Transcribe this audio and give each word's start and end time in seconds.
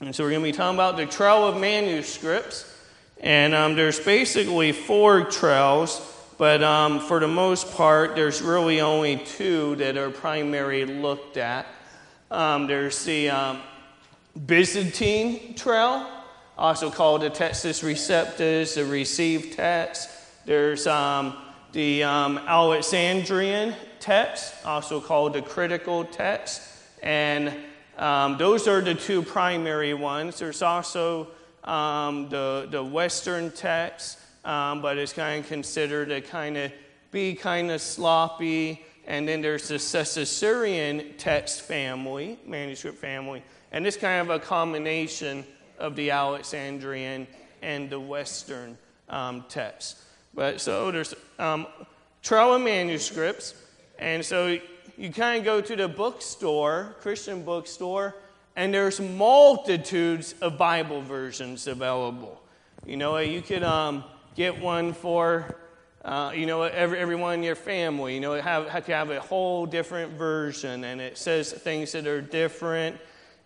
And 0.00 0.14
so 0.14 0.24
we're 0.24 0.30
going 0.30 0.42
to 0.42 0.48
be 0.48 0.52
talking 0.52 0.76
about 0.76 0.96
the 0.96 1.06
trail 1.06 1.46
of 1.46 1.60
manuscripts. 1.60 2.70
And 3.20 3.54
um, 3.54 3.76
there's 3.76 4.00
basically 4.00 4.72
four 4.72 5.24
trails, 5.24 6.00
but 6.36 6.62
um, 6.64 6.98
for 7.00 7.20
the 7.20 7.28
most 7.28 7.72
part, 7.74 8.16
there's 8.16 8.42
really 8.42 8.80
only 8.80 9.16
two 9.18 9.76
that 9.76 9.96
are 9.96 10.10
primarily 10.10 10.84
looked 10.84 11.36
at. 11.36 11.66
Um, 12.30 12.66
there's 12.66 13.04
the 13.04 13.30
um, 13.30 13.60
Byzantine 14.46 15.54
trail, 15.54 16.06
also 16.58 16.90
called 16.90 17.22
the 17.22 17.30
Textus 17.30 17.84
Receptus, 17.84 18.74
the 18.74 18.84
received 18.84 19.54
text. 19.54 20.10
There's 20.44 20.88
um, 20.88 21.36
the 21.72 22.02
um, 22.02 22.38
Alexandrian 22.38 23.74
text, 24.00 24.54
also 24.66 25.00
called 25.00 25.34
the 25.34 25.42
critical 25.42 26.04
text. 26.04 26.62
And 27.00 27.54
um, 27.98 28.36
those 28.38 28.66
are 28.66 28.80
the 28.80 28.94
two 28.94 29.22
primary 29.22 29.94
ones. 29.94 30.38
There's 30.38 30.62
also 30.62 31.28
um, 31.62 32.28
the, 32.28 32.66
the 32.70 32.82
Western 32.82 33.50
text, 33.50 34.18
um, 34.44 34.82
but 34.82 34.98
it's 34.98 35.12
kind 35.12 35.42
of 35.42 35.48
considered 35.48 36.08
to 36.08 36.20
kind 36.20 36.56
of 36.56 36.72
be 37.10 37.34
kind 37.34 37.70
of 37.70 37.80
sloppy. 37.80 38.84
And 39.06 39.28
then 39.28 39.40
there's 39.40 39.68
the 39.68 39.78
Caesarean 39.78 41.14
text 41.18 41.62
family, 41.62 42.38
manuscript 42.46 42.98
family. 42.98 43.42
And 43.70 43.86
it's 43.86 43.96
kind 43.96 44.20
of 44.20 44.30
a 44.30 44.38
combination 44.38 45.44
of 45.78 45.94
the 45.96 46.10
Alexandrian 46.10 47.26
and 47.62 47.90
the 47.90 48.00
Western 48.00 48.76
um, 49.08 49.44
text. 49.48 49.98
But 50.34 50.60
so 50.60 50.90
there's 50.90 51.14
um, 51.38 51.66
manuscripts. 52.30 53.54
And 53.98 54.24
so 54.24 54.58
you 54.96 55.10
kind 55.10 55.38
of 55.38 55.44
go 55.44 55.60
to 55.60 55.76
the 55.76 55.88
bookstore, 55.88 56.94
Christian 57.00 57.42
bookstore, 57.42 58.14
and 58.56 58.72
there's 58.72 59.00
multitudes 59.00 60.34
of 60.40 60.56
Bible 60.56 61.02
versions 61.02 61.66
available. 61.66 62.40
You 62.86 62.96
know, 62.96 63.16
you 63.18 63.42
could 63.42 63.64
um, 63.64 64.04
get 64.36 64.60
one 64.60 64.92
for, 64.92 65.56
uh, 66.04 66.32
you 66.34 66.46
know, 66.46 66.62
every, 66.62 66.98
everyone 66.98 67.34
in 67.34 67.42
your 67.42 67.56
family. 67.56 68.14
You 68.14 68.20
know, 68.20 68.40
have, 68.40 68.68
have, 68.68 68.86
to 68.86 68.94
have 68.94 69.10
a 69.10 69.20
whole 69.20 69.66
different 69.66 70.12
version, 70.12 70.84
and 70.84 71.00
it 71.00 71.18
says 71.18 71.52
things 71.52 71.92
that 71.92 72.06
are 72.06 72.20
different. 72.20 72.96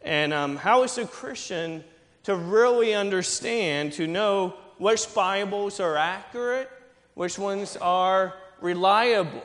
And 0.02 0.32
um, 0.34 0.56
how 0.56 0.82
is 0.82 0.98
a 0.98 1.06
Christian 1.06 1.82
to 2.24 2.36
really 2.36 2.94
understand, 2.94 3.94
to 3.94 4.06
know 4.06 4.54
which 4.76 5.14
Bibles 5.14 5.80
are 5.80 5.96
accurate, 5.96 6.70
which 7.14 7.38
ones 7.38 7.76
are 7.78 8.34
reliable? 8.60 9.42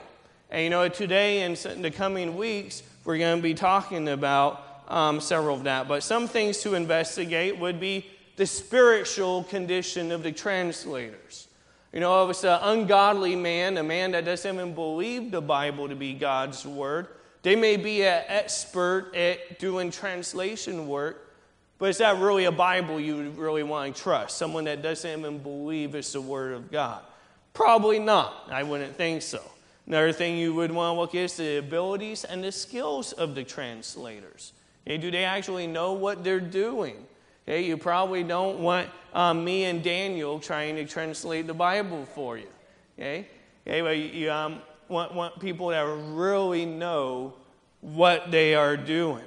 And 0.53 0.63
you 0.63 0.69
know, 0.69 0.87
today 0.87 1.41
and 1.41 1.57
the 1.57 1.89
coming 1.89 2.37
weeks, 2.37 2.83
we're 3.05 3.17
going 3.17 3.37
to 3.37 3.41
be 3.41 3.55
talking 3.55 4.07
about 4.07 4.83
um, 4.87 5.19
several 5.19 5.55
of 5.55 5.63
that. 5.63 5.87
But 5.87 6.03
some 6.03 6.27
things 6.27 6.59
to 6.59 6.75
investigate 6.75 7.57
would 7.57 7.79
be 7.79 8.05
the 8.35 8.45
spiritual 8.45 9.45
condition 9.45 10.11
of 10.11 10.21
the 10.21 10.31
translators. 10.31 11.47
You 11.91 12.01
know, 12.01 12.23
if 12.23 12.29
it's 12.29 12.43
an 12.43 12.59
ungodly 12.61 13.35
man, 13.35 13.77
a 13.77 13.83
man 13.83 14.11
that 14.11 14.25
doesn't 14.25 14.53
even 14.53 14.75
believe 14.75 15.31
the 15.31 15.41
Bible 15.41 15.89
to 15.89 15.95
be 15.95 16.13
God's 16.13 16.63
word, 16.67 17.07
they 17.41 17.55
may 17.55 17.75
be 17.75 18.03
an 18.03 18.23
expert 18.27 19.11
at 19.15 19.57
doing 19.57 19.89
translation 19.89 20.87
work, 20.87 21.35
but 21.79 21.89
is 21.89 21.97
that 21.97 22.19
really 22.19 22.45
a 22.45 22.51
Bible 22.51 22.99
you 22.99 23.31
really 23.31 23.63
want 23.63 23.95
to 23.95 24.01
trust? 24.01 24.37
Someone 24.37 24.65
that 24.65 24.83
doesn't 24.83 25.19
even 25.19 25.39
believe 25.39 25.95
it's 25.95 26.13
the 26.13 26.21
Word 26.21 26.53
of 26.53 26.71
God? 26.71 27.01
Probably 27.55 27.97
not. 27.97 28.49
I 28.51 28.61
wouldn't 28.61 28.95
think 28.95 29.23
so. 29.23 29.41
Another 29.85 30.13
thing 30.13 30.37
you 30.37 30.53
would 30.53 30.71
want 30.71 30.95
to 30.95 30.99
look 30.99 31.15
is 31.15 31.35
the 31.35 31.57
abilities 31.57 32.23
and 32.23 32.43
the 32.43 32.51
skills 32.51 33.11
of 33.13 33.35
the 33.35 33.43
translators. 33.43 34.53
Okay, 34.87 34.97
do 34.97 35.11
they 35.11 35.25
actually 35.25 35.67
know 35.67 35.93
what 35.93 36.23
they're 36.23 36.39
doing? 36.39 36.95
Okay, 37.47 37.63
you 37.65 37.77
probably 37.77 38.23
don't 38.23 38.59
want 38.59 38.89
um, 39.13 39.43
me 39.43 39.65
and 39.65 39.83
Daniel 39.83 40.39
trying 40.39 40.75
to 40.77 40.85
translate 40.85 41.47
the 41.47 41.53
Bible 41.53 42.05
for 42.15 42.37
you. 42.37 42.47
Okay, 42.97 43.27
but 43.65 43.97
you 43.97 44.31
um, 44.31 44.61
want, 44.87 45.13
want 45.13 45.39
people 45.39 45.67
that 45.69 45.85
really 46.13 46.65
know 46.65 47.33
what 47.81 48.31
they 48.31 48.55
are 48.55 48.77
doing. 48.77 49.23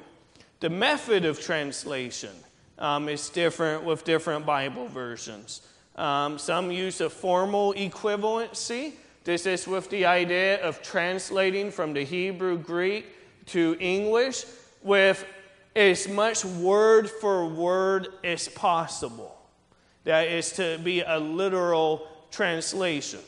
The 0.61 0.71
method 0.71 1.27
of 1.27 1.39
translation 1.39 2.31
um, 2.79 3.09
is 3.11 3.29
different 3.29 3.85
with 3.85 4.05
different 4.05 4.47
Bible 4.47 4.89
versions. 4.89 5.61
Um, 5.97 6.39
some 6.39 6.71
use 6.71 7.01
a 7.01 7.11
formal 7.11 7.75
equivalency 7.75 8.95
this 9.27 9.45
is 9.45 9.67
with 9.67 9.91
the 9.91 10.07
idea 10.07 10.63
of 10.63 10.81
translating 10.83 11.73
from 11.73 11.93
the 11.93 12.05
Hebrew 12.05 12.57
Greek 12.57 13.07
to 13.47 13.77
English 13.81 14.45
with 14.85 15.27
as 15.75 16.09
much 16.09 16.45
word 16.45 17.11
for 17.11 17.49
word 17.49 18.07
as 18.23 18.47
possible. 18.47 19.37
That 20.05 20.29
is 20.29 20.53
to 20.53 20.79
be 20.79 21.01
a 21.01 21.19
literal 21.19 22.07
translation. 22.31 23.19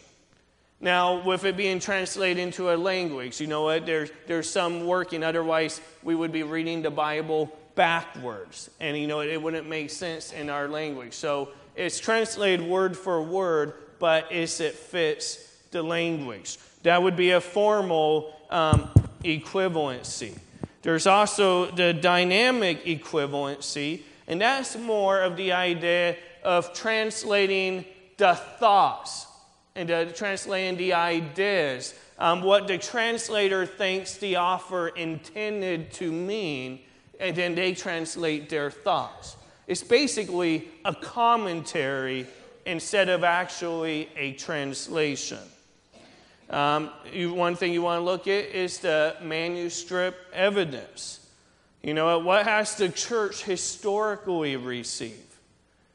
Now, 0.81 1.21
with 1.25 1.45
it 1.45 1.57
being 1.57 1.81
translated 1.81 2.39
into 2.39 2.73
a 2.73 2.77
language, 2.77 3.41
you 3.41 3.49
know 3.49 3.65
what? 3.65 3.85
There's, 3.85 4.13
there's 4.29 4.49
some 4.49 4.87
working, 4.87 5.25
otherwise, 5.25 5.81
we 6.05 6.15
would 6.15 6.31
be 6.31 6.45
reading 6.45 6.81
the 6.81 6.93
Bible 6.93 7.51
backwards. 7.75 8.71
And, 8.79 8.97
you 8.97 9.09
know, 9.09 9.21
it 9.21 9.43
wouldn't 9.43 9.69
make 9.69 9.91
sense 9.91 10.33
in 10.33 10.49
our 10.49 10.69
language. 10.69 11.15
So 11.15 11.49
it's 11.75 11.99
translated 11.99 12.65
word 12.65 12.97
for 12.97 13.21
word, 13.21 13.75
but 13.99 14.31
as 14.31 14.61
it 14.61 14.77
fits 14.77 15.49
the 15.71 15.83
language. 15.83 16.59
That 16.83 17.03
would 17.03 17.17
be 17.17 17.31
a 17.31 17.41
formal 17.41 18.35
um, 18.51 18.91
equivalency. 19.23 20.39
There's 20.83 21.07
also 21.07 21.71
the 21.73 21.93
dynamic 21.93 22.85
equivalency, 22.85 24.03
and 24.27 24.41
that's 24.41 24.77
more 24.77 25.21
of 25.21 25.37
the 25.37 25.53
idea 25.53 26.17
of 26.45 26.73
translating 26.73 27.85
the 28.17 28.35
thoughts 28.35 29.27
and 29.75 29.91
uh, 29.91 30.05
translating 30.07 30.77
the 30.77 30.93
ideas, 30.93 31.95
um, 32.19 32.43
what 32.43 32.67
the 32.67 32.79
translator 32.79 33.67
thinks 33.67 34.17
the 34.17 34.37
author 34.37 34.89
intended 34.89 35.93
to 35.93 36.11
mean, 36.11 36.81
and 37.21 37.37
then 37.37 37.55
they 37.55 37.75
translate 37.75 38.49
their 38.49 38.71
thoughts. 38.71 39.37
It's 39.67 39.83
basically 39.83 40.69
a 40.85 40.95
commentary 40.95 42.27
instead 42.67 43.09
of 43.09 43.23
actually 43.25 44.09
a 44.17 44.33
translation. 44.33 45.39
Um, 46.51 46.91
you, 47.13 47.33
one 47.35 47.57
thing 47.57 47.73
you 47.73 47.83
want 47.83 48.01
to 48.01 48.05
look 48.05 48.27
at 48.27 48.47
is 48.47 48.79
the 48.79 49.17
manuscript 49.23 50.33
evidence. 50.33 51.21
You 51.83 51.95
know, 51.95 52.19
what 52.19 52.45
has 52.47 52.75
the 52.77 52.89
church 52.89 53.45
historically 53.45 54.57
received? 54.57 55.29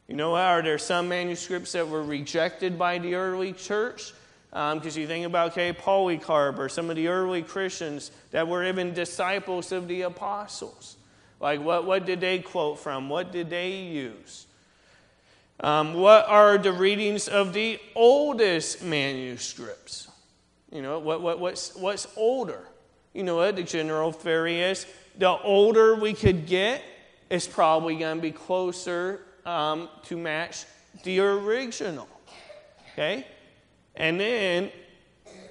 You 0.08 0.16
know, 0.16 0.36
are 0.36 0.62
there 0.62 0.78
some 0.78 1.10
manuscripts 1.10 1.72
that 1.72 1.88
were 1.88 2.04
rejected 2.04 2.78
by 2.78 3.00
the 3.00 3.16
early 3.16 3.54
church? 3.54 4.14
Because 4.52 4.96
um, 4.96 5.02
you 5.02 5.08
think 5.08 5.26
about, 5.26 5.54
okay, 5.54 5.74
Polycarp 5.74 6.60
or 6.60 6.70
some 6.70 6.92
of 6.92 6.96
the 6.96 7.08
early 7.08 7.42
Christians 7.42 8.12
that 8.30 8.48
were 8.48 8.64
even 8.64 8.94
disciples 8.94 9.72
of 9.72 9.88
the 9.88 10.04
apostles. 10.04 10.98
Like, 11.40 11.62
what, 11.62 11.86
what 11.86 12.06
did 12.06 12.22
they 12.22 12.40
quote 12.40 12.80
from? 12.80 13.10
What 13.10 13.32
did 13.32 13.50
they 13.50 13.72
use? 13.72 14.46
Um, 15.60 15.96
what 15.96 16.28
are 16.28 16.58
the 16.58 16.72
readings 16.72 17.28
of 17.28 17.54
the 17.54 17.80
oldest 17.96 18.84
manuscripts? 18.84 20.08
You 20.74 20.82
know, 20.82 20.98
what, 20.98 21.22
what, 21.22 21.40
what's, 21.40 21.76
what's 21.76 22.08
older? 22.18 22.68
You 23.14 23.22
know 23.22 23.36
what? 23.36 23.56
The 23.56 23.64
general 23.64 24.12
theory 24.12 24.60
is 24.60 24.88
the 25.20 25.30
older 25.30 25.96
we 25.96 26.14
could 26.14 26.48
get, 26.48 26.82
it's 27.30 27.48
probably 27.48 27.96
going 27.96 28.18
to 28.18 28.22
be 28.22 28.32
closer 28.32 29.22
um, 29.46 29.88
to 30.06 30.18
match 30.18 30.66
the 31.04 31.20
original. 31.20 32.10
Okay? 32.92 33.28
And 33.96 34.20
then, 34.20 34.72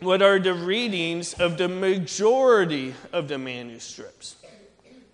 what 0.00 0.22
are 0.22 0.40
the 0.40 0.54
readings 0.54 1.34
of 1.34 1.56
the 1.56 1.68
majority 1.68 2.92
of 3.12 3.28
the 3.28 3.38
manuscripts? 3.38 4.36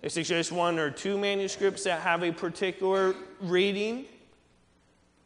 Is 0.01 0.17
it 0.17 0.23
just 0.23 0.51
one 0.51 0.79
or 0.79 0.89
two 0.89 1.19
manuscripts 1.19 1.83
that 1.83 2.01
have 2.01 2.23
a 2.23 2.31
particular 2.31 3.13
reading? 3.41 4.05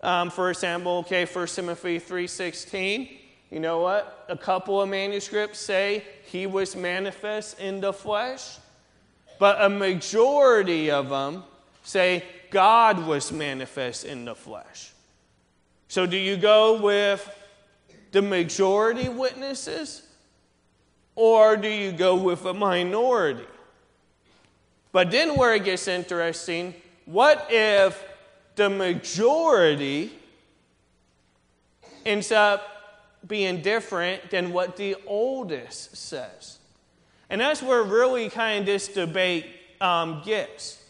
Um, 0.02 0.30
for 0.30 0.50
example, 0.50 0.98
okay, 1.00 1.24
1 1.24 1.48
Timothy 1.48 2.02
3.16 2.02 3.23
you 3.54 3.60
know 3.60 3.82
what? 3.82 4.26
A 4.30 4.36
couple 4.36 4.82
of 4.82 4.90
manuscripts 4.90 5.60
say 5.60 6.04
he 6.26 6.48
was 6.48 6.76
manifest 6.76 7.60
in 7.60 7.82
the 7.82 7.94
flesh, 7.94 8.58
but 9.38 9.64
a 9.64 9.70
majority 9.70 10.90
of 10.90 11.10
them 11.10 11.44
say 11.84 12.24
God 12.50 13.06
was 13.06 13.32
manifest 13.32 14.06
in 14.06 14.26
the 14.26 14.34
flesh. 14.34 14.92
So, 15.88 16.08
do 16.08 16.18
you 16.18 16.36
go 16.36 16.82
with 16.82 17.30
the 18.12 18.24
majority 18.24 19.08
witnesses 19.08 20.02
or 21.16 21.56
do 21.56 21.70
you 21.70 21.92
go 21.92 22.16
with 22.16 22.46
a 22.46 22.56
minority? 22.56 23.46
But 24.92 25.12
then, 25.12 25.38
where 25.38 25.54
it 25.54 25.64
gets 25.64 25.88
interesting, 25.88 26.74
what 27.06 27.50
if 27.52 28.04
the 28.56 28.72
majority 28.72 30.12
ends 32.04 32.32
up 32.32 32.73
being 33.28 33.62
different 33.62 34.30
than 34.30 34.52
what 34.52 34.76
the 34.78 34.96
oldest 35.08 35.96
says. 35.96 36.58
And 37.30 37.42
that's 37.42 37.62
where 37.62 37.84
really 37.84 38.30
kind 38.30 38.62
of 38.62 38.66
this 38.66 38.88
debate 38.88 39.46
um, 39.82 40.22
gets. 40.24 40.82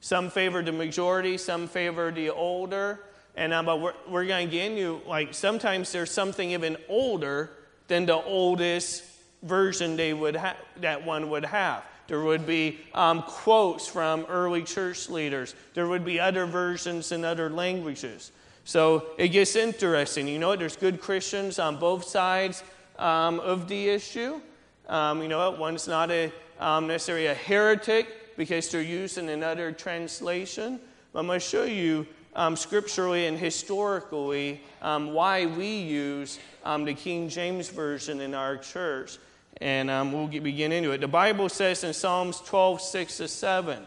Some 0.00 0.30
favor 0.30 0.62
the 0.62 0.72
majority, 0.72 1.36
some 1.36 1.68
favor 1.68 2.10
the 2.10 2.30
older. 2.30 3.00
And 3.36 3.52
uh, 3.52 3.62
but 3.62 3.80
we're, 3.80 3.94
we're 4.08 4.26
going 4.26 4.48
to 4.48 4.52
get 4.52 4.70
into 4.70 5.00
like 5.06 5.34
sometimes 5.34 5.92
there's 5.92 6.10
something 6.10 6.52
even 6.52 6.76
older 6.88 7.50
than 7.88 8.06
the 8.06 8.16
oldest 8.16 9.04
version 9.42 9.96
they 9.96 10.12
would 10.12 10.36
ha- 10.36 10.56
that 10.80 11.04
one 11.04 11.30
would 11.30 11.44
have. 11.44 11.84
There 12.06 12.20
would 12.20 12.46
be 12.46 12.80
um, 12.92 13.22
quotes 13.22 13.86
from 13.86 14.26
early 14.28 14.64
church 14.64 15.08
leaders. 15.08 15.54
There 15.74 15.86
would 15.86 16.04
be 16.04 16.18
other 16.18 16.44
versions 16.44 17.12
in 17.12 17.24
other 17.24 17.48
languages. 17.48 18.32
So 18.70 19.06
it 19.18 19.30
gets 19.30 19.56
interesting. 19.56 20.28
You 20.28 20.38
know, 20.38 20.54
there's 20.54 20.76
good 20.76 21.00
Christians 21.00 21.58
on 21.58 21.80
both 21.80 22.04
sides 22.04 22.62
um, 23.00 23.40
of 23.40 23.66
the 23.66 23.88
issue. 23.88 24.40
Um, 24.88 25.20
you 25.22 25.26
know, 25.26 25.50
one's 25.50 25.88
not 25.88 26.08
a, 26.12 26.32
um, 26.60 26.86
necessarily 26.86 27.26
a 27.26 27.34
heretic 27.34 28.36
because 28.36 28.68
they're 28.68 28.80
using 28.80 29.28
another 29.28 29.72
translation. 29.72 30.78
But 31.12 31.18
I'm 31.18 31.26
going 31.26 31.40
to 31.40 31.44
show 31.44 31.64
you 31.64 32.06
um, 32.36 32.54
scripturally 32.54 33.26
and 33.26 33.36
historically 33.36 34.60
um, 34.82 35.14
why 35.14 35.46
we 35.46 35.66
use 35.66 36.38
um, 36.64 36.84
the 36.84 36.94
King 36.94 37.28
James 37.28 37.70
Version 37.70 38.20
in 38.20 38.36
our 38.36 38.56
church. 38.56 39.18
And 39.60 39.88
we'll 40.12 40.28
get, 40.28 40.44
begin 40.44 40.70
into 40.70 40.92
it. 40.92 41.00
The 41.00 41.08
Bible 41.08 41.48
says 41.48 41.82
in 41.82 41.92
Psalms 41.92 42.40
12, 42.42 42.80
6 42.80 43.16
to 43.16 43.26
7, 43.26 43.84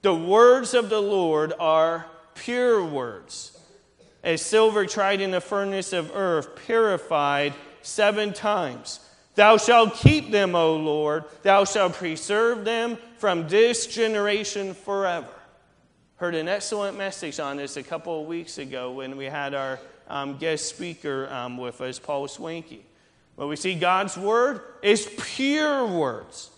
the 0.00 0.14
words 0.14 0.72
of 0.72 0.88
the 0.88 1.02
Lord 1.02 1.52
are 1.60 2.06
pure 2.34 2.82
words, 2.82 3.53
as 4.24 4.40
silver 4.42 4.86
tried 4.86 5.20
in 5.20 5.30
the 5.30 5.40
furnace 5.40 5.92
of 5.92 6.10
earth, 6.16 6.56
purified 6.66 7.52
seven 7.82 8.32
times. 8.32 8.98
Thou 9.34 9.58
shalt 9.58 9.94
keep 9.94 10.30
them, 10.30 10.54
O 10.54 10.76
Lord. 10.76 11.24
Thou 11.42 11.64
shalt 11.64 11.92
preserve 11.92 12.64
them 12.64 12.96
from 13.18 13.46
this 13.48 13.86
generation 13.86 14.74
forever. 14.74 15.28
Heard 16.16 16.34
an 16.34 16.48
excellent 16.48 16.96
message 16.96 17.38
on 17.38 17.58
this 17.58 17.76
a 17.76 17.82
couple 17.82 18.22
of 18.22 18.26
weeks 18.26 18.58
ago 18.58 18.92
when 18.92 19.16
we 19.16 19.26
had 19.26 19.52
our 19.52 19.78
um, 20.08 20.38
guest 20.38 20.66
speaker 20.66 21.28
um, 21.30 21.58
with 21.58 21.80
us, 21.80 21.98
Paul 21.98 22.26
Swanky. 22.26 22.84
But 23.36 23.48
we 23.48 23.56
see 23.56 23.74
God's 23.74 24.16
word 24.16 24.62
is 24.82 25.10
pure 25.18 25.86
words. 25.86 26.50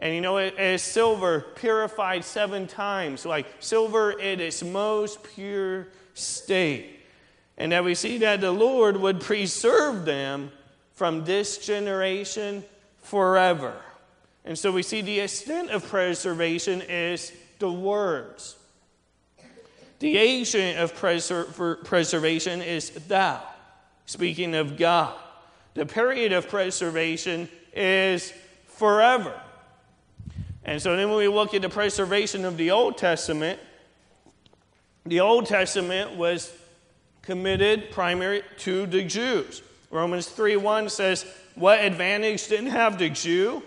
And 0.00 0.14
you 0.14 0.20
know, 0.20 0.36
it 0.36 0.58
is 0.58 0.82
silver 0.82 1.46
purified 1.56 2.24
seven 2.24 2.66
times, 2.66 3.24
like 3.24 3.46
silver 3.60 4.12
in 4.12 4.40
its 4.40 4.62
most 4.62 5.22
pure 5.22 5.88
state. 6.14 6.97
And 7.58 7.72
that 7.72 7.84
we 7.84 7.94
see 7.94 8.18
that 8.18 8.40
the 8.40 8.52
Lord 8.52 8.96
would 8.96 9.20
preserve 9.20 10.04
them 10.04 10.52
from 10.94 11.24
this 11.24 11.58
generation 11.58 12.64
forever. 13.02 13.74
And 14.44 14.58
so 14.58 14.72
we 14.72 14.82
see 14.82 15.02
the 15.02 15.20
extent 15.20 15.70
of 15.70 15.86
preservation 15.86 16.80
is 16.80 17.32
the 17.58 17.70
words. 17.70 18.56
The 19.98 20.16
agent 20.16 20.78
of 20.78 20.94
preser- 20.94 21.84
preservation 21.84 22.62
is 22.62 22.90
thou, 22.90 23.42
speaking 24.06 24.54
of 24.54 24.76
God. 24.76 25.14
The 25.74 25.84
period 25.84 26.32
of 26.32 26.48
preservation 26.48 27.48
is 27.74 28.32
forever. 28.66 29.38
And 30.64 30.80
so 30.80 30.96
then 30.96 31.08
when 31.08 31.18
we 31.18 31.28
look 31.28 31.54
at 31.54 31.62
the 31.62 31.68
preservation 31.68 32.44
of 32.44 32.56
the 32.56 32.70
Old 32.70 32.96
Testament, 32.96 33.58
the 35.04 35.20
Old 35.20 35.46
Testament 35.46 36.16
was 36.16 36.52
committed 37.28 37.90
primarily 37.90 38.42
to 38.56 38.86
the 38.86 39.04
Jews. 39.04 39.60
Romans 39.90 40.26
3 40.28 40.56
1 40.56 40.88
says, 40.88 41.26
What 41.56 41.78
advantage 41.78 42.48
didn't 42.48 42.70
have 42.70 42.98
the 42.98 43.10
Jew? 43.10 43.62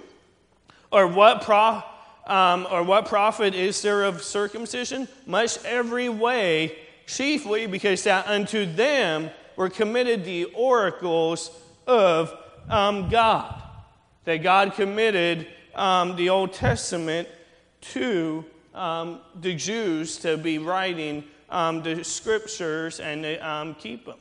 Or 0.92 1.06
what, 1.06 1.44
pro, 1.44 1.84
um, 2.26 2.68
or 2.72 2.82
what 2.82 3.06
profit 3.06 3.54
is 3.54 3.80
there 3.84 4.04
of 4.04 4.24
circumcision? 4.24 5.08
Much 5.28 5.64
every 5.64 6.10
way, 6.10 6.76
chiefly 7.06 7.68
because 7.68 8.04
that 8.06 8.26
unto 8.26 8.66
them 8.66 9.30
were 9.56 9.70
committed 9.70 10.26
the 10.26 10.46
oracles 10.56 11.52
of 11.86 12.36
um, 12.68 13.10
God. 13.10 13.62
That 14.26 14.38
God 14.38 14.74
committed 14.74 15.46
um, 15.76 16.16
the 16.16 16.30
Old 16.30 16.52
Testament 16.52 17.28
to 17.94 18.44
um, 18.74 19.20
the 19.40 19.54
Jews 19.54 20.18
to 20.18 20.36
be 20.36 20.58
writing 20.58 21.26
um, 21.52 21.84
the 21.84 22.04
scriptures 22.04 23.00
and 23.00 23.24
to 23.24 23.38
um, 23.48 23.76
keep 23.76 24.06
them. 24.06 24.18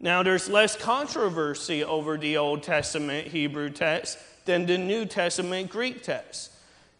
Now, 0.00 0.22
there's 0.22 0.48
less 0.48 0.76
controversy 0.76 1.82
over 1.82 2.16
the 2.16 2.36
Old 2.36 2.62
Testament 2.62 3.26
Hebrew 3.26 3.68
text 3.68 4.18
than 4.44 4.64
the 4.64 4.78
New 4.78 5.04
Testament 5.04 5.70
Greek 5.70 6.02
text. 6.02 6.52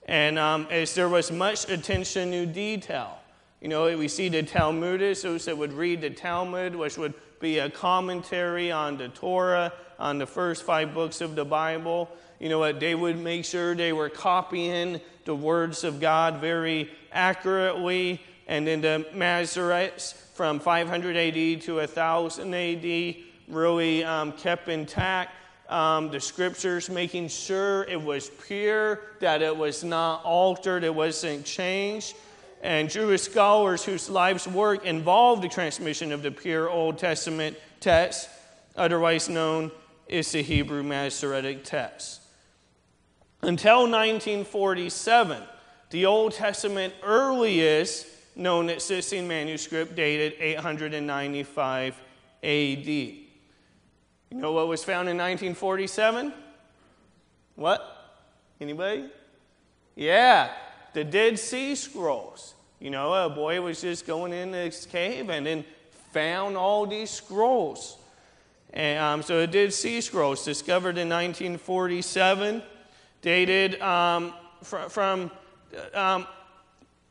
And 0.06 0.38
um, 0.38 0.66
as 0.70 0.94
there 0.94 1.08
was 1.08 1.30
much 1.30 1.70
attention 1.70 2.32
to 2.32 2.44
detail. 2.46 3.18
You 3.60 3.68
know, 3.68 3.96
we 3.96 4.08
see 4.08 4.28
the 4.28 4.42
Talmudists, 4.42 5.22
those 5.22 5.44
that 5.44 5.56
would 5.56 5.72
read 5.72 6.00
the 6.00 6.10
Talmud, 6.10 6.74
which 6.74 6.96
would 6.98 7.14
be 7.40 7.58
a 7.58 7.70
commentary 7.70 8.72
on 8.72 8.96
the 8.96 9.08
Torah, 9.08 9.72
on 9.98 10.18
the 10.18 10.26
first 10.26 10.62
five 10.62 10.94
books 10.94 11.20
of 11.20 11.34
the 11.34 11.44
Bible. 11.44 12.08
You 12.38 12.48
know 12.48 12.58
what? 12.58 12.80
They 12.80 12.94
would 12.94 13.18
make 13.18 13.44
sure 13.44 13.74
they 13.74 13.92
were 13.92 14.08
copying 14.08 15.00
the 15.24 15.34
words 15.34 15.84
of 15.84 16.00
God 16.00 16.40
very 16.40 16.90
accurately. 17.12 18.20
And 18.48 18.66
the 18.66 19.06
Masoretes 19.14 20.14
from 20.32 20.58
500 20.58 21.16
AD 21.16 21.62
to 21.62 21.76
1000 21.76 22.54
AD 22.54 23.16
really 23.48 24.04
um, 24.04 24.32
kept 24.32 24.68
intact. 24.68 25.34
Um, 25.68 26.10
the 26.10 26.18
scriptures, 26.18 26.88
making 26.88 27.28
sure 27.28 27.82
it 27.84 28.00
was 28.00 28.30
pure, 28.46 29.00
that 29.20 29.42
it 29.42 29.54
was 29.54 29.84
not 29.84 30.24
altered, 30.24 30.82
it 30.82 30.94
wasn't 30.94 31.44
changed. 31.44 32.16
And 32.62 32.88
Jewish 32.88 33.22
scholars 33.22 33.84
whose 33.84 34.08
lives' 34.08 34.48
work 34.48 34.86
involved 34.86 35.42
the 35.42 35.48
transmission 35.48 36.10
of 36.10 36.22
the 36.22 36.30
pure 36.30 36.70
Old 36.70 36.98
Testament 36.98 37.56
text, 37.80 38.30
otherwise 38.76 39.28
known 39.28 39.70
as 40.08 40.32
the 40.32 40.42
Hebrew 40.42 40.82
Masoretic 40.82 41.64
text. 41.64 42.22
Until 43.42 43.82
1947, 43.82 45.42
the 45.90 46.06
Old 46.06 46.32
Testament 46.32 46.94
earliest 47.02 48.06
known 48.38 48.70
existing 48.70 49.26
manuscript 49.26 49.96
dated 49.96 50.34
895 50.38 51.94
AD. 52.42 52.48
You 52.86 53.26
know 54.30 54.52
what 54.52 54.68
was 54.68 54.84
found 54.84 55.08
in 55.08 55.16
1947? 55.16 56.32
What? 57.56 58.20
Anybody? 58.60 59.08
Yeah, 59.96 60.50
the 60.92 61.02
Dead 61.02 61.38
Sea 61.38 61.74
Scrolls. 61.74 62.54
You 62.78 62.90
know, 62.90 63.12
a 63.12 63.28
boy 63.28 63.60
was 63.60 63.80
just 63.80 64.06
going 64.06 64.32
in 64.32 64.52
this 64.52 64.86
cave 64.86 65.30
and 65.30 65.44
then 65.44 65.64
found 66.12 66.56
all 66.56 66.86
these 66.86 67.10
scrolls. 67.10 67.96
And 68.72 68.98
um, 68.98 69.22
so 69.22 69.40
the 69.40 69.46
Dead 69.46 69.72
Sea 69.72 70.00
Scrolls, 70.00 70.44
discovered 70.44 70.98
in 70.98 71.08
1947, 71.08 72.62
dated 73.22 73.80
um, 73.80 74.32
fr- 74.62 74.88
from 74.88 75.30
um, 75.94 76.26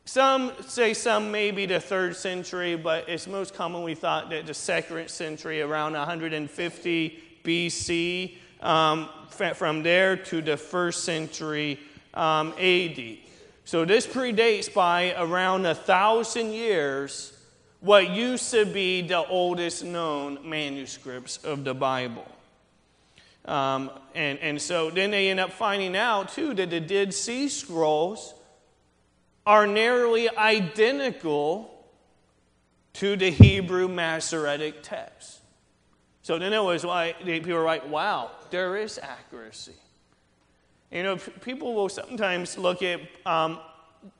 some 0.08 0.54
say 0.66 0.94
some 0.94 1.32
maybe 1.32 1.66
the 1.66 1.82
third 1.82 2.16
century, 2.16 2.78
but 2.78 3.10
it's 3.10 3.28
most 3.28 3.54
commonly 3.54 3.94
thought 3.94 4.30
that 4.30 4.48
the 4.48 4.54
second 4.54 5.10
century, 5.10 5.62
around 5.62 5.94
150 5.94 7.24
BC, 7.44 8.38
um, 8.62 9.10
from 9.30 9.84
there 9.84 10.16
to 10.16 10.42
the 10.42 10.56
first 10.56 11.04
century 11.04 11.78
um, 12.14 12.54
AD. 12.58 13.18
So 13.66 13.84
this 13.84 14.08
predates 14.08 14.74
by 14.74 15.14
around 15.18 15.66
a 15.66 15.76
thousand 15.76 16.54
years 16.54 17.34
what 17.82 18.10
used 18.10 18.50
to 18.52 18.66
be 18.66 19.02
the 19.02 19.28
oldest 19.28 19.84
known 19.84 20.40
manuscripts 20.42 21.36
of 21.44 21.66
the 21.66 21.74
Bible. 21.74 22.26
Um, 23.44 23.92
and, 24.16 24.40
and 24.40 24.62
so 24.62 24.90
then 24.90 25.12
they 25.12 25.30
end 25.30 25.42
up 25.42 25.52
finding 25.52 25.98
out, 25.98 26.30
too, 26.30 26.54
that 26.54 26.70
the 26.70 26.80
Dead 26.80 27.14
Sea 27.14 27.50
Scrolls 27.50 28.34
are 29.48 29.66
nearly 29.66 30.30
identical 30.36 31.74
to 32.92 33.16
the 33.16 33.32
Hebrew 33.32 33.88
Masoretic 33.88 34.84
text. 34.84 35.40
So 36.22 36.38
then 36.38 36.52
it 36.52 36.62
was 36.62 36.84
like, 36.84 37.24
people 37.24 37.54
were 37.54 37.64
like, 37.64 37.90
wow, 37.90 38.32
there 38.50 38.76
is 38.76 39.00
accuracy. 39.02 39.72
You 40.92 41.04
know, 41.04 41.16
people 41.16 41.74
will 41.74 41.88
sometimes 41.88 42.58
look 42.58 42.84
at 42.84 43.00
um, 43.26 43.60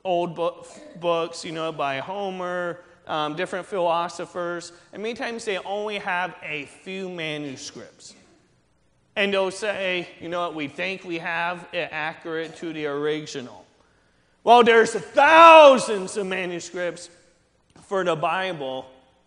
old 0.02 0.34
book, 0.34 0.66
books, 0.98 1.44
you 1.44 1.52
know, 1.52 1.72
by 1.72 1.98
Homer, 1.98 2.80
um, 3.06 3.36
different 3.36 3.66
philosophers, 3.66 4.72
and 4.94 5.02
many 5.02 5.14
times 5.14 5.44
they 5.44 5.58
only 5.58 5.98
have 5.98 6.36
a 6.42 6.64
few 6.64 7.10
manuscripts. 7.10 8.14
And 9.14 9.34
they'll 9.34 9.50
say, 9.50 10.08
you 10.20 10.30
know 10.30 10.40
what, 10.40 10.54
we 10.54 10.68
think 10.68 11.04
we 11.04 11.18
have 11.18 11.68
it 11.74 11.90
accurate 11.92 12.56
to 12.56 12.72
the 12.72 12.86
original. 12.86 13.66
Well, 14.48 14.64
there's 14.64 14.94
thousands 14.94 16.16
of 16.16 16.26
manuscripts 16.26 17.10
for 17.82 18.02
the 18.02 18.16
Bible, 18.16 18.86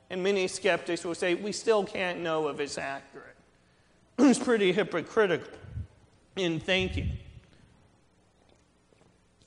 and 0.10 0.24
many 0.24 0.48
skeptics 0.48 1.06
will 1.06 1.14
say 1.14 1.36
we 1.36 1.52
still 1.52 1.84
can't 1.84 2.22
know 2.22 2.48
if 2.48 2.60
it's 2.60 2.80
accurate. 2.80 3.36
it's 4.18 4.40
pretty 4.40 4.72
hypocritical 4.72 5.48
in 6.38 6.60
thinking. 6.60 7.20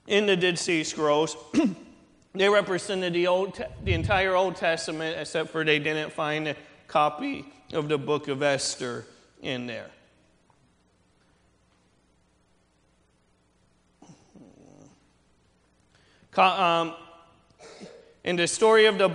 In 0.07 0.27
the 0.27 0.37
Dead 0.37 0.61
Sea 0.61 0.85
Scrolls, 0.85 1.37
they 2.35 2.49
represented 2.49 3.13
the, 3.13 3.27
old, 3.27 3.61
the 3.83 3.95
entire 3.95 4.37
Old 4.37 4.55
Testament, 4.55 5.19
except 5.19 5.51
for 5.51 5.65
they 5.65 5.81
didn't 5.81 6.13
find 6.13 6.47
a 6.47 6.57
copy 6.87 7.47
of 7.73 7.89
the 7.89 7.99
book 7.99 8.29
of 8.29 8.45
Esther 8.45 9.07
in 9.43 9.67
there. 9.67 9.91
Um, 16.39 16.95
in 18.25 18.37
the 18.37 18.49
story 18.49 18.87
of 18.87 18.99
the, 18.99 19.09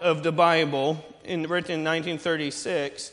of 0.00 0.22
the 0.22 0.30
Bible, 0.30 1.04
in, 1.24 1.42
written 1.42 1.80
in 1.80 1.84
1936, 1.84 3.10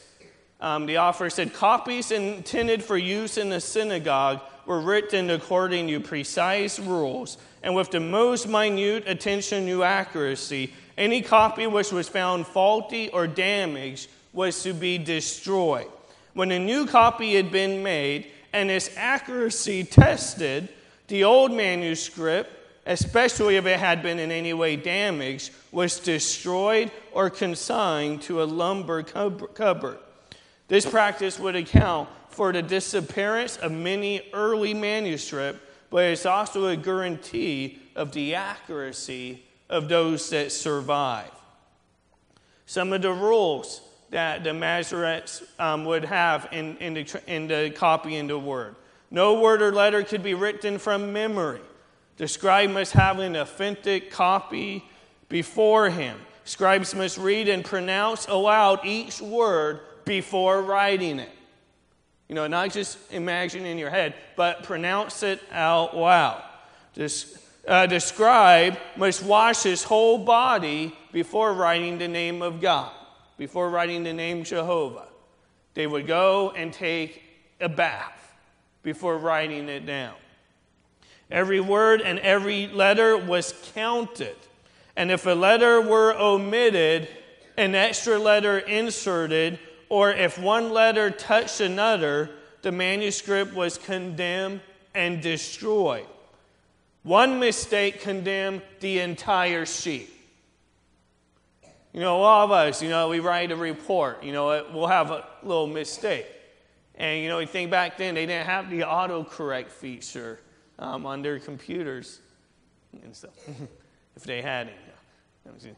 um, 0.62 0.86
the 0.86 1.00
author 1.00 1.30
said 1.30 1.54
copies 1.54 2.12
intended 2.12 2.84
for 2.84 2.98
use 2.98 3.38
in 3.38 3.50
the 3.50 3.60
synagogue 3.60 4.42
were 4.68 4.82
written 4.82 5.32
according 5.32 5.88
to 5.88 6.00
precise 6.00 6.78
rules 6.78 7.38
and 7.64 7.74
with 7.74 7.90
the 7.90 8.00
most 8.00 8.48
minute 8.48 9.06
attention 9.08 9.66
to 9.66 9.84
accuracy. 9.84 10.72
Any 10.96 11.22
copy 11.22 11.66
which 11.66 11.92
was 11.92 12.08
found 12.08 12.46
faulty 12.46 13.10
or 13.10 13.26
damaged 13.26 14.10
was 14.32 14.62
to 14.64 14.74
be 14.74 15.00
destroyed. 15.00 15.88
When 16.34 16.52
a 16.52 16.60
new 16.60 16.86
copy 16.86 17.36
had 17.36 17.52
been 17.52 17.82
made 17.82 18.28
and 18.54 18.70
its 18.70 18.96
accuracy 18.96 19.84
tested, 19.86 20.70
the 21.08 21.24
old 21.24 21.52
manuscript 21.52 22.59
especially 22.90 23.56
if 23.56 23.68
it 23.68 23.80
had 23.80 24.02
been 24.02 24.18
in 24.18 24.32
any 24.32 24.52
way 24.52 24.76
damaged, 24.76 25.52
was 25.72 26.00
destroyed 26.00 26.92
or 27.12 27.30
consigned 27.30 28.20
to 28.24 28.42
a 28.42 28.46
lumber 28.46 29.04
cupboard. 29.04 30.00
This 30.68 30.88
practice 30.88 31.40
would 31.40 31.56
account 31.56 32.10
for 32.30 32.52
the 32.52 32.64
disappearance 32.64 33.58
of 33.58 33.72
many 33.72 34.24
early 34.34 34.74
manuscripts, 34.74 35.62
but 35.92 36.06
it's 36.06 36.26
also 36.26 36.66
a 36.66 36.76
guarantee 36.76 37.80
of 37.96 38.12
the 38.12 38.34
accuracy 38.34 39.44
of 39.70 39.88
those 39.88 40.28
that 40.32 40.52
survive. 40.52 41.30
Some 42.66 42.92
of 42.92 43.04
the 43.04 43.14
rules 43.14 43.82
that 44.10 44.44
the 44.44 44.50
Masoretes 44.50 45.44
um, 45.60 45.86
would 45.86 46.06
have 46.06 46.48
in, 46.52 46.76
in, 46.78 46.96
the, 46.96 47.22
in 47.28 47.48
the 47.48 47.70
copying 47.70 48.26
the 48.26 48.40
word. 48.40 48.76
No 49.12 49.40
word 49.40 49.62
or 49.62 49.72
letter 49.72 50.04
could 50.04 50.24
be 50.24 50.34
written 50.34 50.80
from 50.80 51.14
memory. 51.14 51.62
The 52.20 52.28
scribe 52.28 52.72
must 52.72 52.92
have 52.92 53.18
an 53.20 53.38
authentic 53.38 54.12
copy 54.12 54.84
before 55.30 55.90
him. 55.90 56.20
Scribes 56.44 56.94
must 56.94 57.18
read 57.18 57.48
and 57.48 57.64
pronounce 57.64 58.28
aloud 58.28 58.82
each 58.84 59.22
word 59.22 59.80
before 60.04 60.62
writing 60.62 61.20
it. 61.20 61.32
You 62.28 62.36
know, 62.36 62.46
not 62.46 62.72
just 62.72 62.98
imagine 63.14 63.66
in 63.66 63.78
your 63.78 63.90
head, 63.90 64.16
but 64.36 64.64
pronounce 64.64 65.24
it 65.24 65.40
out 65.50 65.96
loud. 65.96 66.44
This, 66.94 67.42
uh, 67.66 67.88
the 67.88 68.02
scribe 68.02 68.78
must 68.98 69.24
wash 69.24 69.64
his 69.64 69.84
whole 69.84 70.18
body 70.18 70.94
before 71.14 71.54
writing 71.54 72.00
the 72.00 72.10
name 72.10 72.42
of 72.42 72.60
God, 72.60 72.92
before 73.38 73.70
writing 73.70 74.04
the 74.04 74.12
name 74.12 74.44
Jehovah. 74.44 75.08
They 75.74 75.88
would 75.88 76.06
go 76.06 76.52
and 76.52 76.74
take 76.74 77.24
a 77.62 77.70
bath 77.70 78.36
before 78.84 79.18
writing 79.18 79.70
it 79.70 79.86
down. 79.86 80.16
Every 81.32 81.60
word 81.60 82.02
and 82.02 82.20
every 82.20 82.68
letter 82.68 83.16
was 83.18 83.54
counted. 83.76 84.36
And 84.96 85.12
if 85.12 85.26
a 85.26 85.32
letter 85.32 85.80
were 85.80 86.14
omitted, 86.14 87.08
an 87.56 87.76
extra 87.76 88.18
letter 88.18 88.58
inserted, 88.58 89.60
or 89.90 90.12
if 90.12 90.40
one 90.40 90.72
letter 90.72 91.12
touched 91.12 91.62
another, 91.62 92.32
the 92.62 92.72
manuscript 92.72 93.54
was 93.54 93.78
condemned 93.78 94.62
and 94.96 95.22
destroyed. 95.22 96.08
One 97.04 97.40
mistake 97.40 98.02
condemned 98.02 98.62
the 98.80 99.00
entire 99.00 99.66
sheet. 99.66 100.10
You 101.94 102.02
know, 102.02 102.22
all 102.22 102.46
of 102.46 102.52
us, 102.52 102.82
you 102.82 102.90
know, 102.90 103.08
we 103.10 103.20
write 103.20 103.52
a 103.52 103.56
report, 103.56 104.24
you 104.24 104.32
know, 104.32 104.66
we'll 104.74 104.88
have 104.88 105.12
a 105.12 105.26
little 105.44 105.68
mistake. 105.68 106.28
And, 106.96 107.24
you 107.24 107.30
know, 107.30 107.40
you 107.40 107.48
think 107.48 107.72
back 107.72 107.98
then, 107.98 108.16
they 108.16 108.26
didn't 108.26 108.46
have 108.46 108.70
the 108.70 108.82
autocorrect 108.82 109.70
feature 109.70 110.40
um, 110.80 111.06
on 111.06 111.22
their 111.22 111.40
computers 111.40 112.20
and 113.04 113.16
stuff, 113.16 113.34
if 114.16 114.24
they 114.24 114.42
had 114.42 114.68
any. 114.68 115.76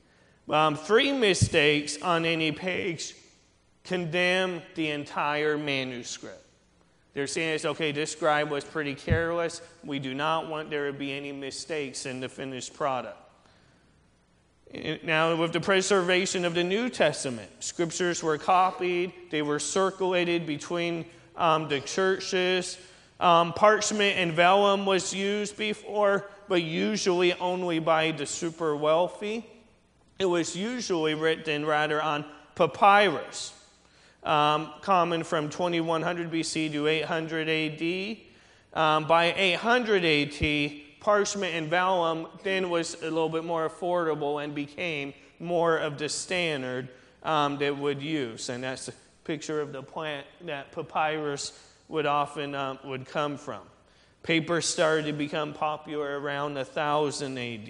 Um, 0.49 0.75
three 0.75 1.11
mistakes 1.11 2.01
on 2.01 2.25
any 2.25 2.51
page 2.51 3.15
condemn 3.83 4.61
the 4.75 4.89
entire 4.89 5.57
manuscript. 5.57 6.45
They're 7.13 7.27
saying 7.27 7.55
it's 7.55 7.65
okay, 7.65 7.91
this 7.91 8.11
scribe 8.11 8.49
was 8.49 8.63
pretty 8.63 8.95
careless. 8.95 9.61
We 9.83 9.99
do 9.99 10.13
not 10.13 10.49
want 10.49 10.69
there 10.69 10.87
to 10.87 10.97
be 10.97 11.11
any 11.11 11.31
mistakes 11.31 12.05
in 12.05 12.19
the 12.19 12.29
finished 12.29 12.73
product. 12.73 13.17
Now, 15.03 15.35
with 15.35 15.51
the 15.51 15.59
preservation 15.59 16.45
of 16.45 16.53
the 16.53 16.63
New 16.63 16.89
Testament, 16.89 17.49
scriptures 17.59 18.23
were 18.23 18.37
copied, 18.37 19.11
they 19.29 19.41
were 19.41 19.59
circulated 19.59 20.45
between 20.45 21.05
um, 21.35 21.67
the 21.67 21.81
churches. 21.81 22.77
Um, 23.21 23.53
parchment 23.53 24.17
and 24.17 24.33
vellum 24.33 24.83
was 24.83 25.13
used 25.13 25.55
before, 25.55 26.27
but 26.49 26.63
usually 26.63 27.33
only 27.35 27.77
by 27.77 28.11
the 28.11 28.25
super 28.25 28.75
wealthy. 28.75 29.45
It 30.17 30.25
was 30.25 30.55
usually 30.55 31.13
written 31.13 31.63
rather 31.63 32.01
on 32.01 32.25
papyrus, 32.55 33.53
um, 34.23 34.71
common 34.81 35.23
from 35.23 35.49
2100 35.49 36.31
BC 36.31 36.71
to 36.71 36.87
800 36.87 37.47
AD. 37.47 38.17
Um, 38.73 39.05
by 39.05 39.33
800 39.33 40.03
AD, 40.03 40.99
parchment 40.99 41.53
and 41.53 41.69
vellum 41.69 42.27
then 42.41 42.71
was 42.71 42.95
a 43.03 43.03
little 43.03 43.29
bit 43.29 43.43
more 43.43 43.69
affordable 43.69 44.43
and 44.43 44.55
became 44.55 45.13
more 45.39 45.77
of 45.77 45.99
the 45.99 46.09
standard 46.09 46.89
um, 47.21 47.59
that 47.59 47.77
would 47.77 48.01
use. 48.01 48.49
And 48.49 48.63
that's 48.63 48.87
a 48.87 48.93
picture 49.25 49.61
of 49.61 49.73
the 49.73 49.83
plant 49.83 50.25
that 50.45 50.71
papyrus 50.71 51.51
would 51.91 52.05
often 52.05 52.55
um, 52.55 52.79
would 52.85 53.05
come 53.05 53.37
from. 53.37 53.61
Paper 54.23 54.61
started 54.61 55.05
to 55.07 55.13
become 55.13 55.53
popular 55.53 56.19
around 56.19 56.55
1000 56.55 57.37
AD. 57.37 57.69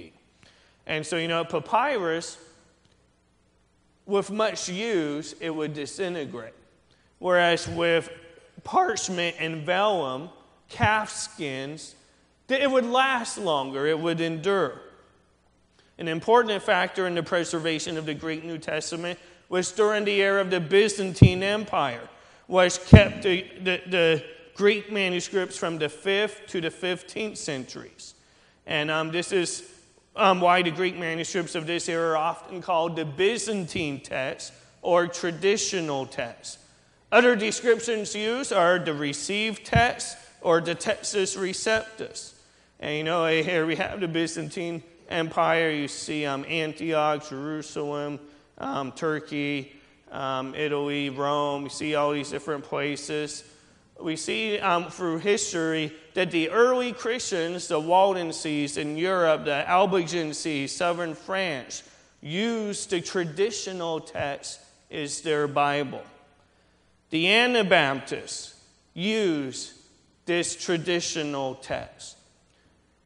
And 0.85 1.05
so, 1.05 1.17
you 1.17 1.27
know, 1.27 1.43
papyrus, 1.43 2.37
with 4.05 4.29
much 4.29 4.69
use, 4.69 5.33
it 5.39 5.49
would 5.49 5.73
disintegrate. 5.73 6.53
Whereas 7.19 7.67
with 7.67 8.09
parchment 8.63 9.37
and 9.39 9.65
vellum, 9.65 10.29
calf 10.69 11.09
skins, 11.09 11.95
it 12.47 12.69
would 12.69 12.85
last 12.85 13.37
longer, 13.37 13.87
it 13.87 13.97
would 13.97 14.19
endure. 14.21 14.81
An 15.97 16.07
important 16.07 16.61
factor 16.61 17.07
in 17.07 17.15
the 17.15 17.23
preservation 17.23 17.97
of 17.97 18.05
the 18.05 18.13
Greek 18.13 18.43
New 18.43 18.57
Testament 18.57 19.17
was 19.49 19.71
during 19.71 20.03
the 20.03 20.21
era 20.21 20.41
of 20.41 20.49
the 20.49 20.59
Byzantine 20.59 21.43
Empire 21.43 22.09
was 22.51 22.77
kept 22.77 23.23
the, 23.23 23.45
the, 23.63 23.81
the 23.87 24.23
Greek 24.55 24.91
manuscripts 24.91 25.55
from 25.55 25.77
the 25.77 25.85
5th 25.85 26.45
to 26.47 26.59
the 26.59 26.69
15th 26.69 27.37
centuries. 27.37 28.13
And 28.67 28.91
um, 28.91 29.09
this 29.09 29.31
is 29.31 29.71
um, 30.17 30.41
why 30.41 30.61
the 30.61 30.69
Greek 30.69 30.97
manuscripts 30.97 31.55
of 31.55 31.65
this 31.65 31.87
era 31.87 32.09
are 32.09 32.17
often 32.17 32.61
called 32.61 32.97
the 32.97 33.05
Byzantine 33.05 34.01
text 34.01 34.51
or 34.81 35.07
traditional 35.07 36.05
text. 36.05 36.59
Other 37.09 37.37
descriptions 37.37 38.13
used 38.13 38.51
are 38.51 38.79
the 38.79 38.93
received 38.93 39.65
text 39.65 40.17
or 40.41 40.59
the 40.59 40.75
Textus 40.75 41.37
Receptus. 41.37 42.33
And 42.81 42.97
you 42.97 43.05
know, 43.05 43.27
here 43.27 43.65
we 43.65 43.77
have 43.77 44.01
the 44.01 44.09
Byzantine 44.09 44.83
Empire. 45.07 45.71
You 45.71 45.87
see 45.87 46.25
um, 46.25 46.43
Antioch, 46.49 47.29
Jerusalem, 47.29 48.19
um, 48.57 48.91
Turkey, 48.91 49.71
um, 50.11 50.53
Italy, 50.55 51.09
Rome. 51.09 51.63
We 51.63 51.69
see 51.69 51.95
all 51.95 52.11
these 52.11 52.29
different 52.29 52.63
places. 52.63 53.43
We 53.99 54.15
see 54.15 54.59
um, 54.59 54.89
through 54.89 55.19
history 55.19 55.93
that 56.13 56.31
the 56.31 56.49
early 56.49 56.91
Christians, 56.91 57.67
the 57.67 57.79
Waldenses 57.79 58.77
in 58.77 58.97
Europe, 58.97 59.45
the 59.45 59.63
Albigenses, 59.67 60.75
southern 60.75 61.13
France, 61.13 61.83
used 62.21 62.89
the 62.89 63.01
traditional 63.01 63.99
text 63.99 64.59
as 64.89 65.21
their 65.21 65.47
Bible. 65.47 66.03
The 67.09 67.27
Anabaptists 67.29 68.55
used 68.93 69.73
this 70.25 70.55
traditional 70.55 71.55
text. 71.55 72.17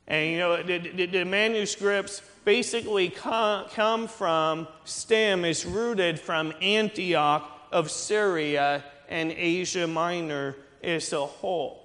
And 0.07 0.31
you 0.31 0.37
know, 0.37 0.63
the, 0.63 0.77
the, 0.77 1.05
the 1.07 1.25
manuscripts 1.25 2.21
basically 2.45 3.09
come, 3.09 4.07
from, 4.07 4.67
stem 4.85 5.43
is 5.43 5.65
rooted 5.65 6.19
from 6.19 6.53
Antioch 6.61 7.51
of 7.71 7.91
Syria 7.91 8.83
and 9.09 9.31
Asia 9.31 9.87
Minor 9.87 10.55
as 10.83 11.11
a 11.11 11.25
whole. 11.25 11.81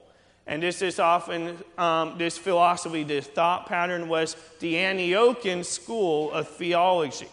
And 0.47 0.63
this 0.63 0.83
is 0.83 0.99
often, 0.99 1.57
um, 1.79 2.19
this 2.19 2.37
philosophy, 2.37 3.03
this 3.03 3.27
thought 3.27 3.67
pattern 3.67 4.09
was 4.09 4.37
the 4.61 4.75
Antiochian 4.75 5.65
school 5.65 6.31
of 6.33 6.49
theology. 6.49 7.29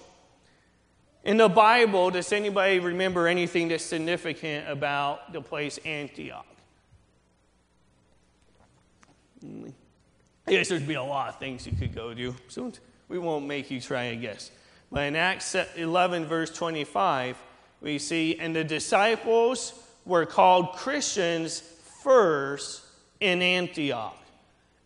In 1.23 1.37
the 1.37 1.49
Bible, 1.49 2.09
does 2.11 2.31
anybody 2.31 2.79
remember 2.79 3.27
anything 3.27 3.67
that's 3.67 3.83
significant 3.83 4.69
about 4.69 5.33
the 5.33 5.41
place 5.41 5.77
Antioch? 5.83 6.45
I 9.43 10.51
guess 10.51 10.69
there'd 10.69 10.87
be 10.87 10.93
a 10.93 11.03
lot 11.03 11.29
of 11.29 11.39
things 11.39 11.65
you 11.65 11.73
could 11.75 11.93
go 11.93 12.13
to. 12.13 12.33
We 13.09 13.19
won't 13.19 13.45
make 13.45 13.71
you 13.71 13.79
try 13.79 14.03
and 14.03 14.21
guess. 14.21 14.51
But 14.91 15.05
in 15.05 15.15
Acts 15.15 15.55
11, 15.75 16.25
verse 16.25 16.49
25, 16.51 17.37
we 17.81 17.99
see, 17.99 18.37
and 18.39 18.55
the 18.55 18.63
disciples 18.63 19.73
were 20.05 20.25
called 20.25 20.73
Christians 20.73 21.61
first 22.03 22.83
in 23.19 23.41
Antioch. 23.41 24.17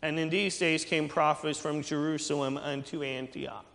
And 0.01 0.19
in 0.19 0.29
these 0.29 0.57
days 0.57 0.83
came 0.83 1.07
prophets 1.07 1.59
from 1.59 1.83
Jerusalem 1.83 2.57
unto 2.57 3.03
Antioch. 3.03 3.65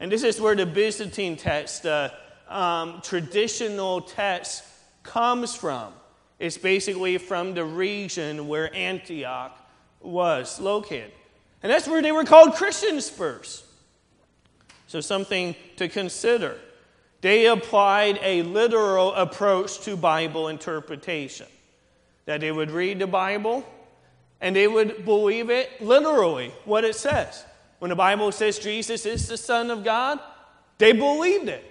And 0.00 0.10
this 0.10 0.22
is 0.22 0.40
where 0.40 0.56
the 0.56 0.66
Byzantine 0.66 1.36
text, 1.36 1.82
the 1.82 2.12
um, 2.48 3.00
traditional 3.02 4.00
text, 4.00 4.64
comes 5.02 5.54
from. 5.54 5.92
It's 6.38 6.58
basically 6.58 7.18
from 7.18 7.54
the 7.54 7.64
region 7.64 8.48
where 8.48 8.74
Antioch 8.74 9.56
was 10.00 10.58
located. 10.58 11.12
And 11.62 11.70
that's 11.70 11.86
where 11.86 12.02
they 12.02 12.12
were 12.12 12.24
called 12.24 12.54
Christians 12.54 13.08
first. 13.08 13.64
So, 14.88 15.00
something 15.00 15.54
to 15.76 15.88
consider. 15.88 16.58
They 17.20 17.46
applied 17.46 18.18
a 18.22 18.42
literal 18.42 19.14
approach 19.14 19.80
to 19.82 19.96
Bible 19.96 20.48
interpretation. 20.48 21.46
That 22.26 22.40
they 22.40 22.52
would 22.52 22.70
read 22.70 22.98
the 22.98 23.06
Bible 23.06 23.64
and 24.40 24.56
they 24.56 24.66
would 24.66 25.04
believe 25.04 25.50
it 25.50 25.80
literally, 25.80 26.52
what 26.64 26.84
it 26.84 26.96
says. 26.96 27.44
When 27.78 27.88
the 27.88 27.96
Bible 27.96 28.32
says 28.32 28.58
Jesus 28.58 29.06
is 29.06 29.28
the 29.28 29.36
Son 29.36 29.70
of 29.70 29.84
God, 29.84 30.18
they 30.78 30.92
believed 30.92 31.48
it. 31.48 31.64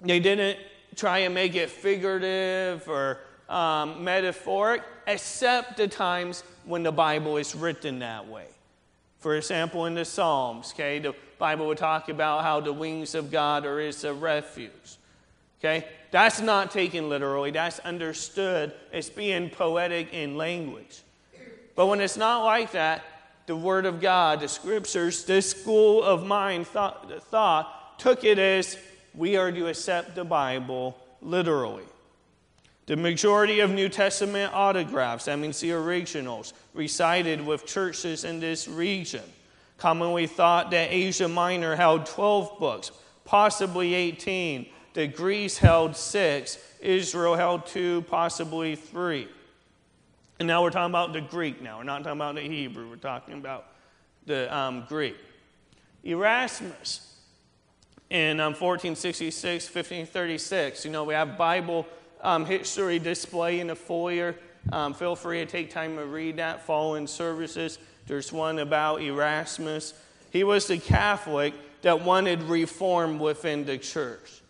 They 0.00 0.18
didn't 0.18 0.58
try 0.96 1.18
and 1.18 1.34
make 1.34 1.54
it 1.54 1.70
figurative 1.70 2.88
or 2.88 3.20
um, 3.50 4.02
metaphoric, 4.02 4.82
except 5.06 5.76
the 5.76 5.88
times 5.88 6.44
when 6.64 6.82
the 6.82 6.92
Bible 6.92 7.36
is 7.36 7.54
written 7.54 7.98
that 7.98 8.26
way. 8.26 8.46
For 9.18 9.36
example, 9.36 9.84
in 9.86 9.94
the 9.94 10.04
Psalms, 10.04 10.72
okay, 10.72 10.98
the 10.98 11.14
Bible 11.38 11.66
would 11.66 11.78
talk 11.78 12.08
about 12.08 12.42
how 12.42 12.60
the 12.60 12.72
wings 12.72 13.14
of 13.14 13.30
God 13.30 13.66
are 13.66 13.78
his 13.78 14.04
refuge. 14.04 14.96
Okay? 15.60 15.86
That's 16.10 16.40
not 16.40 16.70
taken 16.70 17.08
literally, 17.08 17.50
that's 17.50 17.80
understood 17.80 18.72
as 18.92 19.10
being 19.10 19.50
poetic 19.50 20.14
in 20.14 20.36
language. 20.36 21.02
But 21.76 21.86
when 21.86 22.00
it's 22.00 22.16
not 22.16 22.44
like 22.44 22.72
that, 22.72 23.04
the 23.46 23.56
Word 23.56 23.84
of 23.84 24.00
God, 24.00 24.40
the 24.40 24.48
Scriptures, 24.48 25.24
this 25.24 25.50
school 25.50 26.02
of 26.02 26.24
mind 26.24 26.66
thought, 26.66 27.10
thought 27.24 27.98
took 27.98 28.24
it 28.24 28.38
as 28.38 28.76
we 29.14 29.36
are 29.36 29.52
to 29.52 29.66
accept 29.66 30.14
the 30.14 30.24
Bible 30.24 30.96
literally. 31.20 31.84
The 32.90 32.96
majority 32.96 33.60
of 33.60 33.70
New 33.70 33.88
Testament 33.88 34.52
autographs, 34.52 35.26
that 35.26 35.38
means 35.38 35.60
the 35.60 35.70
originals, 35.70 36.52
recited 36.74 37.40
with 37.40 37.64
churches 37.64 38.24
in 38.24 38.40
this 38.40 38.66
region. 38.66 39.22
Commonly 39.78 40.26
thought 40.26 40.72
that 40.72 40.88
Asia 40.90 41.28
Minor 41.28 41.76
held 41.76 42.04
12 42.04 42.58
books, 42.58 42.90
possibly 43.24 43.94
18 43.94 44.66
that 44.94 45.14
Greece 45.14 45.56
held 45.56 45.94
six, 45.94 46.58
Israel 46.80 47.36
held 47.36 47.64
two, 47.64 48.02
possibly 48.08 48.74
three. 48.74 49.28
And 50.40 50.48
now 50.48 50.64
we're 50.64 50.70
talking 50.70 50.90
about 50.90 51.12
the 51.12 51.20
Greek 51.20 51.62
now. 51.62 51.78
We're 51.78 51.84
not 51.84 52.02
talking 52.02 52.18
about 52.18 52.34
the 52.34 52.40
Hebrew. 52.40 52.90
We're 52.90 52.96
talking 52.96 53.34
about 53.34 53.66
the 54.26 54.52
um, 54.52 54.84
Greek. 54.88 55.16
Erasmus 56.02 57.14
in 58.10 58.40
um, 58.40 58.54
1466, 58.54 59.66
1536. 59.66 60.84
You 60.84 60.90
know, 60.90 61.04
we 61.04 61.14
have 61.14 61.38
Bible 61.38 61.86
um, 62.22 62.44
history 62.44 62.98
display 62.98 63.60
in 63.60 63.68
the 63.68 63.76
foyer. 63.76 64.36
Um, 64.72 64.94
feel 64.94 65.16
free 65.16 65.38
to 65.38 65.46
take 65.46 65.70
time 65.70 65.96
to 65.96 66.04
read 66.04 66.36
that 66.36 66.66
following 66.66 67.06
services. 67.06 67.78
There's 68.06 68.32
one 68.32 68.58
about 68.58 69.02
Erasmus. 69.02 69.94
He 70.30 70.44
was 70.44 70.66
the 70.66 70.78
Catholic 70.78 71.54
that 71.82 72.04
wanted 72.04 72.42
reform 72.42 73.18
within 73.18 73.64
the 73.64 73.78
church. 73.78 74.42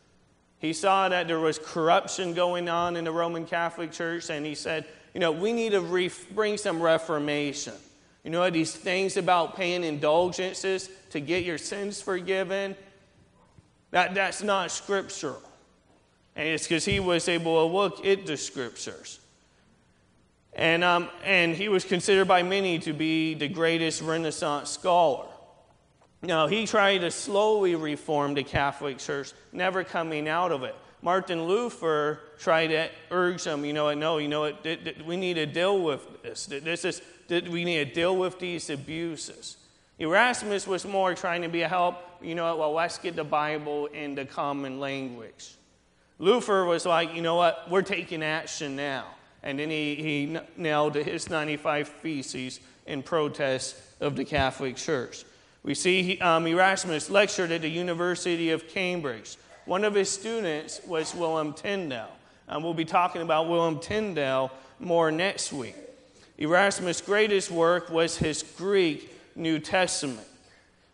He 0.59 0.73
saw 0.73 1.09
that 1.09 1.27
there 1.27 1.39
was 1.39 1.59
corruption 1.59 2.35
going 2.35 2.69
on 2.69 2.97
in 2.97 3.05
the 3.05 3.13
Roman 3.13 3.47
Catholic 3.47 3.93
Church, 3.93 4.29
and 4.29 4.45
he 4.45 4.55
said, 4.55 4.85
you 5.15 5.21
know, 5.21 5.33
we 5.33 5.53
need 5.53 5.73
to 5.73 5.81
re- 5.81 6.11
bring 6.35 6.59
some 6.59 6.83
reformation. 6.83 7.73
You 8.25 8.31
know, 8.31 8.49
these 8.51 8.75
things 8.75 9.17
about 9.17 9.57
paying 9.57 9.85
indulgences 9.85 10.91
to 11.11 11.21
get 11.21 11.45
your 11.45 11.57
sins 11.57 12.03
forgiven, 12.03 12.77
that, 13.91 14.15
that's 14.15 14.43
not 14.43 14.71
scriptural. 14.71 15.43
And 16.41 16.49
it's 16.49 16.67
because 16.67 16.87
he 16.87 17.01
was 17.01 17.29
able 17.29 17.69
to 17.69 17.71
look 17.71 18.07
at 18.07 18.25
the 18.25 18.35
scriptures. 18.35 19.21
And, 20.55 20.83
um, 20.83 21.11
and 21.23 21.55
he 21.55 21.69
was 21.69 21.85
considered 21.85 22.29
by 22.29 22.43
many 22.43 22.79
to 22.79 22.95
be 22.95 23.35
the 23.35 23.47
greatest 23.47 24.01
Renaissance 24.01 24.71
scholar. 24.71 25.27
Now, 26.23 26.47
he 26.47 26.67
tried 26.67 27.03
to 27.03 27.11
slowly 27.11 27.75
reform 27.75 28.33
the 28.33 28.43
Catholic 28.43 28.97
Church, 28.97 29.35
never 29.53 29.85
coming 29.85 30.29
out 30.29 30.51
of 30.51 30.63
it. 30.63 30.75
Martin 31.03 31.45
Luther 31.45 32.21
tried 32.39 32.69
to 32.69 32.89
urge 33.11 33.45
them, 33.45 33.67
you 33.67 33.75
know, 33.75 33.93
no, 33.93 34.17
you 34.17 34.29
know, 34.29 34.51
we 35.05 35.19
need 35.19 35.35
to 35.35 35.45
deal 35.45 35.79
with 35.83 36.23
this. 36.23 36.47
This 36.47 36.87
is, 36.87 37.03
we 37.29 37.67
need 37.67 37.87
to 37.87 37.95
deal 37.95 38.17
with 38.17 38.39
these 38.39 38.71
abuses. 38.71 39.59
Erasmus 39.99 40.67
was 40.67 40.87
more 40.87 41.15
trying 41.15 41.43
to 41.43 41.49
be 41.49 41.61
a 41.61 41.69
help, 41.69 41.97
you 42.23 42.35
know, 42.35 42.57
well, 42.57 42.73
let's 42.73 42.97
get 42.97 43.15
the 43.15 43.25
Bible 43.25 43.89
in 43.89 44.15
the 44.15 44.25
common 44.25 44.81
language. 44.81 45.57
Luther 46.21 46.67
was 46.67 46.85
like, 46.85 47.15
you 47.15 47.23
know 47.23 47.35
what, 47.35 47.69
we're 47.71 47.81
taking 47.81 48.23
action 48.23 48.77
now. 48.77 49.07
And 49.43 49.59
then 49.59 49.71
he, 49.71 49.95
he 49.95 50.39
nailed 50.59 50.95
his 50.95 51.31
95 51.31 51.89
Theses 51.89 52.61
in 52.87 53.03
protest 53.03 53.75
of 54.01 54.17
the 54.17 54.25
Catholic 54.25 54.77
Church. 54.77 55.25
We 55.63 55.75
see 55.75 56.19
um, 56.19 56.47
Erasmus 56.47 57.09
lectured 57.09 57.51
at 57.51 57.63
the 57.63 57.71
University 57.71 58.51
of 58.51 58.69
Cambridge. 58.69 59.39
One 59.65 59.83
of 59.83 59.95
his 59.95 60.11
students 60.11 60.83
was 60.87 61.15
William 61.15 61.55
Tyndale. 61.55 62.13
And 62.49 62.63
we'll 62.63 62.75
be 62.75 62.85
talking 62.85 63.23
about 63.23 63.49
William 63.49 63.79
Tyndale 63.79 64.51
more 64.79 65.11
next 65.11 65.55
week. 65.55 65.77
Erasmus' 66.37 67.01
greatest 67.01 67.51
work 67.51 67.89
was 67.89 68.19
his 68.19 68.43
Greek 68.43 69.15
New 69.37 69.59
Testament. 69.59 70.27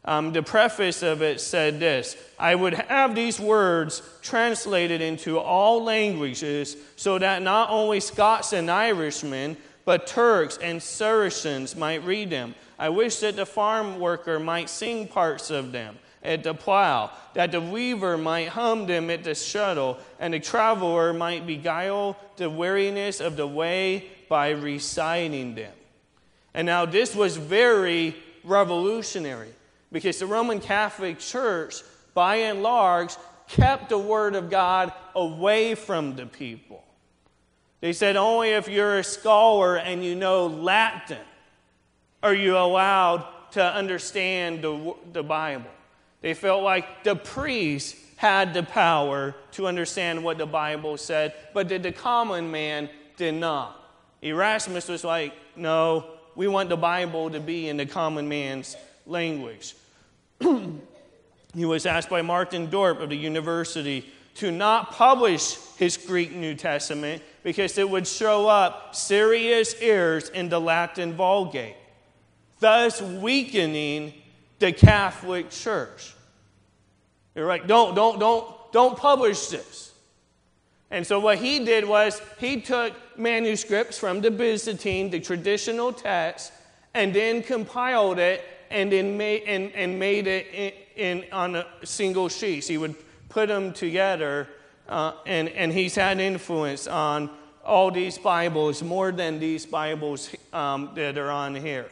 Um, 0.06 0.32
the 0.32 0.42
preface 0.42 1.02
of 1.02 1.20
it 1.20 1.40
said 1.40 1.80
this 1.80 2.16
I 2.38 2.54
would 2.54 2.74
have 2.74 3.14
these 3.14 3.40
words 3.40 4.02
translated 4.22 5.00
into 5.00 5.38
all 5.38 5.82
languages 5.82 6.76
so 6.96 7.18
that 7.18 7.42
not 7.42 7.70
only 7.70 8.00
Scots 8.00 8.52
and 8.52 8.70
Irishmen, 8.70 9.56
but 9.84 10.06
Turks 10.06 10.58
and 10.58 10.82
Saracens 10.82 11.76
might 11.76 12.04
read 12.04 12.30
them 12.30 12.54
I 12.78 12.90
wish 12.90 13.20
that 13.20 13.36
the 13.36 13.46
farm 13.46 13.98
worker 13.98 14.38
might 14.38 14.68
sing 14.68 15.08
parts 15.08 15.50
of 15.50 15.72
them 15.72 15.98
at 16.22 16.42
the 16.42 16.54
plow, 16.54 17.10
that 17.34 17.52
the 17.52 17.60
weaver 17.60 18.18
might 18.18 18.48
hum 18.48 18.86
them 18.86 19.10
at 19.10 19.24
the 19.24 19.34
shuttle, 19.34 19.98
and 20.18 20.34
the 20.34 20.40
traveler 20.40 21.12
might 21.12 21.46
beguile 21.46 22.16
the 22.36 22.50
weariness 22.50 23.20
of 23.20 23.36
the 23.36 23.46
way 23.46 24.08
by 24.28 24.50
reciting 24.50 25.54
them. 25.54 25.72
And 26.52 26.66
now, 26.66 26.84
this 26.84 27.14
was 27.14 27.36
very 27.36 28.16
revolutionary 28.44 29.52
because 29.92 30.18
the 30.18 30.26
Roman 30.26 30.60
Catholic 30.60 31.18
Church, 31.18 31.82
by 32.14 32.36
and 32.36 32.62
large, 32.62 33.14
kept 33.48 33.88
the 33.88 33.98
Word 33.98 34.34
of 34.34 34.50
God 34.50 34.92
away 35.14 35.74
from 35.74 36.16
the 36.16 36.26
people. 36.26 36.84
They 37.80 37.92
said 37.92 38.16
only 38.16 38.50
if 38.50 38.68
you're 38.68 38.98
a 38.98 39.04
scholar 39.04 39.76
and 39.76 40.04
you 40.04 40.14
know 40.14 40.46
Latin 40.46 41.18
are 42.22 42.34
you 42.34 42.56
allowed 42.56 43.24
to 43.52 43.62
understand 43.62 44.62
the, 44.62 44.94
the 45.12 45.22
Bible? 45.22 45.70
They 46.22 46.34
felt 46.34 46.64
like 46.64 47.04
the 47.04 47.14
priests 47.14 47.96
had 48.16 48.54
the 48.54 48.62
power 48.64 49.34
to 49.52 49.66
understand 49.66 50.24
what 50.24 50.38
the 50.38 50.46
Bible 50.46 50.96
said, 50.96 51.34
but 51.54 51.68
that 51.68 51.82
the 51.84 51.92
common 51.92 52.50
man 52.50 52.88
did 53.16 53.34
not. 53.34 53.80
Erasmus 54.22 54.88
was 54.88 55.04
like, 55.04 55.34
no, 55.54 56.06
we 56.34 56.48
want 56.48 56.68
the 56.68 56.76
Bible 56.76 57.30
to 57.30 57.38
be 57.38 57.68
in 57.68 57.76
the 57.76 57.86
common 57.86 58.28
man's 58.28 58.74
language. 59.06 59.74
he 60.40 61.64
was 61.64 61.86
asked 61.86 62.10
by 62.10 62.22
Martin 62.22 62.68
Dorp 62.68 63.00
of 63.00 63.08
the 63.10 63.16
university 63.16 64.12
to 64.34 64.50
not 64.50 64.92
publish 64.92 65.56
his 65.76 65.96
Greek 65.96 66.32
New 66.32 66.54
Testament 66.54 67.22
because 67.42 67.78
it 67.78 67.88
would 67.88 68.06
show 68.06 68.48
up 68.48 68.94
serious 68.94 69.74
errors 69.80 70.28
in 70.28 70.48
the 70.48 70.60
Latin 70.60 71.14
Vulgate 71.14 71.76
thus 72.60 73.02
weakening 73.02 74.14
the 74.58 74.72
Catholic 74.72 75.50
Church. 75.50 76.14
You're 77.34 77.46
right, 77.46 77.66
don't, 77.66 77.94
don't, 77.94 78.18
don't, 78.18 78.72
don't 78.72 78.96
publish 78.96 79.48
this. 79.48 79.92
And 80.90 81.06
so 81.06 81.18
what 81.18 81.38
he 81.38 81.64
did 81.64 81.86
was 81.86 82.22
he 82.38 82.60
took 82.60 82.94
manuscripts 83.18 83.98
from 83.98 84.20
the 84.20 84.30
Byzantine, 84.30 85.10
the 85.10 85.20
traditional 85.20 85.92
text, 85.92 86.52
and 86.94 87.12
then 87.12 87.42
compiled 87.42 88.18
it 88.18 88.42
and 88.70 88.90
made, 88.90 89.42
and, 89.46 89.72
and 89.74 89.98
made 89.98 90.26
it 90.26 90.46
in, 90.52 90.72
in 90.96 91.32
on 91.32 91.56
a 91.56 91.66
single 91.84 92.28
sheet. 92.28 92.64
He 92.64 92.78
would 92.78 92.94
put 93.28 93.48
them 93.48 93.72
together, 93.72 94.48
uh, 94.88 95.12
and, 95.26 95.48
and 95.50 95.72
he's 95.72 95.94
had 95.94 96.20
influence 96.20 96.86
on 96.86 97.30
all 97.64 97.90
these 97.90 98.16
Bibles 98.16 98.82
more 98.82 99.12
than 99.12 99.38
these 99.38 99.66
Bibles 99.66 100.30
um, 100.52 100.90
that 100.94 101.18
are 101.18 101.30
on 101.30 101.54
here. 101.54 101.90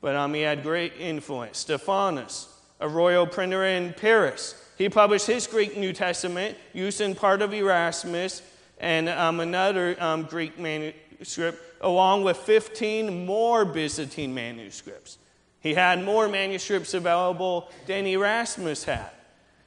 but 0.00 0.14
um, 0.16 0.34
he 0.34 0.42
had 0.42 0.62
great 0.62 0.92
influence. 0.98 1.58
Stephanus, 1.58 2.48
a 2.80 2.88
royal 2.88 3.26
printer 3.26 3.64
in 3.64 3.94
Paris, 3.94 4.54
he 4.76 4.88
published 4.88 5.26
his 5.26 5.46
Greek 5.46 5.76
New 5.76 5.92
Testament 5.92 6.56
using 6.72 7.14
part 7.14 7.42
of 7.42 7.52
Erasmus 7.52 8.42
and 8.78 9.08
um, 9.08 9.40
another 9.40 9.96
um, 10.00 10.22
Greek 10.22 10.56
manuscript, 10.58 11.60
along 11.80 12.22
with 12.22 12.36
15 12.36 13.26
more 13.26 13.64
Byzantine 13.64 14.32
manuscripts. 14.32 15.18
He 15.60 15.74
had 15.74 16.04
more 16.04 16.28
manuscripts 16.28 16.94
available 16.94 17.70
than 17.86 18.06
Erasmus 18.06 18.84
had. 18.84 19.10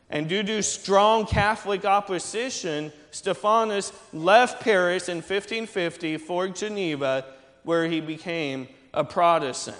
And 0.09 0.27
due 0.27 0.43
to 0.43 0.61
strong 0.61 1.25
Catholic 1.25 1.85
opposition, 1.85 2.91
Stephanus 3.11 3.93
left 4.11 4.61
Paris 4.61 5.07
in 5.09 5.17
1550 5.17 6.17
for 6.17 6.47
Geneva, 6.49 7.25
where 7.63 7.87
he 7.87 8.01
became 8.01 8.67
a 8.93 9.03
Protestant. 9.03 9.77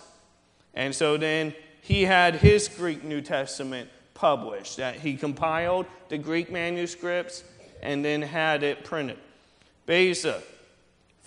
And 0.74 0.96
so 0.96 1.18
then 1.18 1.54
he 1.82 2.04
had 2.04 2.36
his 2.36 2.70
Greek 2.70 3.04
New 3.04 3.22
Testament 3.22 3.90
published, 4.14 4.78
that 4.78 4.96
he 4.96 5.16
compiled 5.16 5.86
the 6.10 6.18
Greek 6.18 6.52
manuscripts 6.52 7.44
and 7.82 8.06
then 8.06 8.22
had 8.22 8.64
it 8.64 8.84
printed. 8.84 9.18
Beza 9.86 10.42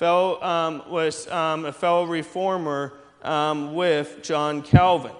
um, 0.00 0.82
was 0.88 1.28
um, 1.28 1.64
a 1.64 1.72
fellow 1.72 2.04
reformer 2.04 2.94
um, 3.24 3.74
with 3.74 4.22
John 4.22 4.62
Calvin. 4.62 5.12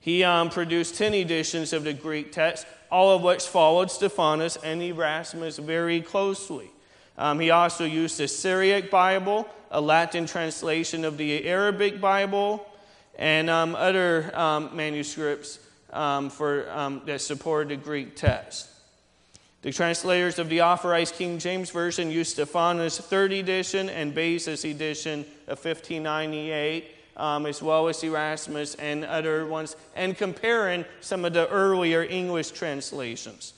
He 0.00 0.24
um, 0.24 0.48
produced 0.48 0.94
10 0.94 1.12
editions 1.14 1.72
of 1.72 1.84
the 1.84 1.92
Greek 1.92 2.32
text, 2.32 2.66
all 2.90 3.14
of 3.14 3.22
which 3.22 3.44
followed 3.46 3.90
Stephanus 3.90 4.56
and 4.56 4.80
Erasmus 4.80 5.58
very 5.58 6.00
closely. 6.00 6.70
Um, 7.18 7.40
he 7.40 7.50
also 7.50 7.84
used 7.84 8.18
the 8.18 8.28
Syriac 8.28 8.90
Bible, 8.90 9.48
a 9.70 9.80
Latin 9.80 10.24
translation 10.24 11.04
of 11.04 11.18
the 11.18 11.46
Arabic 11.48 12.00
Bible, 12.00 12.66
and 13.18 13.50
um, 13.50 13.74
other 13.74 14.30
um, 14.38 14.74
manuscripts 14.74 15.58
um, 15.92 16.30
for, 16.30 16.70
um, 16.70 17.02
that 17.06 17.20
supported 17.20 17.70
the 17.70 17.84
Greek 17.84 18.14
text. 18.14 18.68
The 19.68 19.74
translators 19.74 20.38
of 20.38 20.48
the 20.48 20.62
Authorized 20.62 21.16
King 21.16 21.38
James 21.38 21.68
Version 21.68 22.10
used 22.10 22.30
Stephanus' 22.30 22.96
third 22.96 23.34
edition 23.34 23.90
and 23.90 24.14
Beza's 24.14 24.64
edition 24.64 25.26
of 25.46 25.62
1598 25.62 26.86
um, 27.18 27.44
as 27.44 27.62
well 27.62 27.86
as 27.86 28.02
Erasmus 28.02 28.76
and 28.76 29.04
other 29.04 29.44
ones, 29.44 29.76
and 29.94 30.16
comparing 30.16 30.86
some 31.02 31.26
of 31.26 31.34
the 31.34 31.46
earlier 31.50 32.02
English 32.02 32.52
translations. 32.52 33.52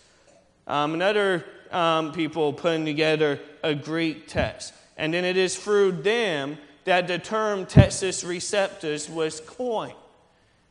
Um, 0.66 0.94
and 0.94 1.02
other 1.04 1.44
um, 1.70 2.10
people 2.10 2.54
putting 2.54 2.84
together 2.84 3.38
a 3.62 3.76
Greek 3.76 4.26
text. 4.26 4.74
And 4.96 5.14
then 5.14 5.24
it 5.24 5.36
is 5.36 5.56
through 5.56 5.92
them 5.92 6.58
that 6.86 7.06
the 7.06 7.20
term 7.20 7.66
Textus 7.66 8.24
Receptus 8.24 9.08
was 9.08 9.38
coined. 9.38 9.94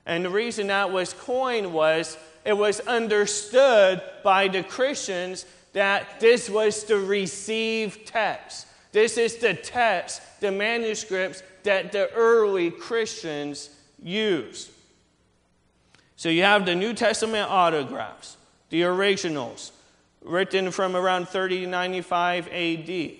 And 0.09 0.25
the 0.25 0.29
reason 0.31 0.67
that 0.67 0.91
was 0.91 1.13
coined 1.13 1.71
was 1.71 2.17
it 2.43 2.57
was 2.57 2.79
understood 2.79 4.01
by 4.23 4.47
the 4.47 4.63
Christians 4.63 5.45
that 5.73 6.19
this 6.19 6.49
was 6.49 6.83
the 6.83 6.97
received 6.97 8.07
text. 8.07 8.65
This 8.91 9.19
is 9.19 9.35
the 9.35 9.53
text, 9.53 10.23
the 10.39 10.51
manuscripts 10.51 11.43
that 11.61 11.91
the 11.91 12.11
early 12.13 12.71
Christians 12.71 13.69
used. 14.01 14.71
So 16.15 16.29
you 16.29 16.41
have 16.41 16.65
the 16.65 16.73
New 16.73 16.95
Testament 16.95 17.47
autographs, 17.47 18.37
the 18.71 18.85
originals, 18.85 19.71
written 20.23 20.71
from 20.71 20.95
around 20.95 21.27
3095 21.27 22.47
AD. 22.47 23.11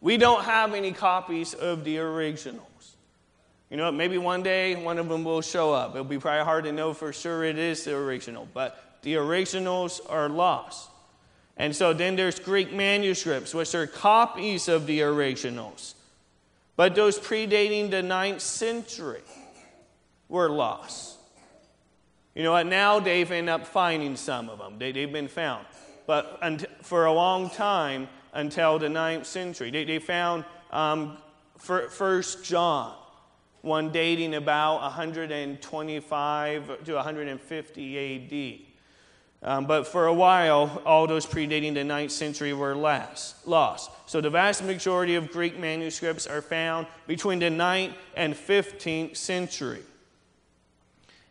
We 0.00 0.16
don't 0.16 0.42
have 0.42 0.74
any 0.74 0.90
copies 0.90 1.54
of 1.54 1.84
the 1.84 2.00
originals. 2.00 2.66
You 3.72 3.78
know, 3.78 3.86
what, 3.86 3.94
maybe 3.94 4.18
one 4.18 4.42
day 4.42 4.76
one 4.76 4.98
of 4.98 5.08
them 5.08 5.24
will 5.24 5.40
show 5.40 5.72
up. 5.72 5.92
It'll 5.92 6.04
be 6.04 6.18
probably 6.18 6.44
hard 6.44 6.64
to 6.64 6.72
know 6.72 6.92
for 6.92 7.10
sure 7.10 7.42
it 7.42 7.56
is 7.56 7.84
the 7.84 7.96
original, 7.96 8.46
but 8.52 8.98
the 9.00 9.16
originals 9.16 9.98
are 10.10 10.28
lost. 10.28 10.90
And 11.56 11.74
so 11.74 11.94
then 11.94 12.14
there's 12.14 12.38
Greek 12.38 12.70
manuscripts, 12.70 13.54
which 13.54 13.74
are 13.74 13.86
copies 13.86 14.68
of 14.68 14.86
the 14.86 15.00
originals. 15.00 15.94
But 16.76 16.94
those 16.94 17.18
predating 17.18 17.90
the 17.90 18.02
ninth 18.02 18.42
century 18.42 19.22
were 20.28 20.50
lost. 20.50 21.16
You 22.34 22.42
know 22.42 22.52
what? 22.52 22.66
Now 22.66 23.00
they've 23.00 23.30
ended 23.32 23.54
up 23.54 23.66
finding 23.66 24.16
some 24.16 24.50
of 24.50 24.58
them. 24.58 24.78
They, 24.78 24.92
have 25.00 25.12
been 25.12 25.28
found. 25.28 25.64
But 26.06 26.42
for 26.82 27.06
a 27.06 27.12
long 27.12 27.48
time, 27.48 28.10
until 28.34 28.78
the 28.78 28.90
ninth 28.90 29.26
century, 29.26 29.70
they, 29.70 29.84
they 29.84 29.98
found 29.98 30.44
um, 30.70 31.16
First 31.56 32.44
John, 32.44 32.96
one 33.62 33.90
dating 33.90 34.34
about 34.34 34.82
125 34.82 36.84
to 36.84 36.94
150 36.94 37.98
AD. 37.98 38.58
Um, 39.44 39.66
but 39.66 39.88
for 39.88 40.06
a 40.06 40.14
while, 40.14 40.80
all 40.86 41.08
those 41.08 41.26
predating 41.26 41.74
the 41.74 41.82
ninth 41.82 42.12
century 42.12 42.52
were 42.52 42.76
last, 42.76 43.44
lost. 43.46 43.90
So 44.06 44.20
the 44.20 44.30
vast 44.30 44.62
majority 44.62 45.16
of 45.16 45.32
Greek 45.32 45.58
manuscripts 45.58 46.28
are 46.28 46.42
found 46.42 46.86
between 47.08 47.40
the 47.40 47.46
9th 47.46 47.94
and 48.14 48.34
15th 48.34 49.16
century. 49.16 49.82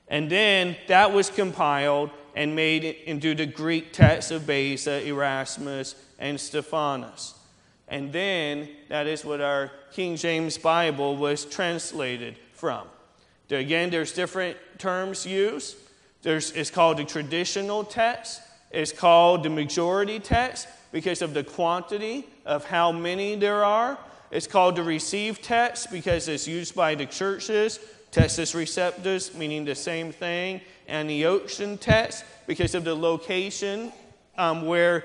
And 0.09 0.29
then 0.29 0.75
that 0.87 1.13
was 1.13 1.29
compiled 1.29 2.09
and 2.35 2.53
made 2.53 2.83
into 2.83 3.33
the 3.33 3.45
Greek 3.45 3.93
text 3.93 4.31
of 4.31 4.45
Beza, 4.45 5.05
Erasmus, 5.05 5.95
and 6.19 6.39
Stephanus. 6.39 7.35
And 7.91 8.13
then 8.13 8.69
that 8.87 9.05
is 9.05 9.25
what 9.25 9.41
our 9.41 9.69
King 9.91 10.15
James 10.15 10.57
Bible 10.57 11.17
was 11.17 11.43
translated 11.43 12.37
from. 12.53 12.87
Again, 13.49 13.89
there's 13.89 14.13
different 14.13 14.55
terms 14.77 15.25
used. 15.25 15.75
There's, 16.21 16.51
it's 16.53 16.71
called 16.71 16.97
the 16.97 17.03
traditional 17.03 17.83
text, 17.83 18.41
it's 18.71 18.93
called 18.93 19.43
the 19.43 19.49
majority 19.49 20.19
text 20.19 20.69
because 20.93 21.21
of 21.21 21.33
the 21.33 21.43
quantity 21.43 22.25
of 22.45 22.63
how 22.63 22.93
many 22.93 23.35
there 23.35 23.65
are. 23.65 23.99
It's 24.31 24.47
called 24.47 24.77
the 24.77 24.83
received 24.83 25.43
text 25.43 25.91
because 25.91 26.29
it's 26.29 26.47
used 26.47 26.73
by 26.73 26.95
the 26.95 27.05
churches. 27.05 27.79
Textus 28.13 28.55
receptus, 28.55 29.35
meaning 29.35 29.65
the 29.65 29.75
same 29.75 30.13
thing. 30.13 30.61
And 30.87 31.09
the 31.09 31.25
ocean 31.25 31.77
text 31.77 32.23
because 32.47 32.73
of 32.73 32.85
the 32.85 32.95
location 32.95 33.91
um, 34.37 34.65
where 34.65 35.03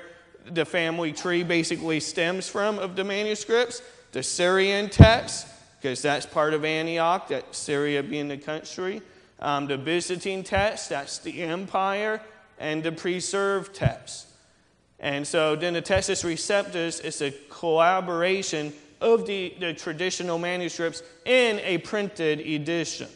the 0.50 0.64
family 0.64 1.12
tree 1.12 1.42
basically 1.42 2.00
stems 2.00 2.48
from 2.48 2.78
of 2.78 2.96
the 2.96 3.04
manuscripts. 3.04 3.82
The 4.12 4.22
Syrian 4.22 4.88
text, 4.88 5.46
because 5.80 6.02
that's 6.02 6.26
part 6.26 6.54
of 6.54 6.64
Antioch, 6.64 7.28
that 7.28 7.54
Syria 7.54 8.02
being 8.02 8.28
the 8.28 8.38
country 8.38 9.02
um, 9.38 9.66
the 9.66 9.76
Byzantine 9.76 10.42
text, 10.42 10.88
that's 10.88 11.18
the 11.18 11.42
empire, 11.42 12.20
and 12.59 12.82
the 12.82 12.92
preserved 12.92 13.74
text. 13.74 14.26
And 14.98 15.26
so 15.26 15.56
then 15.56 15.74
the 15.74 15.82
Textus 15.82 16.24
Receptus 16.24 17.04
is 17.04 17.20
a 17.20 17.30
collaboration 17.50 18.72
of 19.00 19.26
the, 19.26 19.54
the 19.61 19.74
traditional 19.74 20.38
manuscripts 20.38 21.02
in 21.26 21.59
a 21.61 21.78
printed 21.78 22.40
edition. 22.40 23.09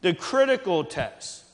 The 0.00 0.12
critical 0.14 0.84
text. 0.84 1.44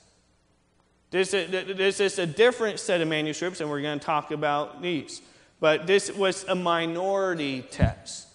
This 1.13 1.33
is, 1.35 2.19
a 2.19 2.27
different 2.27 2.81
set 2.81 3.01
of 3.01 3.07
manuscripts, 3.07 3.61
and 3.61 3.71
we're 3.71 3.83
going 3.83 4.01
to 4.01 4.05
talk 4.05 4.33
about 4.33 4.83
these. 4.83 5.23
But 5.61 5.87
this 5.87 6.11
was 6.11 6.45
a 6.49 6.57
minority 6.57 7.63
text. 7.71 8.27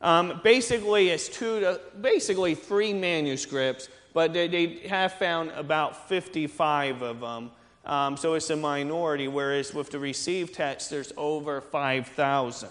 Um, 0.00 0.40
basically, 0.42 1.10
it's 1.10 1.28
two 1.28 1.60
to, 1.60 1.80
basically 2.00 2.56
three 2.56 2.92
manuscripts 2.92 3.88
but 4.12 4.32
they, 4.32 4.48
they 4.48 4.66
have 4.88 5.14
found 5.14 5.50
about 5.50 6.08
55 6.08 7.02
of 7.02 7.20
them. 7.20 7.50
Um, 7.84 8.16
so 8.16 8.34
it's 8.34 8.50
a 8.50 8.56
minority, 8.56 9.28
whereas 9.28 9.74
with 9.74 9.90
the 9.90 9.98
received 9.98 10.54
text, 10.54 10.90
there's 10.90 11.12
over 11.16 11.60
5,000. 11.60 12.68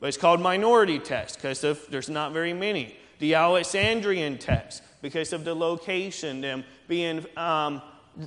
But 0.00 0.06
it's 0.06 0.16
called 0.16 0.40
minority 0.40 0.98
text 0.98 1.36
because 1.36 1.60
there's 1.60 2.10
not 2.10 2.32
very 2.32 2.52
many. 2.52 2.96
The 3.20 3.34
Alexandrian 3.34 4.36
text, 4.36 4.82
because 5.00 5.32
of 5.32 5.44
the 5.44 5.54
location, 5.54 6.40
them 6.40 6.64
being 6.88 7.24
um, 7.36 7.80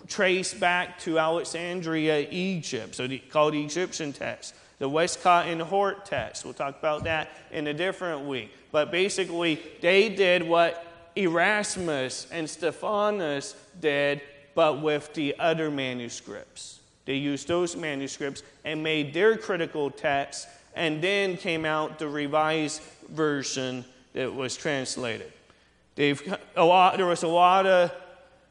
traced 0.08 0.60
back 0.60 1.00
to 1.00 1.19
Alexandria, 1.19 2.28
Egypt, 2.30 2.95
so 2.95 3.08
the, 3.08 3.19
called 3.19 3.56
Egyptian 3.56 4.13
text. 4.13 4.54
The 4.80 4.88
Westcott 4.88 5.47
and 5.47 5.62
Hort 5.62 6.06
text, 6.06 6.45
we'll 6.45 6.54
talk 6.54 6.78
about 6.78 7.04
that 7.06 7.30
in 7.52 7.67
a 7.67 7.73
different 7.73 8.28
week. 8.28 8.54
But 8.71 8.91
basically, 8.91 9.62
they 9.82 10.10
did 10.10 10.43
what 10.43 10.86
Erasmus 11.15 12.28
and 12.32 12.47
Stephanus 12.47 13.56
did, 13.82 14.21
but 14.54 14.82
with 14.82 15.13
the 15.13 15.36
other 15.39 15.71
manuscripts. 15.71 16.80
They 17.06 17.15
used 17.15 17.47
those 17.47 17.76
manuscripts 17.76 18.43
and 18.65 18.84
made 18.84 19.13
their 19.13 19.38
critical 19.38 19.89
text, 19.89 20.47
and 20.76 21.02
then 21.02 21.38
came 21.38 21.65
out 21.65 21.97
the 21.97 22.08
revised 22.08 22.82
version 23.10 23.84
that 24.13 24.34
was 24.34 24.56
translated. 24.56 25.32
They've, 25.95 26.21
a 26.56 26.63
lot, 26.63 26.97
there 26.97 27.06
was 27.08 27.23
a 27.23 27.28
lot 27.28 27.65
of 27.65 27.91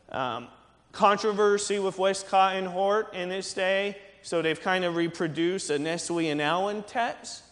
um, 0.09 0.49
controversy 0.97 1.79
with 1.79 1.99
Westcott 1.99 2.57
and 2.57 2.67
Hort 2.67 3.13
in 3.13 3.29
this 3.29 3.53
day, 3.53 3.99
so 4.23 4.41
they've 4.41 4.61
kind 4.61 4.83
of 4.83 4.97
reproduced 4.97 5.69
a 5.69 5.79
Nestle 5.79 6.31
and 6.31 6.41
Aland 6.41 6.87
text 6.87 7.43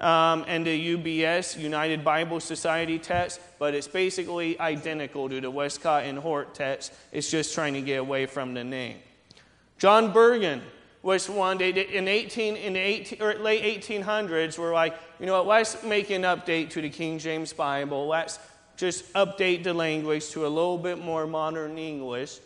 um, 0.00 0.44
and 0.48 0.66
the 0.66 0.96
UBS, 0.96 1.56
United 1.56 2.02
Bible 2.02 2.40
Society 2.40 2.98
text, 2.98 3.38
but 3.60 3.72
it's 3.72 3.86
basically 3.86 4.58
identical 4.58 5.28
to 5.28 5.40
the 5.40 5.48
Westcott 5.48 6.02
and 6.02 6.18
Hort 6.18 6.56
text. 6.56 6.92
It's 7.12 7.30
just 7.30 7.54
trying 7.54 7.74
to 7.74 7.80
get 7.80 8.00
away 8.00 8.26
from 8.26 8.52
the 8.52 8.64
name. 8.64 8.96
John 9.78 10.12
Burgon 10.12 10.60
was 11.02 11.30
one 11.30 11.58
they 11.58 11.70
did 11.70 11.88
in 11.90 12.08
18 12.08 12.56
in 12.56 12.72
the 12.72 12.80
18, 12.80 13.22
or 13.22 13.34
late 13.34 13.80
1800s 13.80 14.58
were 14.58 14.72
like, 14.72 14.94
you 15.20 15.26
know 15.26 15.34
what, 15.34 15.46
let's 15.46 15.84
make 15.84 16.10
an 16.10 16.22
update 16.22 16.70
to 16.70 16.82
the 16.82 16.90
King 16.90 17.20
James 17.20 17.52
Bible. 17.52 18.08
Let's 18.08 18.40
just 18.76 19.12
update 19.12 19.62
the 19.62 19.72
language 19.72 20.30
to 20.30 20.46
a 20.46 20.48
little 20.48 20.78
bit 20.78 20.98
more 20.98 21.28
modern 21.28 21.78
English. 21.78 22.40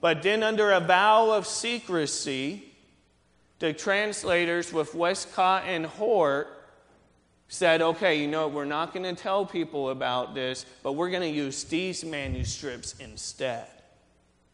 But 0.00 0.22
then, 0.22 0.42
under 0.42 0.72
a 0.72 0.80
vow 0.80 1.30
of 1.32 1.46
secrecy, 1.46 2.64
the 3.58 3.72
translators 3.72 4.72
with 4.72 4.94
Westcott 4.94 5.64
and 5.66 5.84
Hort 5.84 6.48
said, 7.48 7.82
okay, 7.82 8.18
you 8.18 8.28
know, 8.28 8.48
we're 8.48 8.64
not 8.64 8.94
going 8.94 9.14
to 9.14 9.20
tell 9.20 9.44
people 9.44 9.90
about 9.90 10.34
this, 10.34 10.64
but 10.82 10.92
we're 10.92 11.10
going 11.10 11.22
to 11.22 11.28
use 11.28 11.64
these 11.64 12.04
manuscripts 12.04 12.94
instead. 13.00 13.66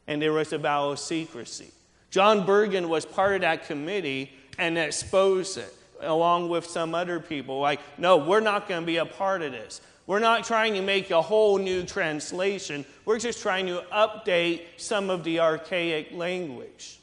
And 0.06 0.20
there 0.20 0.32
was 0.32 0.52
a 0.52 0.58
vow 0.58 0.90
of 0.90 0.98
secrecy. 0.98 1.70
John 2.10 2.46
Burgon 2.46 2.88
was 2.88 3.04
part 3.04 3.34
of 3.34 3.40
that 3.42 3.66
committee 3.66 4.32
and 4.58 4.78
exposed 4.78 5.58
it, 5.58 5.74
along 6.00 6.48
with 6.48 6.66
some 6.66 6.94
other 6.94 7.20
people. 7.20 7.60
Like, 7.60 7.80
no, 7.98 8.16
we're 8.16 8.40
not 8.40 8.66
going 8.68 8.80
to 8.80 8.86
be 8.86 8.96
a 8.96 9.06
part 9.06 9.42
of 9.42 9.52
this. 9.52 9.80
We're 10.06 10.20
not 10.20 10.44
trying 10.44 10.74
to 10.74 10.82
make 10.82 11.10
a 11.10 11.20
whole 11.20 11.58
new 11.58 11.82
translation. 11.82 12.84
We're 13.04 13.18
just 13.18 13.42
trying 13.42 13.66
to 13.66 13.84
update 13.92 14.62
some 14.76 15.10
of 15.10 15.24
the 15.24 15.40
archaic 15.40 16.12
language. 16.12 17.00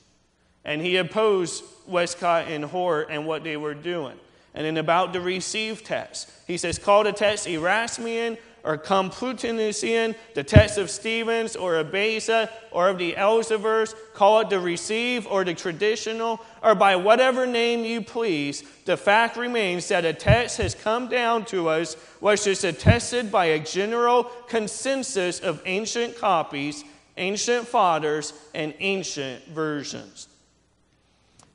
And 0.64 0.82
he 0.82 0.96
opposed 0.96 1.64
Westcott 1.86 2.48
and 2.48 2.64
Hort 2.64 3.08
and 3.10 3.28
what 3.28 3.44
they 3.44 3.58
were 3.58 3.74
doing. 3.74 4.18
And 4.54 4.66
then 4.66 4.78
about 4.78 5.12
the 5.12 5.20
receive 5.20 5.84
text, 5.84 6.32
he 6.48 6.58
says, 6.58 6.78
call 6.78 7.04
the 7.04 7.12
text 7.12 7.48
Erasmian 7.48 8.38
or 8.64 8.78
Complutensian, 8.78 10.16
the 10.36 10.44
text 10.44 10.78
of 10.78 10.90
Stephens 10.90 11.58
or 11.58 11.76
of 11.76 11.92
Beza 11.92 12.50
or 12.72 12.88
of 12.88 12.98
the 12.98 13.14
Elzevir, 13.14 13.94
call 14.14 14.40
it 14.40 14.50
the 14.50 14.60
receive 14.60 15.28
or 15.28 15.44
the 15.44 15.54
traditional, 15.54 16.40
or 16.64 16.74
by 16.74 16.96
whatever 16.96 17.46
name 17.46 17.84
you 17.84 18.02
please, 18.02 18.64
the 18.86 18.96
fact 18.96 19.36
remains 19.36 19.90
that 19.90 20.06
a 20.06 20.14
text 20.14 20.58
has 20.58 20.74
come 20.74 21.10
down 21.10 21.44
to 21.44 21.68
us 21.68 21.96
which 22.22 22.48
is 22.48 22.64
attested 22.64 23.30
by 23.30 23.46
a 23.46 23.60
general 23.60 24.24
consensus 24.48 25.42
of 25.42 25.62
ancient 25.66 26.18
copies, 26.18 26.86
ancient 27.18 27.68
fathers, 27.68 28.34
and 28.56 28.74
ancient 28.80 29.46
versions. 29.48 30.30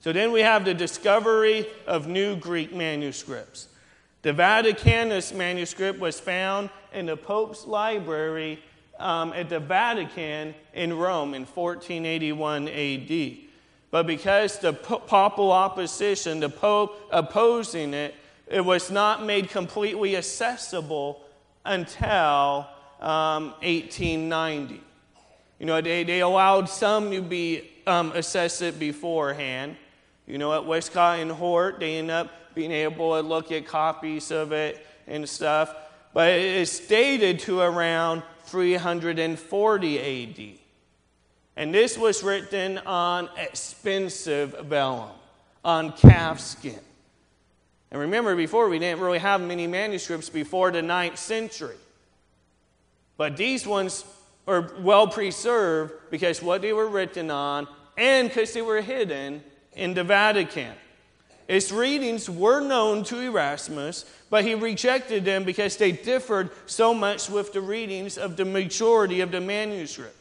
So 0.01 0.13
then 0.13 0.31
we 0.31 0.43
have 0.43 0.65
the 0.65 0.75
discovery 0.75 1.67
of 1.87 2.07
new 2.07 2.37
Greek 2.37 2.75
manuscripts. 2.75 3.69
The 4.23 4.33
Vaticanus 4.33 5.35
manuscript 5.35 5.99
was 5.99 6.21
found 6.21 6.69
in 6.93 7.07
the 7.07 7.17
Pope's 7.17 7.67
library 7.67 8.63
um, 8.99 9.33
at 9.33 9.49
the 9.49 9.61
Vatican 9.61 10.55
in 10.75 10.93
Rome 10.93 11.35
in 11.35 11.47
1481 11.47 12.69
AD. 12.69 13.48
But 13.91 14.07
because 14.07 14.59
the 14.59 14.73
papal 14.73 15.51
opposition, 15.51 16.41
the 16.41 16.51
Pope 16.51 17.01
opposing 17.11 17.95
it, 17.95 18.15
it 18.47 18.65
was 18.65 18.91
not 18.91 19.25
made 19.25 19.49
completely 19.51 20.17
accessible 20.17 21.23
until 21.65 22.67
um, 23.01 23.51
1890. 23.63 24.83
You 25.59 25.67
know, 25.67 25.81
they, 25.81 26.05
they 26.05 26.21
allowed 26.21 26.69
some 26.69 27.11
to 27.11 27.23
be 27.23 27.69
um, 27.87 28.13
accessed 28.13 28.79
beforehand. 28.79 29.77
You 30.27 30.39
know, 30.39 30.53
at 30.53 30.67
Westcott 30.67 31.19
and 31.21 31.31
Hort, 31.31 31.81
they 31.81 31.97
end 31.97 32.11
up 32.11 32.31
being 32.55 32.73
able 32.73 33.21
to 33.21 33.27
look 33.27 33.51
at 33.51 33.67
copies 33.67 34.31
of 34.31 34.53
it 34.53 34.85
and 35.07 35.29
stuff. 35.29 35.75
But 36.13 36.31
it 36.31 36.45
is 36.45 36.79
dated 36.81 37.41
to 37.41 37.61
around 37.61 38.23
340 38.45 39.99
AD. 39.99 40.59
And 41.59 41.75
this 41.75 41.99
was 41.99 42.23
written 42.23 42.79
on 42.87 43.29
expensive 43.37 44.55
vellum, 44.67 45.11
on 45.65 45.91
calf 45.91 46.39
skin. 46.39 46.79
And 47.91 48.01
remember, 48.01 48.37
before 48.37 48.69
we 48.69 48.79
didn't 48.79 49.01
really 49.01 49.19
have 49.19 49.41
many 49.41 49.67
manuscripts 49.67 50.29
before 50.29 50.71
the 50.71 50.83
ninth 50.83 51.19
century. 51.19 51.75
But 53.17 53.37
these 53.37 53.67
ones 53.67 54.05
are 54.47 54.71
well 54.79 55.09
preserved 55.09 55.95
because 56.13 56.41
what 56.41 56.63
they 56.63 56.73
were 56.73 56.87
written 56.87 57.29
on 57.29 57.67
and 57.97 58.29
because 58.29 58.53
they 58.53 58.63
were 58.63 58.81
hidden 58.81 59.43
in 59.73 59.95
the 59.95 60.05
Vatican. 60.05 60.73
Its 61.49 61.73
readings 61.73 62.31
were 62.31 62.61
known 62.61 63.03
to 63.03 63.19
Erasmus, 63.19 64.05
but 64.31 64.45
he 64.45 64.55
rejected 64.55 65.25
them 65.25 65.43
because 65.43 65.77
they 65.77 65.91
differed 65.91 66.51
so 66.67 66.95
much 66.95 67.29
with 67.29 67.53
the 67.53 67.61
readings 67.61 68.17
of 68.17 68.37
the 68.37 68.45
majority 68.45 69.23
of 69.23 69.33
the 69.33 69.41
manuscripts. 69.41 70.18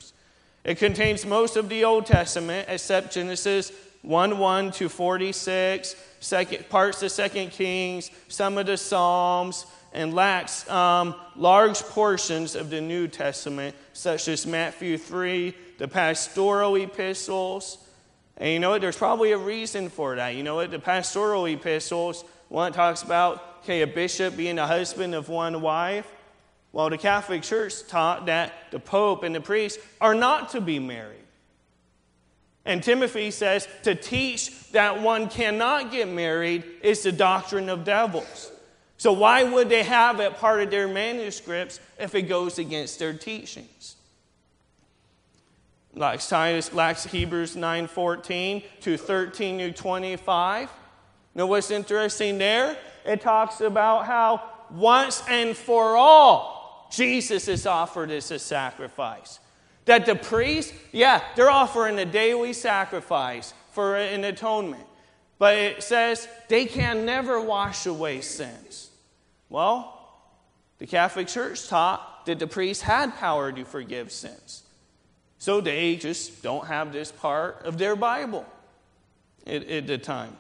It 0.68 0.78
contains 0.78 1.26
most 1.26 1.56
of 1.56 1.70
the 1.70 1.86
Old 1.86 2.06
Testament, 2.06 2.68
except 2.70 3.14
Genesis 3.14 3.72
1 4.02 4.38
1 4.38 4.72
to 4.74 4.90
46, 4.90 5.96
second, 6.20 6.70
parts 6.70 7.02
of 7.02 7.12
Second 7.12 7.52
Kings, 7.52 8.12
some 8.28 8.58
of 8.58 8.66
the 8.66 8.78
Psalms, 8.78 9.66
and 9.94 10.14
lacks 10.14 10.70
um, 10.70 11.16
large 11.38 11.82
portions 11.84 12.56
of 12.56 12.70
the 12.70 12.82
New 12.82 13.08
Testament, 13.08 13.76
such 13.94 14.28
as 14.28 14.46
Matthew 14.46 14.98
3, 14.98 15.56
the 15.78 15.88
pastoral 15.88 16.76
epistles, 16.76 17.78
and 18.38 18.52
you 18.52 18.60
know 18.60 18.70
what? 18.72 18.82
There's 18.82 18.98
probably 18.98 19.32
a 19.32 19.38
reason 19.38 19.90
for 19.90 20.16
that. 20.16 20.36
You 20.36 20.44
know 20.44 20.56
what? 20.56 20.70
The 20.70 20.80
pastoral 20.80 21.46
epistles, 21.46 22.24
one 22.50 22.72
talks 22.72 23.02
about, 23.02 23.62
okay, 23.64 23.82
a 23.82 23.88
bishop 23.88 24.38
being 24.38 24.60
a 24.60 24.68
husband 24.68 25.16
of 25.16 25.28
one 25.28 25.62
wife. 25.62 26.12
Well, 26.78 26.92
the 26.92 26.98
Catholic 27.00 27.42
Church 27.42 27.88
taught 27.88 28.28
that 28.28 28.54
the 28.70 28.78
Pope 28.78 29.24
and 29.24 29.34
the 29.34 29.42
priest 29.42 29.80
are 30.00 30.14
not 30.14 30.50
to 30.50 30.62
be 30.62 30.78
married. 30.78 31.26
And 32.66 32.84
Timothy 32.84 33.32
says 33.32 33.68
to 33.82 33.96
teach 33.96 34.72
that 34.74 35.02
one 35.02 35.28
cannot 35.28 35.90
get 35.90 36.08
married 36.08 36.64
is 36.84 37.02
the 37.02 37.12
doctrine 37.12 37.70
of 37.70 37.84
devils. 37.84 38.52
So, 38.98 39.12
why 39.12 39.42
would 39.42 39.70
they 39.70 39.82
have 39.82 40.20
it 40.20 40.38
part 40.38 40.62
of 40.62 40.70
their 40.70 40.88
manuscripts 40.88 41.80
if 42.00 42.14
it 42.14 42.24
goes 42.24 42.60
against 42.60 43.00
their 43.00 43.14
teachings? 43.14 43.96
like 45.96 46.20
Titus 46.20 46.72
like 46.74 47.00
Hebrews 47.00 47.56
9:14 47.56 48.62
to 48.82 48.98
13 48.98 49.58
to 49.58 49.72
25. 49.72 50.70
Now, 51.34 51.48
what's 51.48 51.72
interesting 51.72 52.38
there? 52.38 52.78
It 53.04 53.22
talks 53.22 53.62
about 53.62 54.06
how 54.06 54.44
once 54.70 55.24
and 55.28 55.58
for 55.58 55.98
all 55.98 56.57
Jesus 56.90 57.48
is 57.48 57.66
offered 57.66 58.12
as 58.12 58.32
a 58.32 58.40
sacrifice. 58.40 59.40
That 59.86 60.06
the 60.06 60.16
priests, 60.16 60.74
yeah, 60.92 61.24
they're 61.36 61.50
offering 61.50 61.98
a 62.00 62.06
daily 62.06 62.54
sacrifice 62.54 63.54
for 63.72 63.96
an 63.96 64.24
atonement. 64.24 64.84
But 65.40 65.56
it 65.56 65.84
says 65.84 66.28
they 66.48 66.66
can 66.66 67.06
never 67.06 67.40
wash 67.40 67.86
away 67.86 68.22
sins. 68.22 68.90
Well, 69.50 69.94
the 70.80 70.88
Catholic 70.88 71.28
Church 71.28 71.68
taught 71.68 72.26
that 72.26 72.40
the 72.40 72.48
priests 72.48 72.84
had 72.84 73.16
power 73.16 73.52
to 73.52 73.64
forgive 73.64 74.12
sins. 74.12 74.64
So 75.38 75.62
they 75.62 75.96
just 75.96 76.42
don't 76.42 76.68
have 76.68 76.92
this 76.92 77.12
part 77.12 77.62
of 77.64 77.78
their 77.78 77.96
Bible 77.96 78.46
at, 79.46 79.64
at 79.68 79.88
the 79.88 79.98
time. 79.98 80.36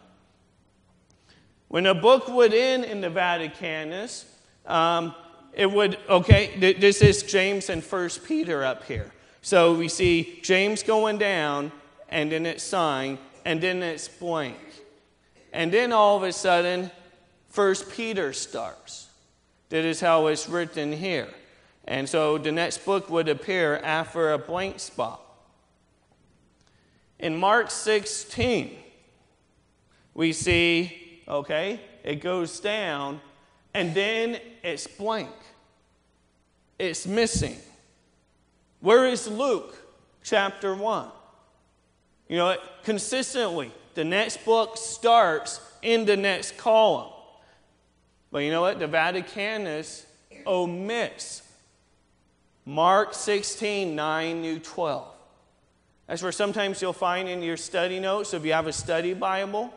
When 1.67 1.85
a 1.85 1.93
book 1.93 2.27
would 2.27 2.53
end 2.53 2.85
in 2.85 3.01
the 3.01 3.09
Vaticanus, 3.09 4.25
um, 4.65 5.13
it 5.57 5.71
would, 5.71 5.97
okay, 6.07 6.75
this 6.75 7.01
is 7.01 7.23
James 7.23 7.69
and 7.71 7.83
First 7.83 8.23
Peter 8.23 8.63
up 8.63 8.83
here. 8.83 9.11
So 9.41 9.73
we 9.73 9.87
see 9.87 10.39
James 10.43 10.83
going 10.83 11.17
down, 11.17 11.71
and 12.09 12.31
then 12.31 12.45
it's 12.45 12.63
signed, 12.63 13.17
and 13.43 13.59
then 13.59 13.81
it's 13.81 14.07
blank. 14.07 14.59
And 15.51 15.71
then 15.71 15.91
all 15.91 16.15
of 16.15 16.21
a 16.21 16.31
sudden, 16.31 16.91
First 17.49 17.89
Peter 17.89 18.33
starts. 18.33 19.09
That 19.69 19.83
is 19.83 19.99
how 19.99 20.27
it's 20.27 20.47
written 20.47 20.93
here. 20.93 21.29
And 21.85 22.07
so 22.07 22.37
the 22.37 22.51
next 22.51 22.85
book 22.85 23.09
would 23.09 23.27
appear 23.27 23.77
after 23.77 24.33
a 24.33 24.37
blank 24.37 24.79
spot. 24.79 25.21
In 27.17 27.35
Mark 27.35 27.71
16, 27.71 28.77
we 30.13 30.33
see, 30.33 31.23
okay, 31.27 31.79
it 32.03 32.17
goes 32.17 32.59
down, 32.59 33.21
and 33.73 33.95
then 33.95 34.39
it's 34.63 34.85
blank. 34.85 35.29
It's 36.79 37.07
missing. 37.07 37.57
Where 38.79 39.07
is 39.07 39.27
Luke 39.27 39.75
chapter 40.23 40.75
1? 40.75 41.09
You 42.27 42.37
know, 42.37 42.57
consistently, 42.83 43.71
the 43.95 44.03
next 44.03 44.45
book 44.45 44.77
starts 44.77 45.59
in 45.81 46.05
the 46.05 46.17
next 46.17 46.57
column. 46.57 47.11
But 48.31 48.39
you 48.39 48.51
know 48.51 48.61
what? 48.61 48.79
The 48.79 48.87
Vaticanus 48.87 50.05
omits 50.45 51.43
Mark 52.65 53.13
16, 53.13 53.95
9 53.95 54.43
to 54.43 54.59
12. 54.59 55.07
That's 56.05 56.21
where 56.21 56.33
sometimes 56.33 56.81
you'll 56.81 56.91
find 56.91 57.29
in 57.29 57.41
your 57.41 57.55
study 57.55 57.99
notes, 57.99 58.29
So 58.29 58.37
if 58.37 58.45
you 58.45 58.51
have 58.51 58.67
a 58.67 58.73
study 58.73 59.13
Bible, 59.13 59.73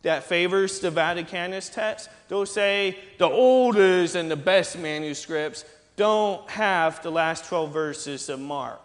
that 0.00 0.24
favors 0.24 0.80
the 0.80 0.90
Vaticanus 0.90 1.72
text, 1.72 2.08
they'll 2.28 2.46
say 2.46 2.98
the 3.18 3.28
oldest 3.28 4.14
and 4.14 4.30
the 4.30 4.36
best 4.36 4.78
manuscripts 4.78 5.64
don't 5.96 6.48
have 6.50 7.02
the 7.02 7.10
last 7.10 7.44
12 7.46 7.72
verses 7.72 8.28
of 8.28 8.40
Mark. 8.40 8.80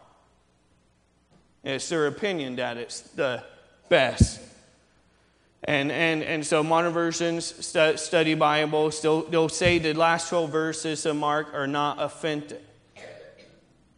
It's 1.64 1.90
their 1.90 2.08
opinion 2.08 2.56
that 2.58 2.78
it's 2.78 3.02
the 3.02 3.44
best. 3.90 4.40
And, 5.64 5.92
and, 5.92 6.24
and 6.24 6.46
so 6.46 6.64
modern 6.64 6.94
versions 6.94 7.66
study 7.66 8.36
Bible, 8.36 8.92
still, 8.92 9.24
they'll 9.24 9.50
say 9.50 9.80
the 9.80 9.94
last 9.94 10.30
12 10.30 10.52
verses 10.52 11.06
of 11.06 11.16
Mark 11.16 11.54
are 11.54 11.68
not 11.68 12.00
authentic. 12.00 12.64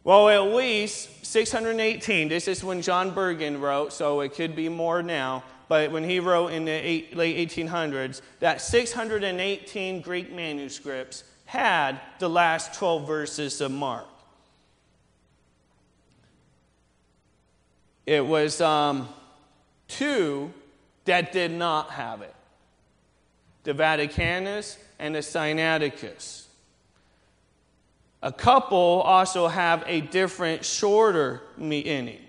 Well, 0.02 0.28
at 0.30 0.54
least 0.54 1.26
618, 1.26 2.28
this 2.28 2.48
is 2.48 2.64
when 2.64 2.80
John 2.80 3.12
Burgon 3.12 3.60
wrote, 3.60 3.92
so 3.92 4.20
it 4.20 4.34
could 4.34 4.56
be 4.56 4.68
more 4.68 5.02
now, 5.02 5.44
but 5.68 5.92
when 5.92 6.02
he 6.02 6.18
wrote 6.18 6.48
in 6.48 6.64
the 6.64 6.72
eight, 6.72 7.14
late 7.14 7.48
1800s, 7.48 8.22
that 8.40 8.62
618 8.62 10.00
Greek 10.00 10.32
manuscripts 10.32 11.22
had 11.50 12.00
the 12.20 12.30
last 12.30 12.74
12 12.74 13.08
verses 13.08 13.60
of 13.60 13.72
Mark. 13.72 14.06
It 18.06 18.24
was 18.24 18.60
um, 18.60 19.08
two 19.88 20.52
that 21.06 21.32
did 21.32 21.50
not 21.50 21.90
have 21.90 22.22
it 22.22 22.32
the 23.64 23.74
Vaticanus 23.74 24.76
and 25.00 25.16
the 25.16 25.18
Sinaiticus. 25.18 26.44
A 28.22 28.30
couple 28.30 29.02
also 29.02 29.48
have 29.48 29.82
a 29.88 30.02
different, 30.02 30.64
shorter 30.64 31.42
meaning. 31.56 32.20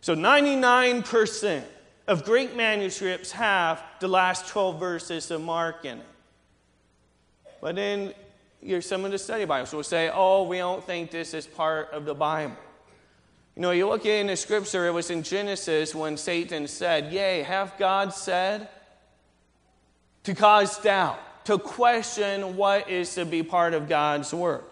So 0.00 0.16
99% 0.16 1.62
of 2.08 2.24
Greek 2.24 2.56
manuscripts 2.56 3.30
have 3.30 3.84
the 4.00 4.08
last 4.08 4.48
12 4.48 4.80
verses 4.80 5.30
of 5.30 5.42
Mark 5.42 5.84
in 5.84 5.98
it. 5.98 6.06
But 7.60 7.76
then 7.76 8.14
some 8.80 9.04
of 9.04 9.10
the 9.10 9.18
study 9.18 9.44
Bibles 9.44 9.72
will 9.72 9.82
say, 9.82 10.10
oh, 10.12 10.44
we 10.44 10.58
don't 10.58 10.84
think 10.84 11.10
this 11.10 11.34
is 11.34 11.46
part 11.46 11.90
of 11.90 12.04
the 12.04 12.14
Bible. 12.14 12.56
You 13.54 13.62
know, 13.62 13.70
you 13.72 13.88
look 13.88 14.06
in 14.06 14.28
the 14.28 14.36
scripture, 14.36 14.86
it 14.86 14.92
was 14.92 15.10
in 15.10 15.22
Genesis 15.22 15.94
when 15.94 16.16
Satan 16.16 16.68
said, 16.68 17.12
Yea, 17.12 17.42
have 17.42 17.76
God 17.76 18.14
said? 18.14 18.68
To 20.24 20.34
cause 20.34 20.78
doubt, 20.78 21.18
to 21.46 21.58
question 21.58 22.56
what 22.56 22.88
is 22.88 23.14
to 23.14 23.24
be 23.24 23.42
part 23.42 23.74
of 23.74 23.88
God's 23.88 24.32
word. 24.32 24.62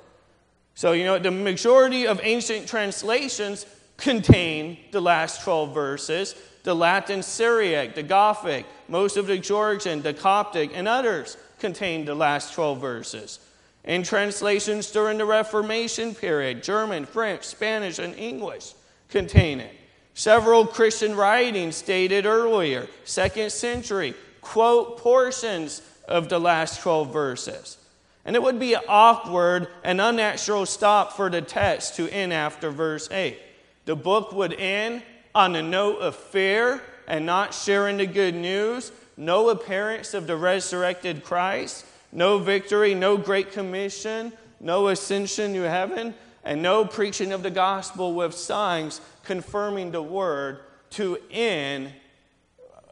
So, 0.74 0.92
you 0.92 1.04
know, 1.04 1.18
the 1.18 1.30
majority 1.30 2.06
of 2.06 2.20
ancient 2.22 2.68
translations 2.68 3.66
contain 3.96 4.78
the 4.92 5.00
last 5.00 5.42
12 5.42 5.74
verses. 5.74 6.34
The 6.62 6.74
Latin 6.74 7.22
Syriac, 7.22 7.94
the 7.94 8.02
Gothic, 8.02 8.66
most 8.88 9.16
of 9.16 9.26
the 9.26 9.38
Georgian, 9.38 10.02
the 10.02 10.12
Coptic, 10.12 10.70
and 10.74 10.86
others 10.86 11.36
contain 11.58 12.04
the 12.04 12.14
last 12.14 12.54
12 12.54 12.80
verses. 12.80 13.38
In 13.86 14.02
translations 14.02 14.90
during 14.90 15.18
the 15.18 15.24
Reformation 15.24 16.14
period, 16.14 16.62
German, 16.62 17.06
French, 17.06 17.44
Spanish, 17.44 17.98
and 18.00 18.14
English 18.16 18.74
contain 19.08 19.60
it. 19.60 19.72
Several 20.14 20.66
Christian 20.66 21.14
writings 21.14 21.76
stated 21.76 22.26
earlier, 22.26 22.88
second 23.04 23.52
century, 23.52 24.14
quote 24.40 24.98
portions 24.98 25.82
of 26.08 26.28
the 26.28 26.40
last 26.40 26.80
12 26.80 27.12
verses. 27.12 27.78
And 28.24 28.34
it 28.34 28.42
would 28.42 28.58
be 28.58 28.74
an 28.74 28.80
awkward 28.88 29.68
and 29.84 30.00
unnatural 30.00 30.66
stop 30.66 31.12
for 31.12 31.30
the 31.30 31.42
text 31.42 31.94
to 31.96 32.08
end 32.08 32.32
after 32.32 32.70
verse 32.70 33.08
8. 33.10 33.38
The 33.84 33.94
book 33.94 34.32
would 34.32 34.52
end 34.54 35.02
on 35.32 35.54
a 35.54 35.62
note 35.62 35.98
of 35.98 36.16
fear 36.16 36.82
and 37.06 37.24
not 37.24 37.54
sharing 37.54 37.98
the 37.98 38.06
good 38.06 38.34
news, 38.34 38.90
no 39.16 39.50
appearance 39.50 40.12
of 40.12 40.26
the 40.26 40.36
resurrected 40.36 41.22
Christ, 41.22 41.84
no 42.12 42.38
victory, 42.38 42.94
no 42.94 43.16
great 43.16 43.52
commission, 43.52 44.32
no 44.60 44.88
ascension 44.88 45.52
to 45.54 45.68
heaven, 45.68 46.14
and 46.44 46.62
no 46.62 46.84
preaching 46.84 47.32
of 47.32 47.42
the 47.42 47.50
gospel 47.50 48.14
with 48.14 48.34
signs 48.34 49.00
confirming 49.24 49.90
the 49.90 50.02
word 50.02 50.60
to 50.90 51.18
end, 51.30 51.92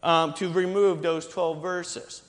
um, 0.03 0.35
to 0.35 0.53
remove 0.53 1.03
those 1.03 1.27
12 1.29 1.62
verses. 1.62 2.22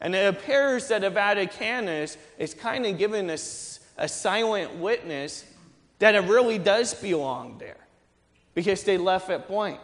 And 0.00 0.14
it 0.14 0.34
appears 0.34 0.88
that 0.88 1.02
the 1.02 1.10
Vaticanus 1.10 2.16
is 2.38 2.54
kind 2.54 2.86
of 2.86 2.96
giving 2.96 3.30
us 3.30 3.80
a 3.98 4.08
silent 4.08 4.76
witness 4.76 5.44
that 5.98 6.14
it 6.14 6.20
really 6.20 6.58
does 6.58 6.94
belong 6.94 7.58
there 7.58 7.76
because 8.54 8.82
they 8.82 8.96
left 8.96 9.28
it 9.28 9.46
blank. 9.46 9.80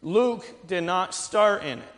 Luke 0.00 0.46
did 0.68 0.84
not 0.84 1.14
start 1.14 1.64
in 1.64 1.80
it. 1.80 1.94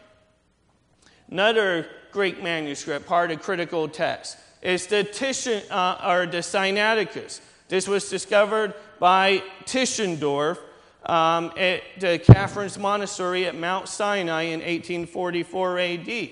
Another 1.31 1.87
Greek 2.19 2.43
manuscript, 2.43 3.07
part 3.07 3.31
of 3.31 3.41
critical 3.41 3.89
text, 3.89 4.39
is 4.61 4.89
the 4.89 5.05
Titian, 5.05 5.63
uh, 5.71 6.01
or 6.05 6.27
the 6.27 6.39
Sinaiticus. 6.39 7.41
This 7.69 7.87
was 7.87 8.11
discovered 8.11 8.75
by 8.99 9.41
Tischendorf 9.67 10.59
um, 11.07 11.53
at 11.57 11.83
the 12.01 12.19
Catherine's 12.19 12.77
Monastery 12.77 13.47
at 13.47 13.55
Mount 13.55 13.89
Sinai 13.89 14.47
in 14.47 14.59
1844 14.59 15.79
AD. 15.79 16.31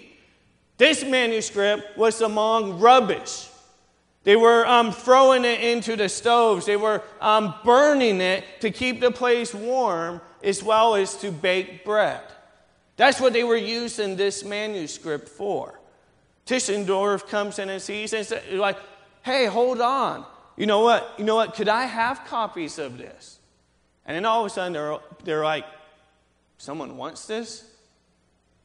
This 0.76 1.04
manuscript 1.04 1.96
was 1.96 2.20
among 2.20 2.80
rubbish. 2.80 3.48
They 4.24 4.34
were 4.34 4.66
um, 4.66 4.90
throwing 4.90 5.44
it 5.44 5.60
into 5.60 5.94
the 5.94 6.08
stoves. 6.08 6.66
They 6.66 6.76
were 6.76 7.00
um, 7.20 7.54
burning 7.64 8.20
it 8.20 8.42
to 8.62 8.72
keep 8.72 8.98
the 8.98 9.12
place 9.12 9.54
warm 9.54 10.20
as 10.42 10.64
well 10.64 10.96
as 10.96 11.16
to 11.18 11.30
bake 11.30 11.84
bread. 11.84 12.22
That's 12.96 13.20
what 13.20 13.32
they 13.32 13.44
were 13.44 13.56
using 13.56 14.16
this 14.16 14.44
manuscript 14.44 15.28
for. 15.28 15.78
Tischendorf 16.46 17.28
comes 17.28 17.58
in 17.58 17.68
and 17.68 17.82
sees 17.82 18.12
and 18.12 18.24
says, 18.24 18.42
like, 18.52 18.78
hey, 19.22 19.46
hold 19.46 19.80
on. 19.80 20.24
You 20.56 20.66
know 20.66 20.80
what? 20.80 21.14
You 21.18 21.24
know 21.24 21.36
what? 21.36 21.54
Could 21.54 21.68
I 21.68 21.84
have 21.84 22.24
copies 22.24 22.78
of 22.78 22.96
this? 22.96 23.38
And 24.06 24.14
then 24.14 24.24
all 24.24 24.40
of 24.40 24.46
a 24.46 24.50
sudden 24.50 24.72
they're, 24.72 24.98
they're 25.24 25.44
like, 25.44 25.64
someone 26.56 26.96
wants 26.96 27.26
this? 27.26 27.68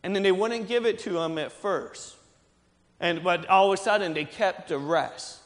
And 0.03 0.15
then 0.15 0.23
they 0.23 0.31
wouldn't 0.31 0.67
give 0.67 0.85
it 0.85 0.99
to 0.99 1.11
them 1.11 1.37
at 1.37 1.51
first. 1.51 2.15
And, 2.99 3.23
but 3.23 3.47
all 3.49 3.73
of 3.73 3.79
a 3.79 3.81
sudden 3.81 4.13
they 4.13 4.25
kept 4.25 4.69
the 4.69 4.77
rest. 4.77 5.39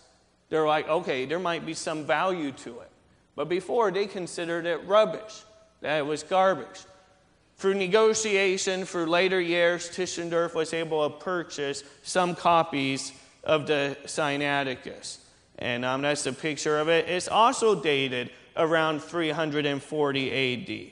They're 0.50 0.68
like, 0.68 0.88
okay, 0.88 1.26
there 1.26 1.40
might 1.40 1.66
be 1.66 1.74
some 1.74 2.06
value 2.06 2.52
to 2.52 2.80
it. 2.82 2.92
But 3.36 3.50
before 3.50 3.92
they 3.92 4.06
considered 4.06 4.66
it 4.66 4.86
rubbish, 4.86 5.44
that 5.82 5.98
it 5.98 6.06
was 6.06 6.24
garbage. 6.24 6.82
Through 7.58 7.76
negotiation 7.76 8.86
for 8.86 9.08
later 9.08 9.40
years, 9.40 9.90
Tischendorf 9.90 10.54
was 10.54 10.74
able 10.74 11.10
to 11.10 11.16
purchase 11.18 11.84
some 12.04 12.36
copies 12.36 13.14
of 13.44 13.66
the 13.66 13.96
Sinaiticus. 14.06 15.20
And 15.58 15.86
um, 15.86 16.02
that's 16.02 16.26
a 16.26 16.34
picture 16.34 16.80
of 16.80 16.90
it. 16.90 17.08
It's 17.08 17.30
also 17.30 17.82
dated 17.82 18.30
around 18.58 19.02
340 19.02 20.92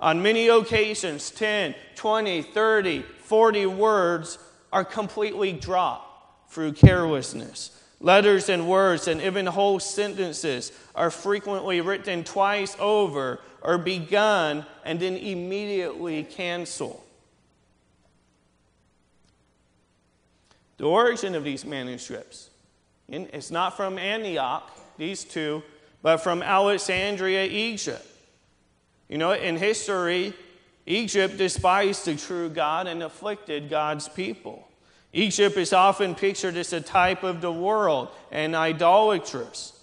On 0.00 0.22
many 0.22 0.48
occasions, 0.48 1.30
10, 1.30 1.74
20, 1.96 2.42
30, 2.42 3.02
40 3.02 3.66
words 3.66 4.38
are 4.72 4.84
completely 4.84 5.52
dropped 5.52 6.52
through 6.52 6.72
carelessness. 6.72 7.70
Letters 8.00 8.48
and 8.48 8.68
words 8.68 9.08
and 9.08 9.20
even 9.20 9.46
whole 9.46 9.80
sentences 9.80 10.70
are 10.94 11.10
frequently 11.10 11.80
written 11.80 12.22
twice 12.22 12.76
over 12.78 13.40
or 13.62 13.78
begun 13.78 14.64
and 14.84 15.00
then 15.00 15.16
immediately 15.16 16.22
canceled. 16.24 17.02
The 20.78 20.84
origin 20.84 21.34
of 21.34 21.42
these 21.44 21.64
manuscripts, 21.64 22.50
it's 23.08 23.50
not 23.50 23.76
from 23.76 23.98
Antioch, 23.98 24.70
these 24.96 25.24
two, 25.24 25.62
but 26.02 26.18
from 26.18 26.42
Alexandria, 26.42 27.44
Egypt. 27.44 28.06
You 29.08 29.18
know, 29.18 29.32
in 29.32 29.56
history, 29.56 30.34
Egypt 30.86 31.36
despised 31.36 32.04
the 32.04 32.16
true 32.16 32.48
God 32.48 32.86
and 32.86 33.02
afflicted 33.02 33.68
God's 33.68 34.08
people. 34.08 34.68
Egypt 35.12 35.56
is 35.56 35.72
often 35.72 36.14
pictured 36.14 36.56
as 36.56 36.72
a 36.72 36.80
type 36.80 37.22
of 37.22 37.40
the 37.40 37.52
world 37.52 38.08
and 38.30 38.54
idolatrous. 38.54 39.77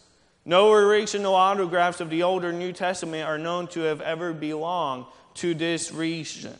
No 0.45 0.71
original 0.73 1.33
autographs 1.33 2.01
of 2.01 2.11
the 2.11 2.21
Old 2.21 2.45
or 2.45 2.53
New 2.53 2.71
Testament 2.71 3.27
are 3.27 3.39
known 3.39 3.67
to 3.69 3.81
have 3.81 3.99
ever 4.01 4.31
belonged 4.31 5.05
to 5.35 5.55
this 5.55 5.91
region. 5.91 6.55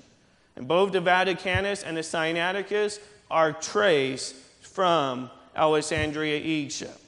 And 0.56 0.68
both 0.68 0.92
the 0.92 1.02
Vaticanus 1.02 1.84
and 1.84 1.96
the 1.96 2.02
Sinaiticus 2.02 3.00
are 3.30 3.54
traced 3.54 4.36
from 4.62 5.30
Alexandria, 5.56 6.38
Egypt. 6.38 7.00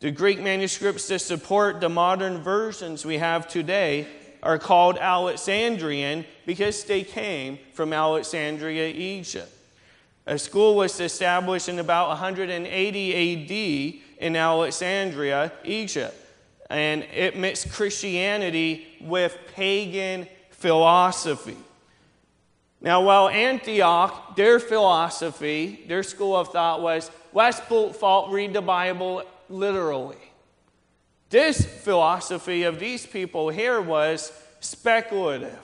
The 0.00 0.12
Greek 0.12 0.40
manuscripts 0.40 1.08
that 1.08 1.18
support 1.18 1.80
the 1.80 1.88
modern 1.88 2.38
versions 2.38 3.04
we 3.04 3.18
have 3.18 3.48
today 3.48 4.06
are 4.42 4.58
called 4.58 4.96
Alexandrian 4.98 6.24
because 6.46 6.84
they 6.84 7.02
came 7.02 7.58
from 7.72 7.92
Alexandria, 7.92 8.88
Egypt. 8.88 9.52
A 10.26 10.38
school 10.38 10.76
was 10.76 11.00
established 11.00 11.68
in 11.68 11.80
about 11.80 12.08
180 12.10 13.94
AD 13.96 14.07
in 14.18 14.36
Alexandria, 14.36 15.52
Egypt, 15.64 16.14
and 16.70 17.02
it 17.14 17.36
mixed 17.36 17.72
Christianity 17.72 18.86
with 19.00 19.36
pagan 19.54 20.26
philosophy. 20.50 21.56
Now, 22.80 23.02
while 23.02 23.28
Antioch, 23.28 24.36
their 24.36 24.60
philosophy, 24.60 25.84
their 25.88 26.02
school 26.02 26.36
of 26.36 26.48
thought 26.48 26.80
was 26.80 27.10
West 27.32 27.64
fault 27.64 28.30
read 28.30 28.52
the 28.52 28.62
Bible 28.62 29.22
literally. 29.48 30.16
This 31.30 31.64
philosophy 31.64 32.62
of 32.62 32.78
these 32.78 33.04
people 33.04 33.48
here 33.48 33.80
was 33.80 34.32
speculative, 34.60 35.58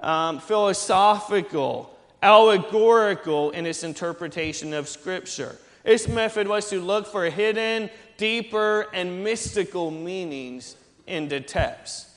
um, 0.00 0.40
philosophical, 0.40 1.96
allegorical 2.22 3.50
in 3.50 3.66
its 3.66 3.82
interpretation 3.82 4.72
of 4.72 4.88
Scripture. 4.88 5.56
Its 5.84 6.08
method 6.08 6.46
was 6.46 6.70
to 6.70 6.80
look 6.80 7.06
for 7.06 7.24
hidden, 7.28 7.90
deeper, 8.16 8.86
and 8.92 9.24
mystical 9.24 9.90
meanings 9.90 10.76
in 11.06 11.28
the 11.28 11.40
text. 11.40 12.08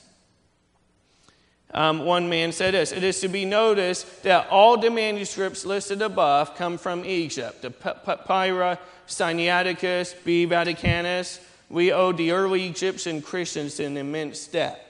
Um, 1.72 2.04
one 2.04 2.28
man 2.28 2.52
said 2.52 2.74
this 2.74 2.92
It 2.92 3.02
is 3.02 3.20
to 3.20 3.28
be 3.28 3.44
noticed 3.44 4.22
that 4.22 4.48
all 4.48 4.78
the 4.78 4.90
manuscripts 4.90 5.66
listed 5.66 6.00
above 6.00 6.54
come 6.56 6.78
from 6.78 7.04
Egypt. 7.04 7.62
The 7.62 7.70
Papyra 7.70 8.78
Sinaiticus, 9.06 10.14
B. 10.24 10.46
Vaticanus. 10.46 11.40
We 11.68 11.92
owe 11.92 12.12
the 12.12 12.30
early 12.30 12.66
Egyptian 12.66 13.20
Christians 13.20 13.80
an 13.80 13.96
immense 13.96 14.46
debt. 14.46 14.82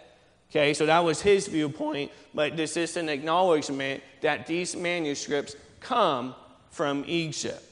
Okay, 0.51 0.75
so 0.75 0.87
that 0.87 1.03
was 1.03 1.21
his 1.21 1.49
viewpoint, 1.49 2.13
but 2.35 2.57
this 2.57 2.77
is 2.77 2.97
an 2.97 3.09
acknowledgement 3.09 4.03
that 4.21 4.47
these 4.47 4.77
manuscripts 4.77 5.57
come 5.81 6.35
from 6.71 7.05
Egypt. 7.07 7.63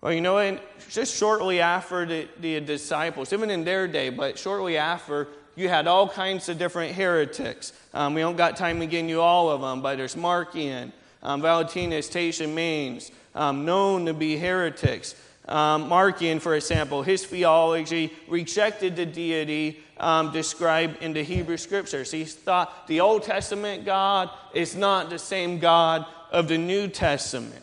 Well, 0.00 0.12
you 0.14 0.22
know, 0.22 0.38
and 0.38 0.60
just 0.88 1.16
shortly 1.16 1.60
after 1.60 2.06
the, 2.06 2.28
the 2.40 2.60
disciples, 2.60 3.32
even 3.32 3.50
in 3.50 3.64
their 3.64 3.86
day, 3.86 4.08
but 4.08 4.38
shortly 4.38 4.78
after, 4.78 5.28
you 5.56 5.68
had 5.68 5.86
all 5.86 6.08
kinds 6.08 6.48
of 6.48 6.58
different 6.58 6.94
heretics. 6.94 7.74
Um, 7.92 8.14
we 8.14 8.22
don't 8.22 8.36
got 8.36 8.56
time 8.56 8.80
to 8.80 8.86
get 8.86 9.00
into 9.00 9.20
all 9.20 9.50
of 9.50 9.60
them, 9.60 9.82
but 9.82 9.96
there's 9.96 10.16
Marcion, 10.16 10.92
um, 11.22 11.42
Valentinus, 11.42 12.08
Tatian, 12.08 12.54
Manes, 12.54 13.12
um, 13.34 13.66
known 13.66 14.06
to 14.06 14.14
be 14.14 14.38
heretics. 14.38 15.14
Um, 15.46 15.88
Marcion, 15.88 16.40
for 16.40 16.54
example, 16.54 17.02
his 17.02 17.26
theology 17.26 18.12
rejected 18.26 18.96
the 18.96 19.04
deity 19.04 19.80
um, 19.98 20.32
described 20.32 21.02
in 21.02 21.12
the 21.12 21.22
Hebrew 21.22 21.58
scriptures. 21.58 22.10
He 22.10 22.24
thought 22.24 22.86
the 22.86 23.00
Old 23.00 23.24
Testament 23.24 23.84
God 23.84 24.30
is 24.54 24.74
not 24.74 25.10
the 25.10 25.18
same 25.18 25.58
God 25.58 26.06
of 26.30 26.48
the 26.48 26.56
New 26.56 26.88
Testament. 26.88 27.62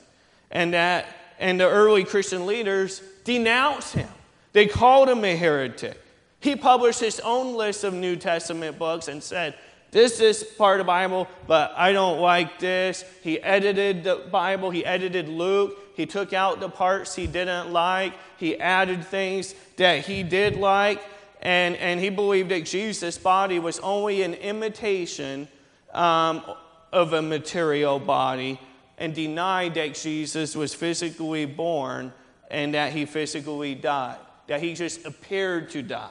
And 0.51 0.73
that 0.73 1.07
and 1.39 1.59
the 1.59 1.69
early 1.69 2.03
Christian 2.03 2.45
leaders 2.45 3.01
denounced 3.23 3.93
him. 3.93 4.09
They 4.53 4.65
called 4.65 5.09
him 5.09 5.23
a 5.23 5.35
heretic. 5.35 6.01
He 6.39 6.55
published 6.55 6.99
his 6.99 7.19
own 7.19 7.55
list 7.55 7.83
of 7.83 7.93
New 7.93 8.15
Testament 8.15 8.79
books 8.79 9.07
and 9.07 9.21
said, 9.21 9.55
This 9.91 10.19
is 10.19 10.43
part 10.43 10.79
of 10.79 10.85
the 10.85 10.87
Bible, 10.87 11.27
but 11.47 11.73
I 11.75 11.91
don't 11.91 12.19
like 12.19 12.59
this. 12.59 13.03
He 13.21 13.41
edited 13.41 14.03
the 14.03 14.27
Bible, 14.31 14.69
he 14.69 14.85
edited 14.85 15.27
Luke, 15.27 15.77
he 15.95 16.05
took 16.05 16.33
out 16.33 16.59
the 16.59 16.69
parts 16.69 17.15
he 17.15 17.27
didn't 17.27 17.71
like, 17.71 18.13
he 18.37 18.59
added 18.59 19.03
things 19.03 19.55
that 19.77 20.05
he 20.05 20.23
did 20.23 20.55
like, 20.55 21.03
and, 21.41 21.75
and 21.75 21.99
he 21.99 22.09
believed 22.09 22.49
that 22.49 22.65
Jesus' 22.65 23.17
body 23.17 23.59
was 23.59 23.79
only 23.79 24.21
an 24.21 24.33
imitation 24.35 25.47
um, 25.93 26.43
of 26.93 27.13
a 27.13 27.21
material 27.21 27.99
body 27.99 28.59
and 28.97 29.13
denied 29.13 29.75
that 29.75 29.93
Jesus 29.93 30.55
was 30.55 30.73
physically 30.73 31.45
born 31.45 32.11
and 32.49 32.73
that 32.73 32.93
he 32.93 33.05
physically 33.05 33.75
died, 33.75 34.17
that 34.47 34.61
he 34.61 34.73
just 34.73 35.05
appeared 35.05 35.69
to 35.71 35.81
die. 35.81 36.09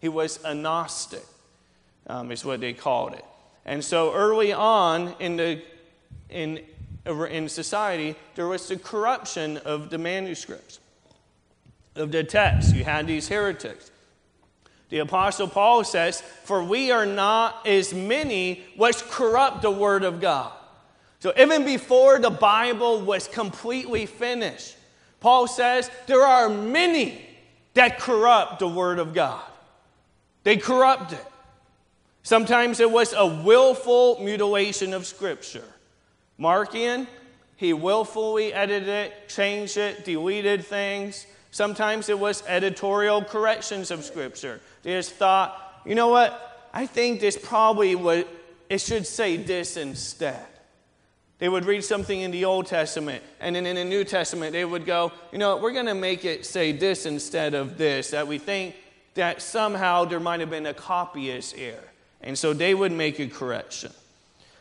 He 0.00 0.08
was 0.08 0.38
a 0.44 0.54
Gnostic, 0.54 1.24
um, 2.06 2.30
is 2.30 2.44
what 2.44 2.60
they 2.60 2.72
called 2.72 3.14
it. 3.14 3.24
And 3.64 3.84
so 3.84 4.14
early 4.14 4.52
on 4.52 5.14
in, 5.18 5.36
the, 5.36 5.62
in, 6.30 6.60
in 7.06 7.48
society, 7.48 8.14
there 8.34 8.46
was 8.46 8.68
the 8.68 8.76
corruption 8.76 9.56
of 9.58 9.90
the 9.90 9.98
manuscripts, 9.98 10.78
of 11.96 12.12
the 12.12 12.22
text. 12.22 12.74
You 12.74 12.84
had 12.84 13.06
these 13.06 13.28
heretics. 13.28 13.90
The 14.90 14.98
Apostle 15.00 15.48
Paul 15.48 15.84
says, 15.84 16.22
For 16.44 16.62
we 16.62 16.90
are 16.90 17.04
not 17.04 17.66
as 17.66 17.92
many 17.92 18.64
which 18.76 18.96
corrupt 19.08 19.62
the 19.62 19.70
word 19.70 20.02
of 20.02 20.20
God. 20.20 20.52
So 21.20 21.32
even 21.36 21.64
before 21.64 22.18
the 22.18 22.30
Bible 22.30 23.00
was 23.00 23.26
completely 23.26 24.06
finished, 24.06 24.76
Paul 25.20 25.46
says, 25.48 25.90
There 26.06 26.22
are 26.22 26.48
many 26.48 27.24
that 27.74 27.98
corrupt 27.98 28.60
the 28.60 28.68
word 28.68 28.98
of 28.98 29.14
God. 29.14 29.42
They 30.44 30.56
corrupt 30.56 31.12
it. 31.12 31.26
Sometimes 32.22 32.80
it 32.80 32.90
was 32.90 33.12
a 33.12 33.26
willful 33.26 34.20
mutilation 34.20 34.92
of 34.92 35.06
Scripture. 35.06 35.64
Marcion, 36.36 37.06
he 37.56 37.72
willfully 37.72 38.52
edited 38.52 38.88
it, 38.88 39.28
changed 39.28 39.76
it, 39.76 40.04
deleted 40.04 40.64
things. 40.64 41.26
Sometimes 41.50 42.08
it 42.08 42.18
was 42.18 42.44
editorial 42.46 43.24
corrections 43.24 43.90
of 43.90 44.04
Scripture. 44.04 44.60
They 44.82 44.92
just 44.92 45.14
thought, 45.14 45.80
you 45.84 45.94
know 45.94 46.08
what? 46.08 46.68
I 46.72 46.86
think 46.86 47.20
this 47.20 47.36
probably 47.36 47.94
would, 47.94 48.26
it 48.68 48.80
should 48.80 49.06
say 49.06 49.36
this 49.36 49.76
instead. 49.76 50.44
They 51.38 51.48
would 51.48 51.64
read 51.64 51.84
something 51.84 52.20
in 52.20 52.32
the 52.32 52.44
Old 52.44 52.66
Testament, 52.66 53.22
and 53.40 53.54
then 53.54 53.64
in 53.64 53.76
the 53.76 53.84
New 53.84 54.02
Testament, 54.02 54.52
they 54.52 54.64
would 54.64 54.84
go, 54.84 55.12
you 55.30 55.38
know, 55.38 55.56
we're 55.56 55.72
going 55.72 55.86
to 55.86 55.94
make 55.94 56.24
it 56.24 56.44
say 56.44 56.72
this 56.72 57.06
instead 57.06 57.54
of 57.54 57.78
this, 57.78 58.10
that 58.10 58.26
we 58.26 58.38
think 58.38 58.74
that 59.14 59.40
somehow 59.40 60.04
there 60.04 60.20
might 60.20 60.40
have 60.40 60.50
been 60.50 60.66
a 60.66 60.74
copyist 60.74 61.54
error. 61.56 61.78
And 62.20 62.36
so 62.36 62.52
they 62.52 62.74
would 62.74 62.90
make 62.90 63.20
a 63.20 63.28
correction. 63.28 63.92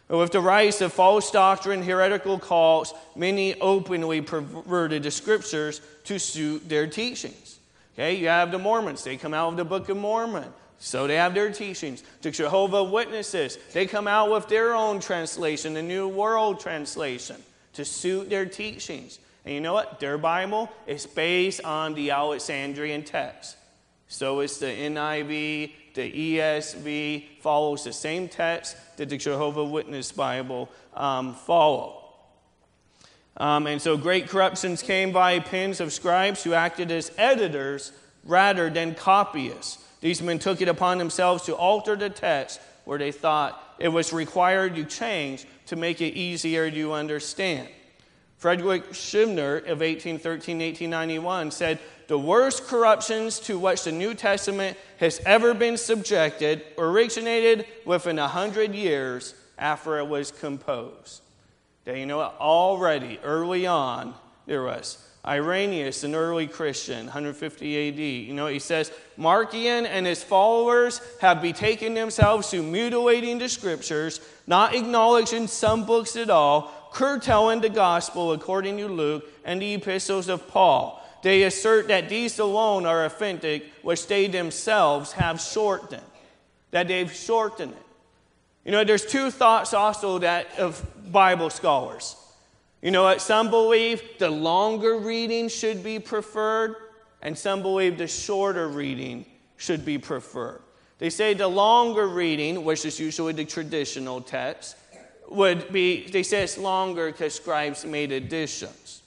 But 0.07 0.19
with 0.19 0.31
the 0.31 0.39
rise 0.39 0.81
of 0.81 0.93
false 0.93 1.31
doctrine, 1.31 1.81
heretical 1.81 2.39
cults, 2.39 2.93
many 3.15 3.59
openly 3.59 4.21
perverted 4.21 5.03
the 5.03 5.11
scriptures 5.11 5.81
to 6.05 6.19
suit 6.19 6.69
their 6.69 6.87
teachings. 6.87 7.59
Okay, 7.95 8.15
you 8.15 8.27
have 8.27 8.51
the 8.51 8.59
Mormons, 8.59 9.03
they 9.03 9.17
come 9.17 9.33
out 9.33 9.49
of 9.49 9.57
the 9.57 9.65
Book 9.65 9.89
of 9.89 9.97
Mormon. 9.97 10.45
So 10.79 11.07
they 11.07 11.15
have 11.15 11.33
their 11.33 11.51
teachings. 11.51 12.03
The 12.21 12.31
Jehovah 12.31 12.83
Witnesses, 12.83 13.57
they 13.73 13.87
come 13.87 14.07
out 14.07 14.31
with 14.31 14.47
their 14.47 14.75
own 14.75 14.99
translation, 14.99 15.73
the 15.73 15.81
New 15.81 16.07
World 16.07 16.59
Translation, 16.59 17.37
to 17.73 17.83
suit 17.83 18.29
their 18.29 18.45
teachings. 18.45 19.19
And 19.45 19.55
you 19.55 19.61
know 19.61 19.73
what? 19.73 19.99
Their 19.99 20.17
Bible 20.17 20.69
is 20.85 21.05
based 21.05 21.63
on 21.63 21.93
the 21.93 22.11
Alexandrian 22.11 23.03
text. 23.03 23.57
So 24.07 24.39
it's 24.41 24.59
the 24.59 24.67
NIV, 24.67 25.71
the 25.93 26.37
ESV 26.37 27.41
follows 27.41 27.83
the 27.83 27.93
same 27.93 28.29
text 28.29 28.77
that 28.97 29.09
the 29.09 29.17
Jehovah 29.17 29.65
Witness 29.65 30.11
Bible 30.11 30.69
um, 30.93 31.33
follow. 31.33 32.03
Um, 33.35 33.67
and 33.67 33.81
so 33.81 33.97
great 33.97 34.29
corruptions 34.29 34.81
came 34.81 35.11
by 35.11 35.39
pens 35.39 35.79
of 35.79 35.93
scribes 35.93 36.43
who 36.43 36.53
acted 36.53 36.91
as 36.91 37.11
editors 37.17 37.91
rather 38.27 38.69
than 38.69 38.93
copyists. 38.93 39.83
These 40.01 40.21
men 40.21 40.37
took 40.37 40.61
it 40.61 40.67
upon 40.67 40.99
themselves 40.99 41.43
to 41.45 41.55
alter 41.55 41.95
the 41.95 42.09
text 42.09 42.59
where 42.85 42.99
they 42.99 43.11
thought 43.11 43.75
it 43.79 43.89
was 43.89 44.13
required 44.13 44.75
to 44.75 44.83
change 44.83 45.45
to 45.67 45.75
make 45.75 46.01
it 46.01 46.13
easier 46.13 46.69
to 46.69 46.93
understand. 46.93 47.67
Frederick 48.37 48.93
Scrivener 48.93 49.57
of 49.57 49.79
1813 49.79 50.59
1891 50.59 51.51
said, 51.51 51.79
The 52.07 52.19
worst 52.19 52.67
corruptions 52.67 53.39
to 53.41 53.57
which 53.57 53.83
the 53.83 53.91
New 53.91 54.13
Testament 54.13 54.77
has 54.97 55.19
ever 55.25 55.53
been 55.55 55.75
subjected 55.75 56.63
originated 56.77 57.65
within 57.83 58.19
a 58.19 58.27
hundred 58.27 58.75
years 58.75 59.33
after 59.57 59.97
it 59.97 60.07
was 60.07 60.31
composed. 60.31 61.23
Now, 61.85 61.93
you 61.93 62.05
know, 62.05 62.17
what? 62.17 62.35
already 62.39 63.19
early 63.23 63.65
on, 63.65 64.13
there 64.45 64.63
was 64.63 65.03
Irenaeus, 65.25 66.03
an 66.03 66.15
early 66.15 66.47
Christian, 66.47 67.05
150 67.05 67.89
AD. 67.89 67.99
You 67.99 68.33
know, 68.33 68.47
he 68.47 68.59
says, 68.59 68.91
Marcion 69.17 69.85
and 69.85 70.05
his 70.05 70.23
followers 70.23 71.01
have 71.19 71.41
betaken 71.41 71.93
themselves 71.93 72.49
to 72.51 72.63
mutilating 72.63 73.37
the 73.37 73.49
scriptures, 73.49 74.21
not 74.45 74.73
acknowledging 74.73 75.47
some 75.47 75.85
books 75.85 76.15
at 76.15 76.29
all 76.29 76.73
curtailing 76.91 77.61
the 77.61 77.69
gospel 77.69 78.31
according 78.31 78.77
to 78.77 78.87
Luke 78.87 79.25
and 79.45 79.61
the 79.61 79.73
epistles 79.73 80.29
of 80.29 80.47
Paul. 80.47 81.03
They 81.21 81.43
assert 81.43 81.89
that 81.89 82.09
these 82.09 82.39
alone 82.39 82.85
are 82.85 83.05
authentic, 83.05 83.71
which 83.81 84.07
they 84.07 84.27
themselves 84.27 85.11
have 85.13 85.41
shortened, 85.41 86.01
that 86.71 86.87
they've 86.87 87.11
shortened 87.11 87.73
it. 87.73 87.85
You 88.65 88.71
know, 88.71 88.83
there's 88.83 89.05
two 89.05 89.31
thoughts 89.31 89.73
also 89.73 90.19
that 90.19 90.47
of 90.59 90.85
Bible 91.11 91.49
scholars. 91.49 92.15
You 92.81 92.91
know 92.91 93.03
what? 93.03 93.21
Some 93.21 93.49
believe 93.49 94.01
the 94.19 94.29
longer 94.29 94.97
reading 94.97 95.49
should 95.49 95.83
be 95.83 95.99
preferred, 95.99 96.75
and 97.21 97.37
some 97.37 97.61
believe 97.61 97.97
the 97.97 98.07
shorter 98.07 98.67
reading 98.67 99.25
should 99.57 99.83
be 99.83 99.97
preferred. 99.97 100.61
They 100.99 101.09
say 101.09 101.33
the 101.33 101.47
longer 101.47 102.07
reading, 102.07 102.63
which 102.63 102.85
is 102.85 102.99
usually 102.99 103.33
the 103.33 103.45
traditional 103.45 104.21
text, 104.21 104.75
would 105.29 105.71
be, 105.71 106.07
they 106.09 106.23
say 106.23 106.43
it's 106.43 106.57
longer 106.57 107.11
because 107.11 107.35
scribes 107.35 107.85
made 107.85 108.11
additions. 108.11 109.01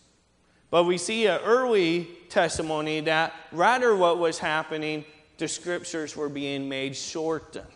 But 0.71 0.85
we 0.85 0.99
see 0.99 1.27
an 1.27 1.41
early 1.45 2.09
testimony 2.29 3.01
that 3.01 3.33
rather 3.51 3.97
what 3.97 4.19
was 4.19 4.39
happening, 4.39 5.05
the 5.39 5.49
scriptures 5.49 6.17
were 6.17 6.29
being 6.29 6.69
made 6.69 6.95
shortened. 6.95 7.67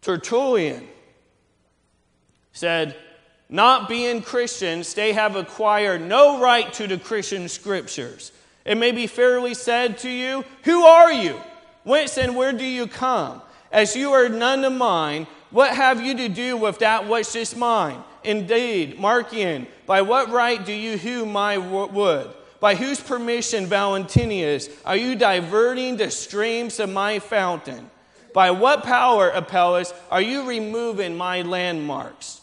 Tertullian 0.00 0.88
said, 2.52 2.96
not 3.48 3.88
being 3.88 4.22
Christians, 4.22 4.92
they 4.94 5.12
have 5.12 5.36
acquired 5.36 6.02
no 6.02 6.40
right 6.40 6.72
to 6.74 6.86
the 6.86 6.98
Christian 6.98 7.48
scriptures. 7.48 8.32
It 8.64 8.76
may 8.76 8.92
be 8.92 9.06
fairly 9.06 9.54
said 9.54 9.98
to 9.98 10.10
you, 10.10 10.44
Who 10.64 10.82
are 10.82 11.12
you? 11.12 11.40
Whence 11.84 12.18
and 12.18 12.36
where 12.36 12.52
do 12.52 12.64
you 12.64 12.86
come? 12.86 13.40
As 13.72 13.96
you 13.96 14.12
are 14.12 14.28
none 14.28 14.64
of 14.64 14.72
mine, 14.74 15.26
what 15.50 15.74
have 15.74 16.02
you 16.02 16.14
to 16.18 16.28
do 16.28 16.56
with 16.56 16.80
that 16.80 17.08
which 17.08 17.34
is 17.34 17.56
mine? 17.56 18.02
Indeed, 18.24 18.98
Marcion, 18.98 19.66
by 19.86 20.02
what 20.02 20.30
right 20.30 20.62
do 20.62 20.72
you 20.72 20.98
hew 20.98 21.24
my 21.24 21.56
wood? 21.56 22.30
By 22.60 22.74
whose 22.74 23.00
permission, 23.00 23.66
Valentinus, 23.66 24.68
are 24.84 24.96
you 24.96 25.14
diverting 25.14 25.96
the 25.96 26.10
streams 26.10 26.80
of 26.80 26.90
my 26.90 27.20
fountain? 27.20 27.88
By 28.34 28.50
what 28.50 28.82
power, 28.82 29.30
Apelles, 29.30 29.94
are 30.10 30.20
you 30.20 30.46
removing 30.46 31.16
my 31.16 31.42
landmarks? 31.42 32.37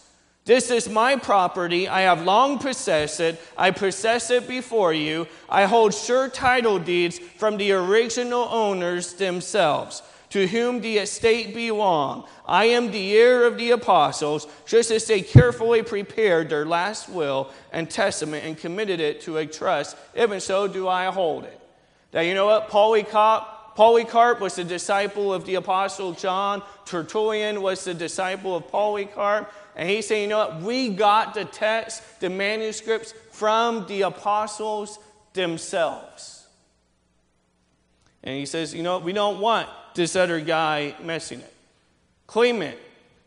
This 0.45 0.69
is 0.69 0.87
my 0.87 1.15
property. 1.15 1.87
I 1.87 2.01
have 2.01 2.23
long 2.23 2.59
possessed 2.59 3.19
it. 3.19 3.41
I 3.57 3.71
possess 3.71 4.29
it 4.29 4.47
before 4.47 4.93
you. 4.93 5.27
I 5.49 5.65
hold 5.65 5.95
sure 5.95 6.29
title 6.29 6.77
deeds 6.77 7.17
from 7.17 7.57
the 7.57 7.71
original 7.71 8.47
owners 8.51 9.13
themselves, 9.13 10.03
to 10.29 10.45
whom 10.45 10.81
the 10.81 10.99
estate 10.99 11.55
belong. 11.55 12.27
I 12.45 12.65
am 12.65 12.91
the 12.91 13.17
heir 13.17 13.47
of 13.47 13.57
the 13.57 13.71
apostles, 13.71 14.47
just 14.67 14.91
as 14.91 15.07
they 15.07 15.21
carefully 15.21 15.81
prepared 15.81 16.49
their 16.49 16.65
last 16.65 17.09
will 17.09 17.49
and 17.71 17.89
testament 17.89 18.45
and 18.45 18.55
committed 18.55 18.99
it 18.99 19.21
to 19.21 19.37
a 19.37 19.47
trust. 19.47 19.97
Even 20.15 20.39
so 20.39 20.67
do 20.67 20.87
I 20.87 21.05
hold 21.05 21.45
it. 21.45 21.59
Now, 22.13 22.21
you 22.21 22.35
know 22.35 22.45
what? 22.45 22.69
Polycarp, 22.69 23.75
Polycarp 23.75 24.39
was 24.39 24.55
the 24.55 24.63
disciple 24.63 25.33
of 25.33 25.45
the 25.45 25.55
apostle 25.55 26.13
John. 26.13 26.61
Tertullian 26.85 27.61
was 27.61 27.83
the 27.83 27.93
disciple 27.93 28.55
of 28.55 28.69
Polycarp. 28.69 29.51
And 29.75 29.89
he's 29.89 30.07
saying, 30.07 30.23
you 30.23 30.27
know 30.29 30.37
what? 30.39 30.61
We 30.61 30.89
got 30.89 31.33
the 31.33 31.45
text, 31.45 32.01
the 32.21 32.29
manuscripts 32.29 33.13
from 33.31 33.85
the 33.87 34.03
apostles 34.03 34.99
themselves. 35.33 36.47
And 38.23 38.37
he 38.37 38.45
says, 38.45 38.73
you 38.73 38.83
know, 38.83 38.99
we 38.99 39.13
don't 39.13 39.39
want 39.39 39.69
this 39.93 40.15
other 40.15 40.39
guy 40.39 40.95
messing 41.03 41.39
it. 41.39 41.53
Clement 42.27 42.77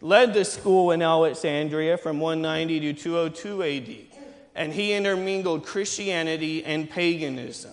led 0.01 0.35
the 0.35 0.45
school 0.45 0.91
in 0.91 1.03
Alexandria 1.03 1.97
from 1.97 2.21
190 2.21 2.81
to 2.81 2.93
202 2.93 3.63
AD, 3.63 3.97
and 4.55 4.73
he 4.73 4.93
intermingled 4.93 5.65
Christianity 5.65 6.65
and 6.65 6.89
paganism. 6.89 7.73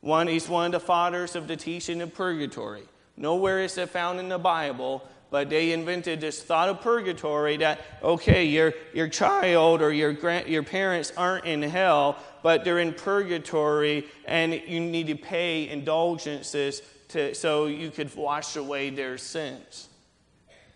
One, 0.00 0.28
he's 0.28 0.48
one 0.48 0.66
of 0.66 0.72
the 0.72 0.80
fathers 0.80 1.36
of 1.36 1.48
the 1.48 1.56
teaching 1.56 2.00
of 2.00 2.14
purgatory. 2.14 2.84
Nowhere 3.16 3.60
is 3.60 3.76
it 3.78 3.88
found 3.88 4.20
in 4.20 4.28
the 4.28 4.38
Bible, 4.38 5.06
but 5.30 5.50
they 5.50 5.72
invented 5.72 6.20
this 6.20 6.42
thought 6.42 6.68
of 6.68 6.80
purgatory 6.80 7.58
that, 7.58 7.80
okay, 8.02 8.44
your, 8.44 8.72
your 8.94 9.08
child 9.08 9.82
or 9.82 9.92
your, 9.92 10.12
grand, 10.12 10.48
your 10.48 10.62
parents 10.62 11.12
aren't 11.16 11.44
in 11.44 11.62
hell, 11.62 12.16
but 12.42 12.64
they're 12.64 12.78
in 12.78 12.94
purgatory, 12.94 14.06
and 14.26 14.54
you 14.66 14.80
need 14.80 15.06
to 15.08 15.14
pay 15.14 15.68
indulgences 15.68 16.82
to, 17.08 17.34
so 17.34 17.66
you 17.66 17.90
could 17.90 18.14
wash 18.16 18.56
away 18.56 18.90
their 18.90 19.18
sins. 19.18 19.88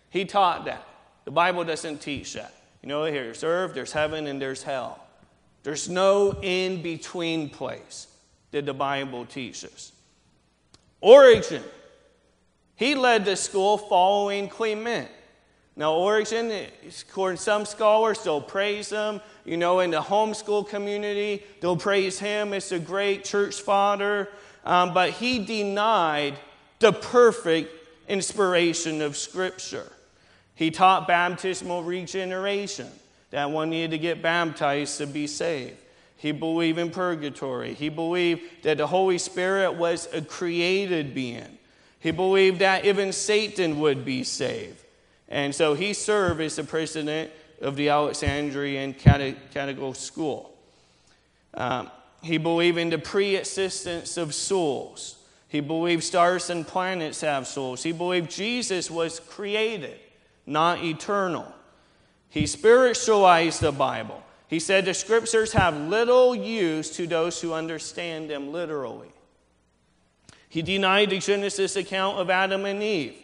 He 0.09 0.25
taught 0.25 0.65
that. 0.65 0.87
The 1.25 1.31
Bible 1.31 1.63
doesn't 1.63 2.01
teach 2.01 2.33
that. 2.33 2.53
You 2.81 2.89
know, 2.89 3.05
there's 3.05 3.43
earth, 3.43 3.73
there's 3.73 3.93
heaven, 3.93 4.27
and 4.27 4.41
there's 4.41 4.61
hell. 4.61 4.99
There's 5.63 5.89
no 5.89 6.37
in 6.41 6.81
between 6.81 7.49
place 7.49 8.07
that 8.51 8.65
the 8.65 8.73
Bible 8.73 9.25
teaches. 9.25 9.93
Origen 11.01 11.63
he 12.75 12.95
led 12.95 13.25
the 13.25 13.35
school 13.35 13.77
following 13.77 14.47
Clement. 14.47 15.09
Now, 15.75 15.93
Origen, 15.95 16.51
according 17.09 17.37
to 17.37 17.43
some 17.43 17.65
scholars, 17.65 18.23
they'll 18.23 18.41
praise 18.41 18.89
him. 18.89 19.21
You 19.43 19.57
know, 19.57 19.79
in 19.79 19.91
the 19.91 20.01
homeschool 20.01 20.69
community, 20.69 21.43
they'll 21.61 21.77
praise 21.77 22.19
him 22.19 22.53
as 22.53 22.71
a 22.71 22.79
great 22.79 23.23
church 23.23 23.61
father. 23.61 24.29
Um, 24.65 24.93
but 24.93 25.11
he 25.11 25.43
denied 25.43 26.35
the 26.79 26.93
perfect 26.93 27.71
inspiration 28.07 29.01
of 29.01 29.17
Scripture. 29.17 29.91
He 30.55 30.69
taught 30.69 31.07
baptismal 31.07 31.83
regeneration, 31.83 32.89
that 33.31 33.49
one 33.49 33.71
needed 33.71 33.91
to 33.91 33.97
get 33.97 34.21
baptized 34.21 34.99
to 34.99 35.07
be 35.07 35.25
saved. 35.25 35.77
He 36.17 36.31
believed 36.31 36.77
in 36.77 36.91
purgatory. 36.91 37.73
He 37.73 37.89
believed 37.89 38.41
that 38.63 38.77
the 38.77 38.87
Holy 38.87 39.17
Spirit 39.17 39.73
was 39.73 40.07
a 40.13 40.21
created 40.21 41.15
being. 41.15 41.57
He 42.03 42.11
believed 42.11 42.59
that 42.59 42.83
even 42.83 43.13
Satan 43.13 43.79
would 43.79 44.03
be 44.03 44.25
saved. 44.25 44.83
And 45.29 45.55
so 45.55 45.73
he 45.73 45.93
served 45.93 46.41
as 46.41 46.57
the 46.57 46.65
president 46.65 47.31
of 47.61 47.77
the 47.77 47.87
Alexandrian 47.87 48.93
Catechetical 48.93 49.93
School. 49.93 50.53
Um, 51.53 51.89
he 52.21 52.37
believed 52.37 52.77
in 52.77 52.89
the 52.89 52.97
pre 52.97 53.37
existence 53.37 54.17
of 54.17 54.35
souls. 54.35 55.15
He 55.47 55.61
believed 55.61 56.03
stars 56.03 56.49
and 56.49 56.67
planets 56.67 57.21
have 57.21 57.47
souls. 57.47 57.83
He 57.83 57.93
believed 57.93 58.29
Jesus 58.29 58.91
was 58.91 59.21
created, 59.21 59.97
not 60.45 60.83
eternal. 60.83 61.47
He 62.27 62.47
spiritualized 62.47 63.61
the 63.61 63.71
Bible. 63.71 64.21
He 64.49 64.59
said 64.59 64.83
the 64.83 64.93
scriptures 64.93 65.53
have 65.53 65.77
little 65.77 66.35
use 66.35 66.89
to 66.97 67.07
those 67.07 67.39
who 67.39 67.53
understand 67.53 68.29
them 68.29 68.51
literally. 68.51 69.12
He 70.53 70.61
denied 70.61 71.09
the 71.09 71.17
Genesis 71.17 71.75
account 71.77 72.19
of 72.19 72.29
Adam 72.29 72.65
and 72.65 72.83
Eve. 72.83 73.15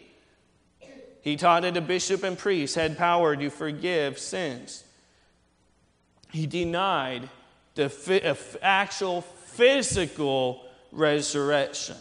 He 1.20 1.36
taught 1.36 1.62
that 1.62 1.74
the 1.74 1.80
bishop 1.80 2.24
and 2.24 2.36
priest 2.36 2.74
had 2.74 2.98
power 2.98 3.36
to 3.36 3.50
forgive 3.50 4.18
sins. 4.18 4.82
He 6.32 6.48
denied 6.48 7.28
the 7.76 7.86
uh, 8.28 8.34
actual 8.60 9.20
physical 9.20 10.64
resurrection. 10.90 11.94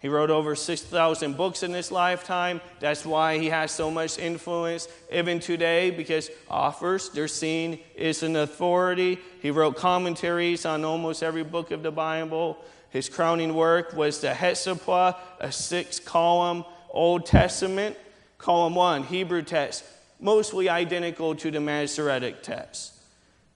He 0.00 0.08
wrote 0.08 0.28
over 0.28 0.54
6,000 0.54 1.34
books 1.34 1.62
in 1.62 1.72
his 1.72 1.90
lifetime. 1.90 2.60
That's 2.80 3.06
why 3.06 3.38
he 3.38 3.46
has 3.46 3.70
so 3.72 3.90
much 3.90 4.18
influence 4.18 4.88
even 5.10 5.40
today 5.40 5.90
because 5.90 6.30
authors, 6.50 7.08
they're 7.08 7.28
seen 7.28 7.78
as 7.98 8.22
an 8.22 8.36
authority. 8.36 9.20
He 9.40 9.50
wrote 9.50 9.76
commentaries 9.76 10.66
on 10.66 10.84
almost 10.84 11.22
every 11.22 11.44
book 11.44 11.70
of 11.70 11.82
the 11.82 11.90
Bible. 11.90 12.58
His 12.90 13.08
crowning 13.08 13.54
work 13.54 13.92
was 13.92 14.20
the 14.20 14.28
Hexapla, 14.28 15.16
a 15.40 15.52
six 15.52 16.00
column 16.00 16.64
Old 16.90 17.26
Testament. 17.26 17.96
Column 18.38 18.76
one, 18.76 19.02
Hebrew 19.02 19.42
text, 19.42 19.84
mostly 20.20 20.68
identical 20.68 21.34
to 21.34 21.50
the 21.50 21.60
Masoretic 21.60 22.42
text. 22.42 22.94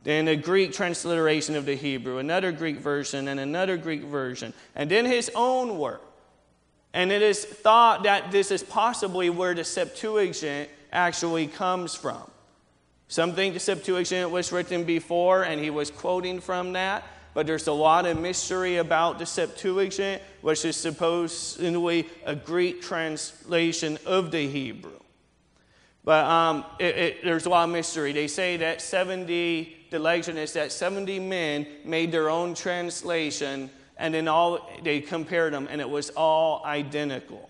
Then 0.02 0.26
a 0.26 0.34
Greek 0.34 0.72
transliteration 0.72 1.54
of 1.54 1.64
the 1.64 1.76
Hebrew, 1.76 2.18
another 2.18 2.50
Greek 2.50 2.78
version, 2.78 3.28
and 3.28 3.38
another 3.38 3.76
Greek 3.76 4.02
version. 4.02 4.52
And 4.74 4.90
then 4.90 5.04
his 5.04 5.30
own 5.36 5.78
work. 5.78 6.02
And 6.92 7.12
it 7.12 7.22
is 7.22 7.44
thought 7.44 8.02
that 8.02 8.32
this 8.32 8.50
is 8.50 8.62
possibly 8.62 9.30
where 9.30 9.54
the 9.54 9.64
Septuagint 9.64 10.68
actually 10.92 11.46
comes 11.46 11.94
from. 11.94 12.28
Some 13.08 13.34
think 13.34 13.54
the 13.54 13.60
Septuagint 13.60 14.30
was 14.30 14.52
written 14.52 14.84
before 14.84 15.44
and 15.44 15.60
he 15.60 15.70
was 15.70 15.90
quoting 15.90 16.40
from 16.40 16.72
that 16.72 17.04
but 17.34 17.46
there's 17.46 17.66
a 17.66 17.72
lot 17.72 18.06
of 18.06 18.20
mystery 18.20 18.76
about 18.76 19.18
the 19.18 19.26
Septuagint, 19.26 20.22
which 20.42 20.64
is 20.64 20.76
supposedly 20.76 22.08
a 22.24 22.34
Greek 22.34 22.82
translation 22.82 23.98
of 24.04 24.30
the 24.30 24.46
Hebrew. 24.46 24.98
But 26.04 26.26
um, 26.26 26.64
it, 26.78 26.96
it, 26.96 27.24
there's 27.24 27.46
a 27.46 27.48
lot 27.48 27.64
of 27.64 27.70
mystery. 27.70 28.12
They 28.12 28.26
say 28.26 28.56
that 28.58 28.82
70, 28.82 29.86
the 29.90 29.98
legend 29.98 30.38
is 30.38 30.52
that 30.54 30.72
70 30.72 31.20
men 31.20 31.66
made 31.84 32.10
their 32.12 32.28
own 32.28 32.54
translation, 32.54 33.70
and 33.96 34.12
then 34.12 34.26
all 34.26 34.68
they 34.82 35.00
compared 35.00 35.52
them, 35.52 35.68
and 35.70 35.80
it 35.80 35.88
was 35.88 36.10
all 36.10 36.62
identical. 36.64 37.48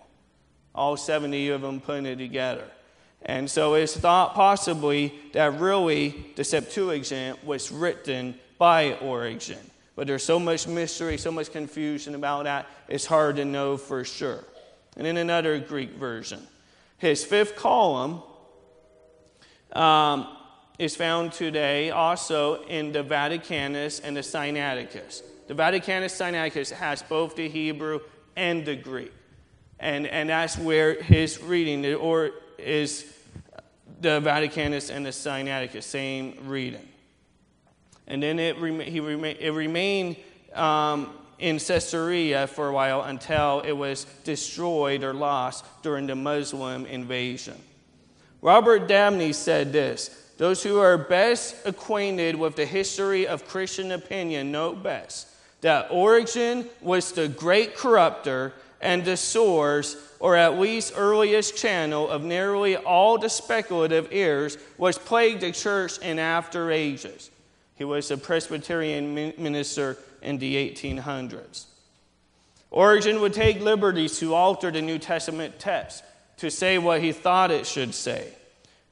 All 0.75 0.97
70 0.97 1.49
of 1.49 1.61
them 1.61 1.81
put 1.81 2.05
it 2.05 2.17
together. 2.17 2.65
And 3.25 3.49
so 3.49 3.75
it's 3.75 3.95
thought 3.95 4.33
possibly 4.33 5.13
that 5.33 5.59
really 5.59 6.33
the 6.35 6.43
Septuagint 6.43 7.43
was 7.43 7.71
written 7.71 8.35
by 8.57 8.93
Origen. 8.95 9.57
But 9.95 10.07
there's 10.07 10.23
so 10.23 10.39
much 10.39 10.67
mystery, 10.67 11.17
so 11.17 11.31
much 11.31 11.51
confusion 11.51 12.15
about 12.15 12.45
that, 12.45 12.67
it's 12.87 13.05
hard 13.05 13.35
to 13.35 13.45
know 13.45 13.77
for 13.77 14.03
sure. 14.03 14.43
And 14.97 15.05
in 15.05 15.17
another 15.17 15.59
Greek 15.59 15.91
version, 15.91 16.47
his 16.97 17.23
fifth 17.23 17.55
column 17.55 18.21
um, 19.73 20.27
is 20.79 20.95
found 20.95 21.31
today 21.31 21.91
also 21.91 22.63
in 22.63 22.91
the 22.91 23.03
Vaticanus 23.03 24.01
and 24.03 24.15
the 24.15 24.21
Sinaiticus. 24.21 25.21
The 25.47 25.53
Vaticanus 25.53 26.13
Sinaiticus 26.13 26.71
has 26.71 27.03
both 27.03 27.35
the 27.35 27.49
Hebrew 27.49 27.99
and 28.35 28.65
the 28.65 28.75
Greek. 28.75 29.11
And, 29.79 30.07
and 30.07 30.29
that's 30.29 30.57
where 30.57 31.01
his 31.01 31.41
reading 31.41 31.85
or 31.95 32.31
is 32.57 33.05
the 34.01 34.21
Vaticanus 34.21 34.89
and 34.89 35.05
the 35.05 35.09
Sinaiticus, 35.09 35.83
same 35.83 36.37
reading. 36.45 36.87
And 38.07 38.21
then 38.21 38.39
it, 38.39 38.57
he 38.83 38.97
it 38.99 39.53
remained 39.53 40.17
um, 40.53 41.13
in 41.39 41.59
Caesarea 41.59 42.47
for 42.47 42.69
a 42.69 42.73
while 42.73 43.01
until 43.01 43.61
it 43.61 43.71
was 43.71 44.05
destroyed 44.23 45.03
or 45.03 45.13
lost 45.13 45.65
during 45.81 46.07
the 46.07 46.15
Muslim 46.15 46.85
invasion. 46.85 47.57
Robert 48.41 48.87
Dabney 48.87 49.33
said 49.33 49.71
this 49.71 50.31
Those 50.37 50.63
who 50.63 50.79
are 50.79 50.97
best 50.97 51.55
acquainted 51.65 52.35
with 52.35 52.55
the 52.55 52.65
history 52.65 53.25
of 53.27 53.47
Christian 53.47 53.91
opinion 53.91 54.51
know 54.51 54.73
best 54.73 55.27
that 55.61 55.87
Origen 55.91 56.67
was 56.81 57.13
the 57.13 57.29
great 57.29 57.73
corrupter 57.75 58.53
and 58.81 59.05
the 59.05 59.15
source, 59.15 59.95
or 60.19 60.35
at 60.35 60.59
least 60.59 60.91
earliest 60.97 61.55
channel, 61.55 62.09
of 62.09 62.21
nearly 62.21 62.75
all 62.75 63.17
the 63.17 63.29
speculative 63.29 64.09
errors 64.11 64.57
which 64.75 64.99
plagued 64.99 65.39
the 65.39 65.53
church 65.53 65.97
in 65.99 66.19
after 66.19 66.69
ages. 66.69 67.31
He 67.75 67.83
was 67.83 68.11
a 68.11 68.17
Presbyterian 68.17 69.13
minister 69.13 69.97
in 70.21 70.37
the 70.37 70.55
1800s. 70.55 71.65
Origen 72.71 73.21
would 73.21 73.33
take 73.33 73.59
liberties 73.59 74.17
to 74.19 74.33
alter 74.33 74.71
the 74.71 74.81
New 74.81 74.97
Testament 74.97 75.59
text 75.59 76.03
to 76.37 76.49
say 76.49 76.77
what 76.77 77.01
he 77.01 77.11
thought 77.11 77.51
it 77.51 77.67
should 77.67 77.93
say. 77.93 78.33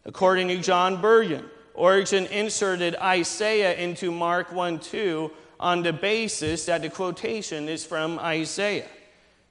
According 0.05 0.47
to 0.49 0.57
John 0.57 1.01
Burgon, 1.01 1.45
Origen 1.73 2.25
inserted 2.27 2.95
Isaiah 2.95 3.75
into 3.75 4.11
Mark 4.11 4.51
1 4.51 4.79
2 4.79 5.32
on 5.59 5.84
the 5.84 5.93
basis 5.93 6.65
that 6.65 6.82
the 6.82 6.89
quotation 6.89 7.69
is 7.69 7.86
from 7.86 8.19
Isaiah. 8.19 8.88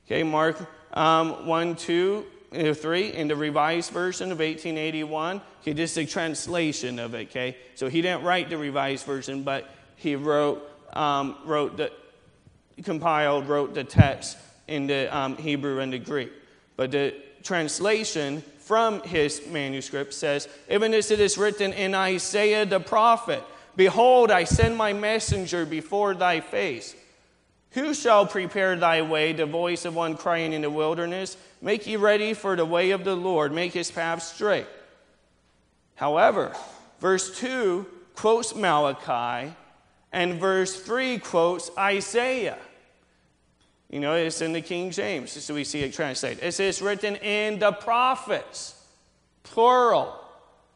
Okay, 0.06 0.22
Mark 0.22 0.58
um, 0.92 1.46
1 1.46 1.76
2 1.76 2.24
uh, 2.24 2.39
3 2.52 3.12
in 3.12 3.28
the 3.28 3.36
revised 3.36 3.92
version 3.92 4.32
of 4.32 4.38
1881. 4.38 5.40
Okay, 5.62 5.72
this 5.72 5.92
is 5.92 5.98
a 5.98 6.06
translation 6.06 6.98
of 6.98 7.14
it, 7.14 7.28
okay? 7.28 7.56
So 7.74 7.88
he 7.88 8.02
didn't 8.02 8.24
write 8.24 8.50
the 8.50 8.58
revised 8.58 9.06
version, 9.06 9.42
but 9.42 9.68
he 9.96 10.16
wrote, 10.16 10.68
um, 10.92 11.36
wrote 11.44 11.76
the, 11.76 11.92
compiled, 12.82 13.48
wrote 13.48 13.74
the 13.74 13.84
text 13.84 14.36
in 14.66 14.86
the 14.86 15.14
um, 15.16 15.36
Hebrew 15.36 15.80
and 15.80 15.92
the 15.92 15.98
Greek. 15.98 16.32
But 16.76 16.90
the 16.90 17.14
translation 17.42 18.42
from 18.58 19.02
his 19.02 19.46
manuscript 19.48 20.14
says, 20.14 20.48
Even 20.68 20.94
as 20.94 21.10
it 21.10 21.20
is 21.20 21.38
written 21.38 21.72
in 21.72 21.94
Isaiah 21.94 22.66
the 22.66 22.80
prophet, 22.80 23.42
Behold, 23.76 24.30
I 24.30 24.44
send 24.44 24.76
my 24.76 24.92
messenger 24.92 25.64
before 25.64 26.14
thy 26.14 26.40
face. 26.40 26.94
Who 27.72 27.94
shall 27.94 28.26
prepare 28.26 28.74
thy 28.76 29.02
way? 29.02 29.32
The 29.32 29.46
voice 29.46 29.84
of 29.84 29.94
one 29.94 30.16
crying 30.16 30.52
in 30.52 30.62
the 30.62 30.70
wilderness. 30.70 31.36
Make 31.62 31.86
ye 31.86 31.96
ready 31.96 32.34
for 32.34 32.56
the 32.56 32.64
way 32.64 32.90
of 32.90 33.04
the 33.04 33.14
Lord, 33.14 33.52
make 33.52 33.72
his 33.72 33.90
path 33.90 34.22
straight. 34.22 34.66
However, 35.94 36.54
verse 36.98 37.38
2 37.38 37.86
quotes 38.14 38.54
Malachi, 38.54 39.54
and 40.12 40.40
verse 40.40 40.80
3 40.80 41.18
quotes 41.18 41.70
Isaiah. 41.78 42.58
You 43.90 44.00
know, 44.00 44.14
it's 44.14 44.40
in 44.40 44.52
the 44.52 44.60
King 44.60 44.90
James, 44.90 45.32
so 45.32 45.54
we 45.54 45.64
see 45.64 45.82
it 45.82 45.92
translated. 45.92 46.42
It 46.42 46.52
says 46.52 46.80
written 46.80 47.16
in 47.16 47.58
the 47.58 47.72
prophets, 47.72 48.74
plural. 49.42 50.16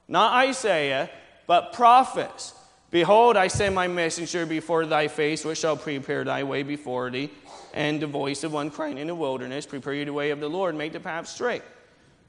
Not 0.08 0.34
Isaiah, 0.46 1.08
but 1.46 1.72
prophets. 1.72 2.54
Behold, 2.94 3.36
I 3.36 3.48
send 3.48 3.74
my 3.74 3.88
messenger 3.88 4.46
before 4.46 4.86
thy 4.86 5.08
face, 5.08 5.44
which 5.44 5.58
shall 5.58 5.76
prepare 5.76 6.22
thy 6.22 6.44
way 6.44 6.62
before 6.62 7.10
thee. 7.10 7.28
And 7.72 8.00
the 8.00 8.06
voice 8.06 8.44
of 8.44 8.52
one 8.52 8.70
crying 8.70 8.98
in 8.98 9.08
the 9.08 9.16
wilderness, 9.16 9.66
Prepare 9.66 9.94
you 9.94 10.04
the 10.04 10.12
way 10.12 10.30
of 10.30 10.38
the 10.38 10.46
Lord, 10.46 10.76
make 10.76 10.92
the 10.92 11.00
path 11.00 11.26
straight. 11.26 11.62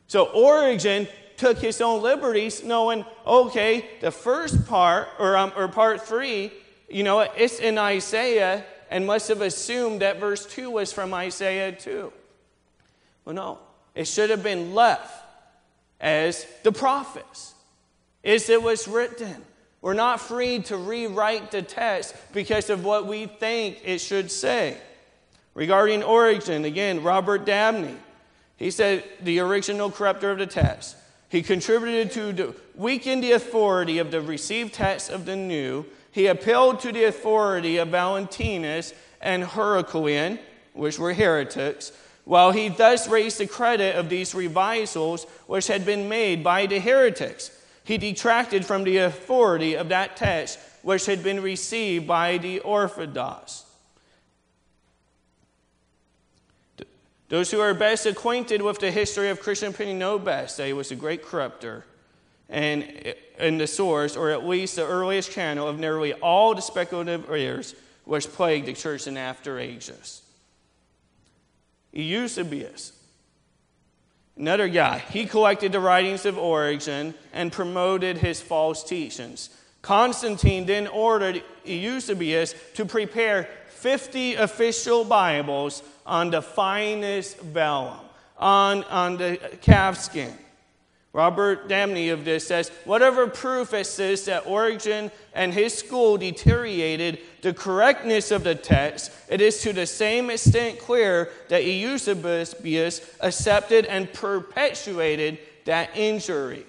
So 0.08 0.26
Origen 0.26 1.08
took 1.38 1.60
his 1.60 1.82
own 1.82 2.02
liberties, 2.02 2.64
knowing, 2.64 3.06
okay, 3.28 3.88
the 4.02 4.10
first 4.10 4.66
part, 4.66 5.08
or, 5.20 5.38
um, 5.38 5.54
or 5.56 5.68
part 5.68 6.02
three, 6.02 6.52
you 6.90 7.04
know, 7.04 7.20
it's 7.20 7.60
in 7.60 7.78
Isaiah, 7.78 8.66
and 8.90 9.06
must 9.06 9.28
have 9.28 9.42
assumed 9.42 10.02
that 10.02 10.20
verse 10.20 10.48
2 10.48 10.72
was 10.72 10.92
from 10.92 11.14
Isaiah 11.14 11.74
2. 11.74 12.12
Well, 13.24 13.36
no, 13.36 13.60
it 13.94 14.08
should 14.08 14.32
have 14.32 14.42
been 14.42 14.74
left 14.74 15.14
as 16.02 16.44
the 16.64 16.72
prophets, 16.72 17.54
as 18.24 18.50
it 18.50 18.64
was 18.64 18.88
written. 18.88 19.46
We're 19.86 19.94
not 19.94 20.20
free 20.20 20.58
to 20.64 20.78
rewrite 20.78 21.52
the 21.52 21.62
text 21.62 22.16
because 22.34 22.72
of 22.72 22.84
what 22.84 23.06
we 23.06 23.28
think 23.28 23.82
it 23.86 24.00
should 24.00 24.32
say. 24.32 24.78
Regarding 25.54 26.02
Origen, 26.02 26.66
again, 26.66 27.04
Robert 27.04 27.46
Dabney, 27.46 27.96
he 28.58 28.72
said 28.72 29.04
the 29.22 29.38
original 29.42 29.92
corrupter 29.92 30.32
of 30.32 30.40
the 30.40 30.48
text. 30.48 30.96
He 31.30 31.44
contributed 31.44 32.12
to 32.14 32.56
weaken 32.74 33.22
the 33.22 33.34
authority 33.34 34.00
of 34.00 34.10
the 34.10 34.22
received 34.22 34.74
text 34.74 35.12
of 35.12 35.26
the 35.26 35.36
new. 35.36 35.86
He 36.12 36.26
appealed 36.26 36.80
to 36.80 36.92
the 36.92 37.04
authority 37.04 37.78
of 37.78 37.90
Valentinus 37.90 38.92
and 39.22 39.44
Heracleon, 39.44 40.40
which 40.74 40.98
were 40.98 41.14
heretics, 41.14 41.92
while 42.24 42.52
he 42.52 42.70
thus 42.70 43.08
raised 43.08 43.38
the 43.38 43.46
credit 43.46 43.96
of 43.96 44.10
these 44.10 44.34
revisals 44.34 45.30
which 45.46 45.68
had 45.68 45.86
been 45.86 46.10
made 46.10 46.44
by 46.44 46.66
the 46.66 46.80
heretics 46.80 47.52
he 47.86 47.98
detracted 47.98 48.66
from 48.66 48.84
the 48.84 48.98
authority 48.98 49.76
of 49.76 49.90
that 49.90 50.18
text 50.18 50.60
which 50.82 51.06
had 51.06 51.24
been 51.24 51.42
received 51.42 52.06
by 52.06 52.38
the 52.38 52.60
Orthodox. 52.60 53.64
Those 57.30 57.50
who 57.50 57.60
are 57.60 57.74
best 57.74 58.06
acquainted 58.06 58.62
with 58.62 58.80
the 58.80 58.92
history 58.92 59.30
of 59.30 59.40
Christian 59.40 59.70
opinion 59.70 59.98
know 59.98 60.20
best 60.20 60.58
that 60.58 60.68
he 60.68 60.74
was 60.74 60.92
a 60.92 60.96
great 60.96 61.24
corrupter 61.24 61.86
and 62.50 62.84
eh, 62.84 63.14
in 63.40 63.58
the 63.58 63.68
source, 63.68 64.16
or 64.16 64.30
at 64.30 64.46
least 64.46 64.76
the 64.76 64.86
earliest 64.86 65.32
channel, 65.32 65.68
of 65.68 65.80
nearly 65.80 66.14
all 66.14 66.54
the 66.54 66.62
speculative 66.62 67.30
errors 67.30 67.76
which 68.04 68.28
plagued 68.32 68.68
the 68.68 68.74
church 68.74 69.08
in 69.08 69.18
after 69.18 69.58
ages. 69.58 70.22
Eusebius 71.92 72.92
Another 74.38 74.68
guy, 74.68 75.00
he 75.00 75.26
collected 75.26 75.72
the 75.72 75.80
writings 75.80 76.26
of 76.26 76.38
Origen 76.38 77.14
and 77.32 77.52
promoted 77.52 78.18
his 78.18 78.42
false 78.42 78.84
teachings. 78.84 79.50
Constantine 79.82 80.66
then 80.66 80.88
ordered 80.88 81.42
Eusebius 81.64 82.54
to 82.74 82.86
prepare 82.86 83.48
50 83.70 84.36
official 84.36 85.06
Bibles 85.06 85.84
on 86.06 86.32
the 86.32 86.42
finest 86.42 87.40
vellum, 87.40 88.00
on, 88.38 88.84
on 88.86 89.18
the 89.18 89.38
calfskin. 89.62 90.34
Robert 91.16 91.70
Dabney 91.70 92.10
of 92.10 92.26
this 92.26 92.46
says, 92.46 92.70
whatever 92.84 93.26
proof 93.26 93.74
exists 93.74 94.26
that 94.26 94.46
Origen 94.46 95.10
and 95.34 95.54
his 95.54 95.74
school 95.74 96.18
deteriorated 96.18 97.20
the 97.42 97.54
correctness 97.54 98.32
of 98.32 98.44
the 98.44 98.54
text, 98.54 99.14
it 99.30 99.40
is 99.40 99.62
to 99.62 99.72
the 99.72 99.86
same 99.86 100.30
extent 100.30 100.78
clear 100.78 101.32
that 101.48 101.64
Eusebius 101.64 103.16
accepted 103.22 103.86
and 103.86 104.12
perpetuated 104.12 105.40
that 105.64 105.90
injury. 105.96 106.66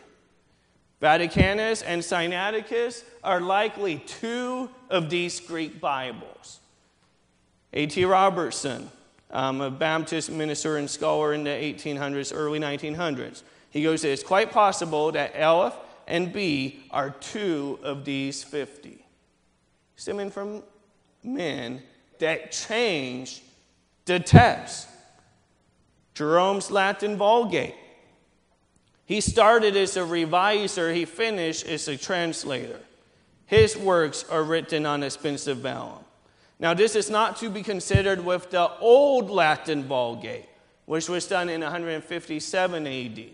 Vaticanus 1.02 1.82
and 1.84 2.00
Sinaiticus 2.00 3.02
are 3.24 3.40
likely 3.40 3.98
two 4.06 4.70
of 4.88 5.10
these 5.10 5.40
Greek 5.40 5.80
Bibles. 5.80 6.60
A.T. 7.72 8.04
Robertson, 8.04 8.92
um, 9.32 9.60
a 9.60 9.72
Baptist 9.72 10.30
minister 10.30 10.76
and 10.76 10.88
scholar 10.88 11.32
in 11.34 11.42
the 11.42 11.50
1800s, 11.50 12.30
early 12.32 12.60
1900s, 12.60 13.42
he 13.76 13.82
goes, 13.82 14.04
It's 14.04 14.22
quite 14.22 14.50
possible 14.52 15.12
that 15.12 15.36
Aleph 15.36 15.74
and 16.06 16.32
B 16.32 16.84
are 16.90 17.10
two 17.10 17.78
of 17.82 18.04
these 18.06 18.42
50. 18.42 19.04
Stemming 19.96 20.30
from 20.30 20.62
men 21.22 21.82
that 22.18 22.52
changed 22.52 23.42
the 24.06 24.18
text. 24.18 24.88
Jerome's 26.14 26.70
Latin 26.70 27.18
Vulgate. 27.18 27.74
He 29.04 29.20
started 29.20 29.76
as 29.76 29.96
a 29.96 30.04
reviser, 30.04 30.94
he 30.94 31.04
finished 31.04 31.66
as 31.66 31.86
a 31.86 31.98
translator. 31.98 32.80
His 33.44 33.76
works 33.76 34.24
are 34.30 34.42
written 34.42 34.86
on 34.86 35.02
expensive 35.02 35.58
vellum. 35.58 36.02
Now, 36.58 36.72
this 36.72 36.96
is 36.96 37.10
not 37.10 37.36
to 37.36 37.50
be 37.50 37.62
considered 37.62 38.24
with 38.24 38.50
the 38.50 38.70
old 38.78 39.30
Latin 39.30 39.84
Vulgate, 39.84 40.48
which 40.86 41.08
was 41.08 41.28
done 41.28 41.50
in 41.50 41.60
157 41.60 42.86
AD. 42.86 43.24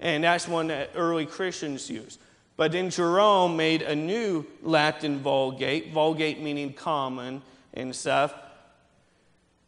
And 0.00 0.24
that's 0.24 0.46
one 0.46 0.68
that 0.68 0.90
early 0.94 1.26
Christians 1.26 1.90
used. 1.90 2.20
But 2.56 2.72
then 2.72 2.90
Jerome 2.90 3.56
made 3.56 3.82
a 3.82 3.94
new 3.94 4.44
Latin 4.62 5.20
Vulgate, 5.20 5.92
Vulgate 5.92 6.40
meaning 6.40 6.72
common 6.72 7.42
and 7.74 7.94
stuff. 7.94 8.34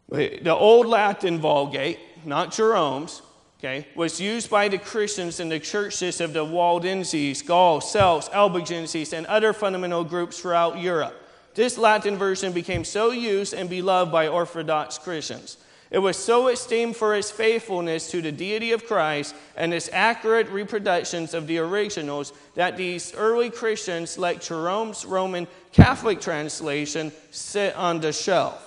The 0.08 0.54
old 0.54 0.86
Latin 0.86 1.38
Vulgate, 1.38 2.00
not 2.24 2.52
Jerome's, 2.52 3.22
okay, 3.58 3.86
was 3.94 4.20
used 4.20 4.50
by 4.50 4.66
the 4.66 4.78
Christians 4.78 5.38
in 5.38 5.48
the 5.48 5.60
churches 5.60 6.20
of 6.20 6.32
the 6.32 6.44
Waldenses, 6.44 7.42
Gauls, 7.42 7.90
Celts, 7.92 8.28
Albigenses, 8.30 9.12
and 9.12 9.24
other 9.26 9.52
fundamental 9.52 10.02
groups 10.02 10.40
throughout 10.40 10.80
Europe. 10.80 11.14
This 11.54 11.78
Latin 11.78 12.16
version 12.16 12.52
became 12.52 12.84
so 12.84 13.12
used 13.12 13.54
and 13.54 13.70
beloved 13.70 14.10
by 14.10 14.26
Orthodox 14.26 14.98
Christians. 14.98 15.58
It 15.90 15.98
was 15.98 16.16
so 16.16 16.46
esteemed 16.46 16.96
for 16.96 17.16
its 17.16 17.32
faithfulness 17.32 18.10
to 18.12 18.22
the 18.22 18.30
deity 18.30 18.70
of 18.70 18.86
Christ 18.86 19.34
and 19.56 19.74
its 19.74 19.90
accurate 19.92 20.48
reproductions 20.48 21.34
of 21.34 21.48
the 21.48 21.58
originals 21.58 22.32
that 22.54 22.76
these 22.76 23.12
early 23.14 23.50
Christians 23.50 24.16
let 24.16 24.40
Jerome's 24.40 25.04
Roman 25.04 25.48
Catholic 25.72 26.20
translation 26.20 27.10
sit 27.32 27.74
on 27.74 27.98
the 28.00 28.12
shelf. 28.12 28.66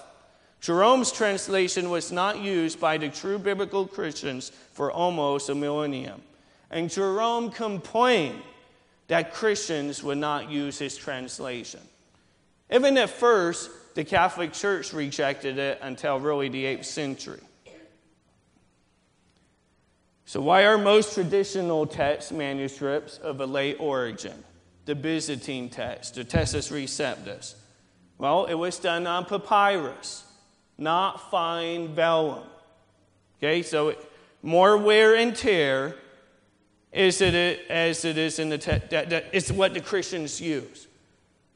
Jerome's 0.60 1.12
translation 1.14 1.90
was 1.90 2.12
not 2.12 2.40
used 2.42 2.80
by 2.80 2.98
the 2.98 3.10
true 3.10 3.40
biblical 3.40 3.88
Christians 3.88 4.52
for 4.74 4.92
almost 4.92 5.50
a 5.50 5.56
millennium. 5.56 6.22
And 6.72 6.90
Jerome 6.90 7.52
complained 7.52 8.42
that 9.08 9.34
Christians 9.34 10.04
would 10.04 10.18
not 10.18 10.50
use 10.50 10.78
his 10.78 10.98
translation. 10.98 11.82
Even 12.72 12.98
at 12.98 13.10
first, 13.10 13.70
the 13.94 14.04
Catholic 14.04 14.54
Church 14.54 14.94
rejected 14.94 15.58
it 15.58 15.80
until 15.82 16.20
really 16.20 16.50
the 16.50 16.66
8th 16.66 16.86
century. 16.86 17.42
So, 20.26 20.42
why 20.42 20.66
are 20.66 20.78
most 20.78 21.14
traditional 21.14 21.86
text 21.86 22.32
manuscripts 22.32 23.18
of 23.20 23.40
a 23.40 23.46
late 23.46 23.78
origin? 23.80 24.44
The 24.86 24.96
Byzantine 24.96 25.70
text, 25.70 26.16
the 26.16 26.26
Textus 26.26 26.72
Receptus. 26.72 27.56
Well, 28.18 28.46
it 28.46 28.56
was 28.56 28.80
done 28.80 29.06
on 29.06 29.26
papyrus, 29.26 30.24
not 30.78 31.30
fine 31.30 31.94
vellum. 31.94 32.44
Okay, 33.38 33.62
so 33.62 33.96
more 34.42 34.78
wear 34.78 35.16
and 35.16 35.36
tear 35.36 35.96
is 36.92 37.22
it 37.22 37.34
as 37.70 38.06
it 38.06 38.18
is 38.18 38.40
in 38.40 38.50
the 38.50 38.58
text. 38.58 38.90
That, 38.92 39.10
that, 39.10 39.26
it's 39.34 39.52
what 39.52 39.74
the 39.74 39.82
Christians 39.82 40.40
use. 40.40 40.88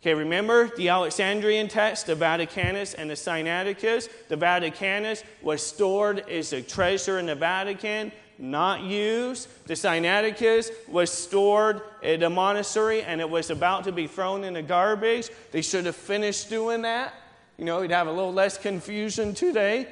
Okay, 0.02 0.14
remember 0.14 0.68
the 0.76 0.90
Alexandrian 0.90 1.68
text, 1.68 2.06
the 2.06 2.16
Vaticanus 2.16 2.94
and 2.96 3.10
the 3.10 3.16
Sinaiticus? 3.16 4.10
The 4.28 4.38
Vaticanus 4.38 5.24
was 5.42 5.66
stored 5.66 6.20
as 6.30 6.54
a 6.54 6.62
treasure 6.62 7.18
in 7.18 7.26
the 7.26 7.36
Vatican, 7.36 8.12
not 8.38 8.82
used. 8.82 9.48
The 9.66 9.74
Sinaiticus 9.74 10.70
was 10.88 11.12
stored 11.12 11.82
at 12.04 12.22
a 12.22 12.30
monastery 12.30 13.02
and 13.02 13.20
it 13.20 13.30
was 13.30 13.50
about 13.50 13.86
to 13.86 13.92
be 13.92 14.06
thrown 14.06 14.44
in 14.44 14.54
the 14.54 14.62
garbage. 14.62 15.30
They 15.52 15.64
should 15.64 15.88
have 15.88 15.96
finished 15.96 16.48
doing 16.48 16.84
that. 16.84 17.16
You 17.58 17.66
know, 17.66 17.82
we'd 17.82 17.90
have 17.90 18.08
a 18.08 18.12
little 18.12 18.34
less 18.34 18.56
confusion 18.56 19.34
today. 19.34 19.88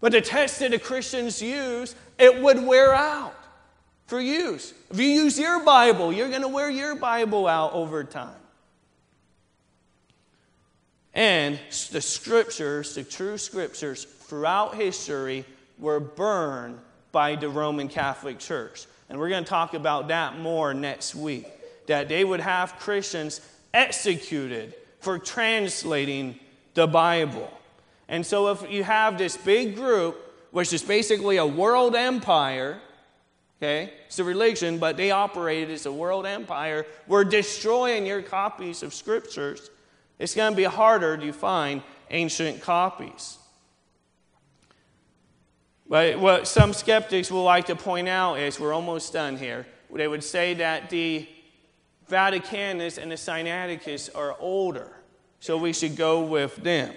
But 0.00 0.12
the 0.12 0.20
text 0.20 0.58
that 0.58 0.72
the 0.72 0.78
Christians 0.78 1.40
use, 1.40 1.94
it 2.18 2.42
would 2.42 2.62
wear 2.62 2.94
out 2.94 3.34
for 4.06 4.20
use. 4.20 4.74
If 4.90 4.98
you 4.98 5.06
use 5.06 5.38
your 5.38 5.64
Bible, 5.64 6.12
you're 6.12 6.28
going 6.28 6.42
to 6.42 6.48
wear 6.48 6.68
your 6.68 6.96
Bible 6.96 7.46
out 7.46 7.72
over 7.72 8.04
time. 8.04 8.34
And 11.14 11.58
the 11.90 12.00
scriptures, 12.00 12.94
the 12.94 13.04
true 13.04 13.36
scriptures 13.36 14.04
throughout 14.04 14.74
history, 14.74 15.44
were 15.78 16.00
burned 16.00 16.78
by 17.10 17.36
the 17.36 17.48
Roman 17.48 17.88
Catholic 17.88 18.38
Church. 18.38 18.86
And 19.10 19.18
we're 19.18 19.28
going 19.28 19.44
to 19.44 19.50
talk 19.50 19.74
about 19.74 20.08
that 20.08 20.38
more 20.38 20.72
next 20.72 21.14
week. 21.14 21.46
That 21.86 22.08
they 22.08 22.24
would 22.24 22.40
have 22.40 22.78
Christians 22.78 23.40
executed 23.74 24.74
for 25.00 25.18
translating 25.18 26.38
the 26.74 26.86
Bible. 26.86 27.50
And 28.08 28.24
so, 28.24 28.48
if 28.48 28.70
you 28.70 28.84
have 28.84 29.18
this 29.18 29.36
big 29.36 29.76
group, 29.76 30.18
which 30.50 30.72
is 30.72 30.82
basically 30.82 31.36
a 31.36 31.46
world 31.46 31.94
empire, 31.94 32.78
okay, 33.58 33.92
it's 34.06 34.18
a 34.18 34.24
religion, 34.24 34.78
but 34.78 34.96
they 34.96 35.10
operated 35.10 35.70
as 35.70 35.86
a 35.86 35.92
world 35.92 36.24
empire, 36.24 36.86
we're 37.06 37.24
destroying 37.24 38.06
your 38.06 38.22
copies 38.22 38.82
of 38.82 38.94
scriptures 38.94 39.70
it's 40.18 40.34
going 40.34 40.52
to 40.52 40.56
be 40.56 40.64
harder 40.64 41.16
to 41.16 41.32
find 41.32 41.82
ancient 42.10 42.60
copies. 42.60 43.38
But 45.88 46.18
what 46.18 46.48
some 46.48 46.72
skeptics 46.72 47.30
will 47.30 47.42
like 47.42 47.66
to 47.66 47.76
point 47.76 48.08
out 48.08 48.38
is 48.38 48.58
we're 48.58 48.72
almost 48.72 49.12
done 49.12 49.36
here. 49.36 49.66
They 49.92 50.08
would 50.08 50.24
say 50.24 50.54
that 50.54 50.88
the 50.88 51.28
Vaticanus 52.08 52.96
and 52.96 53.10
the 53.10 53.16
Sinaiticus 53.16 54.08
are 54.14 54.36
older, 54.38 54.90
so 55.40 55.58
we 55.58 55.72
should 55.72 55.96
go 55.96 56.22
with 56.22 56.56
them. 56.56 56.94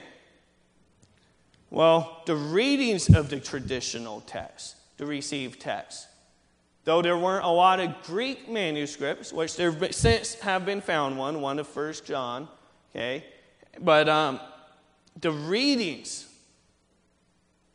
Well, 1.69 2.21
the 2.25 2.35
readings 2.35 3.13
of 3.13 3.29
the 3.29 3.39
traditional 3.39 4.21
text, 4.21 4.75
the 4.97 5.05
received 5.05 5.59
text, 5.59 6.07
though 6.85 7.01
there 7.01 7.17
weren't 7.17 7.43
a 7.43 7.49
lot 7.49 7.81
of 7.81 8.01
Greek 8.03 8.47
manuscripts, 8.49 9.33
which 9.33 9.57
there 9.57 9.91
since 9.91 10.35
have 10.35 10.65
been 10.65 10.79
found 10.79 11.17
one, 11.17 11.41
one 11.41 11.59
of 11.59 11.67
First 11.67 12.05
John, 12.05 12.47
Okay? 12.95 13.25
But 13.81 14.07
um, 14.07 14.39
the 15.19 15.31
readings, 15.31 16.27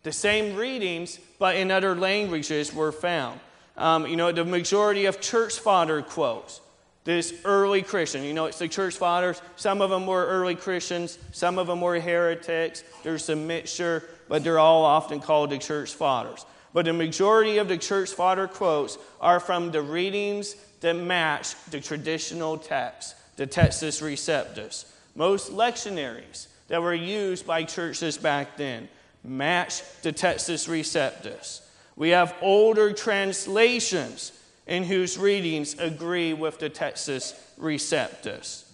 the 0.03 0.13
same 0.13 0.57
readings, 0.57 1.19
but 1.39 1.57
in 1.57 1.71
other 1.71 1.95
languages 1.95 2.75
were 2.75 2.91
found. 2.91 3.39
Um, 3.77 4.07
you 4.07 4.17
know, 4.17 4.33
the 4.33 4.45
majority 4.45 5.05
of 5.05 5.21
church 5.21 5.59
father 5.59 6.01
quotes, 6.01 6.63
this 7.05 7.35
early 7.45 7.83
Christian, 7.83 8.25
you 8.25 8.33
know, 8.33 8.47
it's 8.47 8.59
the 8.59 8.69
church 8.69 8.97
fathers. 8.97 9.41
Some 9.57 9.83
of 9.83 9.91
them 9.91 10.07
were 10.07 10.27
early 10.27 10.55
Christians, 10.55 11.19
some 11.33 11.59
of 11.59 11.67
them 11.67 11.81
were 11.81 11.99
heretics. 12.01 12.85
There's 13.03 13.29
a 13.29 13.37
mixture, 13.37 14.09
but 14.29 14.43
they're 14.45 14.59
all 14.59 14.85
often 14.85 15.21
called 15.21 15.51
the 15.51 15.59
church 15.59 15.95
fathers. 15.95 16.45
But 16.73 16.85
the 16.85 16.93
majority 16.93 17.59
of 17.59 17.69
the 17.69 17.79
church 17.79 18.11
father 18.11 18.47
quotes 18.47 18.97
are 19.21 19.41
from 19.41 19.71
the 19.71 19.83
readings 19.83 20.55
that 20.81 20.95
match 20.95 21.55
the 21.71 21.81
traditional 21.81 22.57
text, 22.57 23.17
the 23.37 23.47
Textus 23.47 24.03
Receptus. 24.03 24.85
Most 25.21 25.53
lectionaries 25.53 26.47
that 26.69 26.81
were 26.81 26.95
used 26.95 27.47
by 27.47 27.65
churches 27.65 28.17
back 28.17 28.57
then 28.57 28.89
match 29.23 29.83
the 30.01 30.15
Textus 30.15 30.67
Receptus. 30.67 31.61
We 31.95 32.09
have 32.09 32.35
older 32.41 32.95
translations 32.95 34.33
in 34.67 34.83
whose 34.83 35.19
readings 35.19 35.79
agree 35.79 36.33
with 36.33 36.59
the 36.59 36.71
Textus 36.71 37.39
Receptus. 37.61 38.65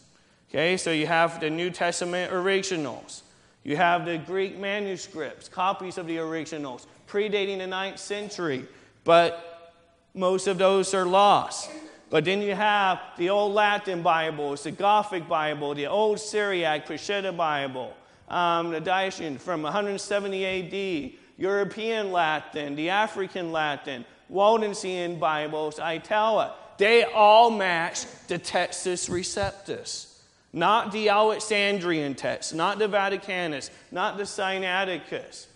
Okay, 0.49 0.77
so 0.77 0.93
you 0.93 1.09
have 1.09 1.41
the 1.41 1.51
New 1.51 1.69
Testament 1.69 2.33
originals. 2.33 3.25
You 3.65 3.77
have 3.77 4.07
the 4.07 4.19
Greek 4.19 4.57
manuscripts, 4.57 5.49
copies 5.49 5.99
of 5.99 6.07
the 6.07 6.19
originals, 6.19 6.87
predating 7.09 7.59
the 7.59 7.67
ninth 7.67 7.99
century, 7.99 8.67
but 9.03 9.73
most 10.15 10.47
of 10.47 10.59
those 10.59 10.95
are 10.95 11.07
lost. 11.07 11.73
But 12.17 12.25
then 12.25 12.41
you 12.41 12.55
have 12.55 12.99
the 13.19 13.29
old 13.29 13.53
Latin 13.53 14.01
Bibles, 14.01 14.63
the 14.63 14.71
Gothic 14.71 15.29
Bible, 15.29 15.75
the 15.75 15.87
old 15.87 16.19
Syriac 16.19 16.87
Peshitta 16.87 17.37
Bible, 17.37 17.93
um, 18.31 18.71
the 18.71 18.81
Tatian 18.81 19.39
from 19.39 19.61
170 19.61 20.47
AD, 20.47 21.13
European 21.37 22.13
Latin, 22.13 22.75
the 22.75 22.89
African 22.89 23.53
Latin, 23.53 24.07
Waldensian 24.33 25.21
Bibles, 25.21 25.79
Itala. 25.79 26.55
They 26.79 27.05
all 27.05 27.51
match 27.51 28.07
the 28.29 28.39
Textus 28.39 29.11
Receptus. 29.11 30.19
Not 30.55 30.93
the 30.93 31.11
Alexandrian 31.11 32.15
text, 32.15 32.55
not 32.55 32.79
the 32.79 32.89
Vaticanus, 32.89 33.69
not 33.93 34.17
the 34.17 34.25
Sinaiticus. 34.25 35.49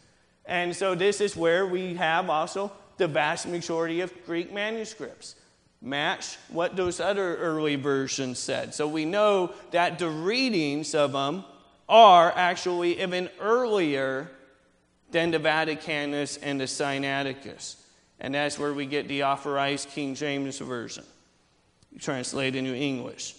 And 0.44 0.76
so 0.76 0.94
this 0.94 1.22
is 1.22 1.34
where 1.34 1.66
we 1.66 1.94
have 1.94 2.28
also 2.28 2.70
the 2.98 3.08
vast 3.08 3.48
majority 3.48 4.02
of 4.02 4.12
Greek 4.26 4.52
manuscripts 4.52 5.36
match 5.82 6.36
what 6.48 6.76
those 6.76 7.00
other 7.00 7.36
early 7.36 7.76
versions 7.76 8.38
said. 8.38 8.74
So 8.74 8.86
we 8.86 9.04
know 9.04 9.52
that 9.70 9.98
the 9.98 10.08
readings 10.08 10.94
of 10.94 11.12
them 11.12 11.44
are 11.88 12.32
actually 12.34 13.00
even 13.00 13.28
earlier 13.40 14.30
than 15.10 15.30
the 15.30 15.38
Vaticanus 15.38 16.38
and 16.42 16.60
the 16.60 16.64
Sinaiticus. 16.64 17.76
And 18.20 18.34
that's 18.34 18.58
where 18.58 18.72
we 18.72 18.86
get 18.86 19.08
the 19.08 19.24
authorized 19.24 19.88
King 19.88 20.14
James 20.14 20.58
Version, 20.58 21.04
translated 21.98 22.56
into 22.56 22.76
English. 22.76 23.34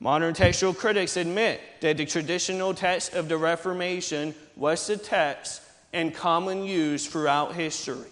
Modern 0.00 0.34
textual 0.34 0.74
critics 0.74 1.16
admit 1.16 1.60
that 1.80 1.98
the 1.98 2.06
traditional 2.06 2.74
text 2.74 3.14
of 3.14 3.28
the 3.28 3.36
Reformation 3.36 4.34
was 4.56 4.86
the 4.86 4.96
text 4.96 5.62
in 5.92 6.10
common 6.10 6.64
use 6.64 7.06
throughout 7.06 7.54
history. 7.54 8.08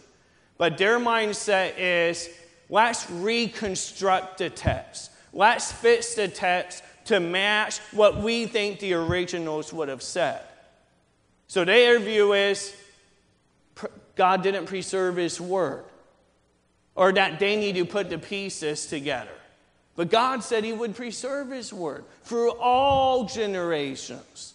But 0.59 0.79
their 0.79 1.01
mindset 1.01 1.73
is 1.79 2.29
Let's 2.73 3.11
reconstruct 3.11 4.39
the 4.39 4.49
text. 4.49 5.11
Let's 5.35 5.70
fix 5.70 6.14
the 6.14 6.27
text 6.27 6.83
to 7.05 7.20
match 7.20 7.81
what 7.91 8.23
we 8.23 8.47
think 8.47 8.79
the 8.79 8.95
originals 8.95 9.75
would 9.75 9.91
have 9.91 10.03
said. 10.03 10.41
So 11.49 11.66
their 11.66 11.99
view 11.99 12.33
is 12.33 12.75
God 14.16 14.43
didn't 14.43 14.64
preserve 14.64 15.16
His 15.16 15.39
word, 15.39 15.85
or 16.95 17.12
that 17.12 17.39
they 17.39 17.57
need 17.57 17.75
to 17.75 17.85
put 17.85 18.09
the 18.09 18.16
pieces 18.16 18.87
together. 18.87 19.37
But 19.95 20.11
God 20.11 20.43
said 20.43 20.64
He 20.64 20.73
would 20.73 20.97
preserve 20.97 21.51
His 21.51 21.75
word 21.75 22.07
through 22.25 22.53
all 22.53 23.27
generations. 23.27 24.55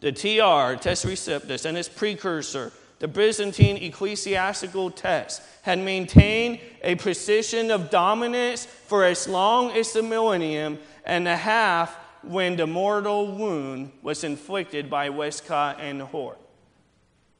The 0.00 0.10
TR, 0.10 0.74
Textus 0.74 1.06
Receptus, 1.06 1.66
and 1.66 1.78
its 1.78 1.88
precursor, 1.88 2.72
the 2.98 3.08
Byzantine 3.08 3.76
ecclesiastical 3.76 4.90
text 4.90 5.42
had 5.62 5.78
maintained 5.78 6.60
a 6.82 6.96
position 6.96 7.70
of 7.70 7.90
dominance 7.90 8.64
for 8.64 9.04
as 9.04 9.28
long 9.28 9.70
as 9.72 9.92
the 9.92 10.02
millennium 10.02 10.78
and 11.04 11.28
a 11.28 11.36
half 11.36 11.96
when 12.22 12.56
the 12.56 12.66
mortal 12.66 13.26
wound 13.36 13.92
was 14.02 14.24
inflicted 14.24 14.90
by 14.90 15.08
Westcott 15.10 15.78
and 15.80 16.02
Hort. 16.02 16.38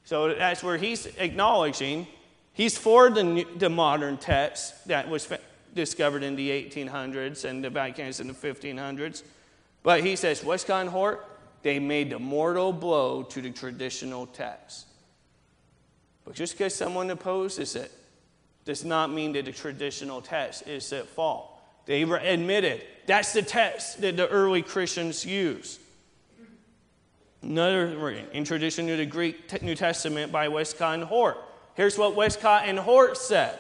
So 0.05 0.35
that's 0.35 0.63
where 0.63 0.77
he's 0.77 1.07
acknowledging 1.19 2.07
he's 2.53 2.79
for 2.79 3.11
the, 3.11 3.45
the 3.57 3.69
modern 3.69 4.17
text 4.17 4.87
that 4.89 5.09
was 5.09 5.31
discovered 5.75 6.23
in 6.23 6.37
the 6.37 6.51
1800s 6.51 7.45
and 7.45 7.63
the 7.63 7.71
Vaticanus 7.71 8.21
in 8.21 8.29
the 8.29 8.35
1500s. 8.35 9.23
But 9.83 10.03
he 10.03 10.17
says 10.17 10.45
Westcott 10.45 10.83
and 10.83 10.91
Hort, 10.91 11.27
they 11.63 11.79
made 11.79 12.11
the 12.11 12.19
mortal 12.19 12.73
blow 12.73 13.23
to 13.25 13.43
the 13.43 13.51
traditional 13.51 14.27
text. 14.27 14.88
But 16.29 16.37
just 16.37 16.59
because 16.59 16.75
someone 16.75 17.09
opposes 17.09 17.75
it 17.75 17.91
does 18.67 18.85
not 18.85 19.11
mean 19.11 19.33
that 19.33 19.47
the 19.47 19.53
traditional 19.53 20.21
text 20.21 20.69
is 20.69 20.93
at 20.93 21.07
fault. 21.07 21.59
They 21.87 22.05
were 22.05 22.19
admitted 22.19 22.83
that's 23.07 23.33
the 23.33 23.41
text 23.41 24.03
that 24.03 24.19
the 24.19 24.29
early 24.29 24.61
Christians 24.61 25.25
used. 25.25 25.81
Another 27.41 28.27
introduction 28.35 28.89
to 28.89 28.97
the 28.97 29.07
Greek 29.07 29.63
New 29.63 29.75
Testament 29.75 30.31
by 30.31 30.49
Westcott 30.49 30.97
and 30.97 31.05
Hort. 31.05 31.39
Here's 31.77 31.97
what 31.97 32.15
Westcott 32.15 32.65
and 32.67 32.79
Hort 32.79 33.17
said. 33.17 33.59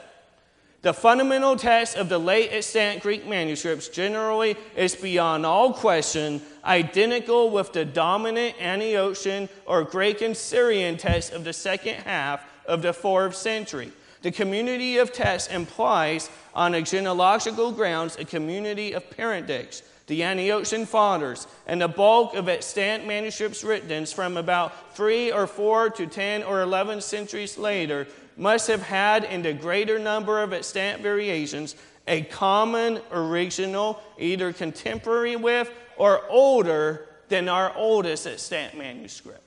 The 0.82 0.92
fundamental 0.92 1.56
text 1.56 1.96
of 1.96 2.10
the 2.10 2.18
late 2.18 2.50
extant 2.52 3.00
Greek 3.00 3.26
manuscripts 3.26 3.88
generally 3.88 4.56
is 4.76 4.94
beyond 4.94 5.46
all 5.46 5.72
question 5.72 6.42
identical 6.66 7.48
with 7.48 7.72
the 7.72 7.86
dominant 7.86 8.58
Antiochian 8.58 9.48
or 9.64 9.84
Greek 9.84 10.20
and 10.20 10.36
Syrian 10.36 10.98
text 10.98 11.32
of 11.32 11.44
the 11.44 11.54
second 11.54 11.94
half 12.02 12.44
of 12.68 12.82
the 12.82 12.92
fourth 12.92 13.34
century. 13.34 13.90
The 14.22 14.30
community 14.30 14.98
of 14.98 15.12
texts 15.12 15.52
implies, 15.52 16.30
on 16.54 16.74
a 16.74 16.82
genealogical 16.82 17.72
grounds, 17.72 18.16
a 18.16 18.24
community 18.24 18.92
of 18.92 19.10
parentage 19.10 19.82
the 20.08 20.22
Antiochian 20.22 20.86
fathers, 20.86 21.46
and 21.66 21.82
the 21.82 21.88
bulk 21.88 22.34
of 22.34 22.48
extant 22.48 23.06
manuscripts 23.06 23.62
written 23.62 24.06
from 24.06 24.38
about 24.38 24.96
three 24.96 25.30
or 25.30 25.46
four 25.46 25.90
to 25.90 26.06
ten 26.06 26.42
or 26.42 26.62
eleven 26.62 27.00
centuries 27.00 27.58
later 27.58 28.06
must 28.36 28.68
have 28.68 28.82
had, 28.82 29.24
in 29.24 29.42
the 29.42 29.52
greater 29.52 29.98
number 29.98 30.42
of 30.42 30.54
extant 30.54 31.02
variations, 31.02 31.76
a 32.06 32.22
common 32.22 33.00
original, 33.12 34.00
either 34.18 34.50
contemporary 34.50 35.36
with 35.36 35.70
or 35.98 36.22
older 36.30 37.06
than 37.28 37.46
our 37.46 37.76
oldest 37.76 38.26
extant 38.26 38.78
manuscript. 38.78 39.42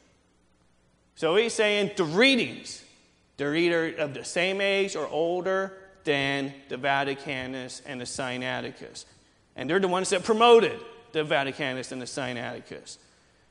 So 1.15 1.35
he's 1.37 1.53
saying 1.53 1.91
the 1.97 2.03
readings, 2.03 2.83
they're 3.41 3.55
either 3.55 3.95
of 3.95 4.13
the 4.13 4.23
same 4.23 4.61
age 4.61 4.95
or 4.95 5.07
older 5.07 5.73
than 6.03 6.53
the 6.69 6.77
Vaticanus 6.77 7.81
and 7.87 7.99
the 7.99 8.05
Sinaiticus. 8.05 9.05
And 9.55 9.67
they're 9.67 9.79
the 9.79 9.87
ones 9.87 10.11
that 10.11 10.23
promoted 10.23 10.79
the 11.11 11.23
Vaticanus 11.23 11.91
and 11.91 11.99
the 11.99 12.05
Sinaiticus. 12.05 12.99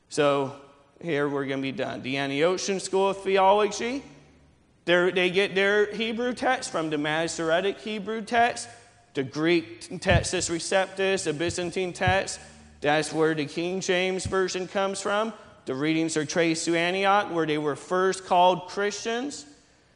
So 0.07 0.55
here 1.01 1.27
we're 1.27 1.45
going 1.45 1.59
to 1.59 1.61
be 1.61 1.73
done. 1.73 2.03
The 2.03 2.15
Antiochian 2.15 2.79
School 2.79 3.09
of 3.09 3.21
Theology, 3.21 4.01
they 4.85 5.29
get 5.29 5.55
their 5.55 5.93
Hebrew 5.93 6.31
text 6.31 6.71
from 6.71 6.89
the 6.89 6.97
Masoretic 6.97 7.77
Hebrew 7.81 8.21
text, 8.21 8.69
the 9.13 9.23
Greek 9.23 9.81
text 9.99 10.33
Textus 10.33 10.49
Receptus, 10.49 11.25
the 11.25 11.33
Byzantine 11.33 11.91
text. 11.91 12.39
That's 12.79 13.11
where 13.11 13.33
the 13.33 13.45
King 13.45 13.81
James 13.81 14.25
Version 14.25 14.69
comes 14.69 15.01
from. 15.01 15.33
The 15.65 15.75
readings 15.75 16.15
are 16.15 16.25
traced 16.25 16.63
to 16.63 16.77
Antioch, 16.77 17.29
where 17.33 17.45
they 17.45 17.57
were 17.57 17.75
first 17.75 18.25
called 18.25 18.69
Christians. 18.69 19.47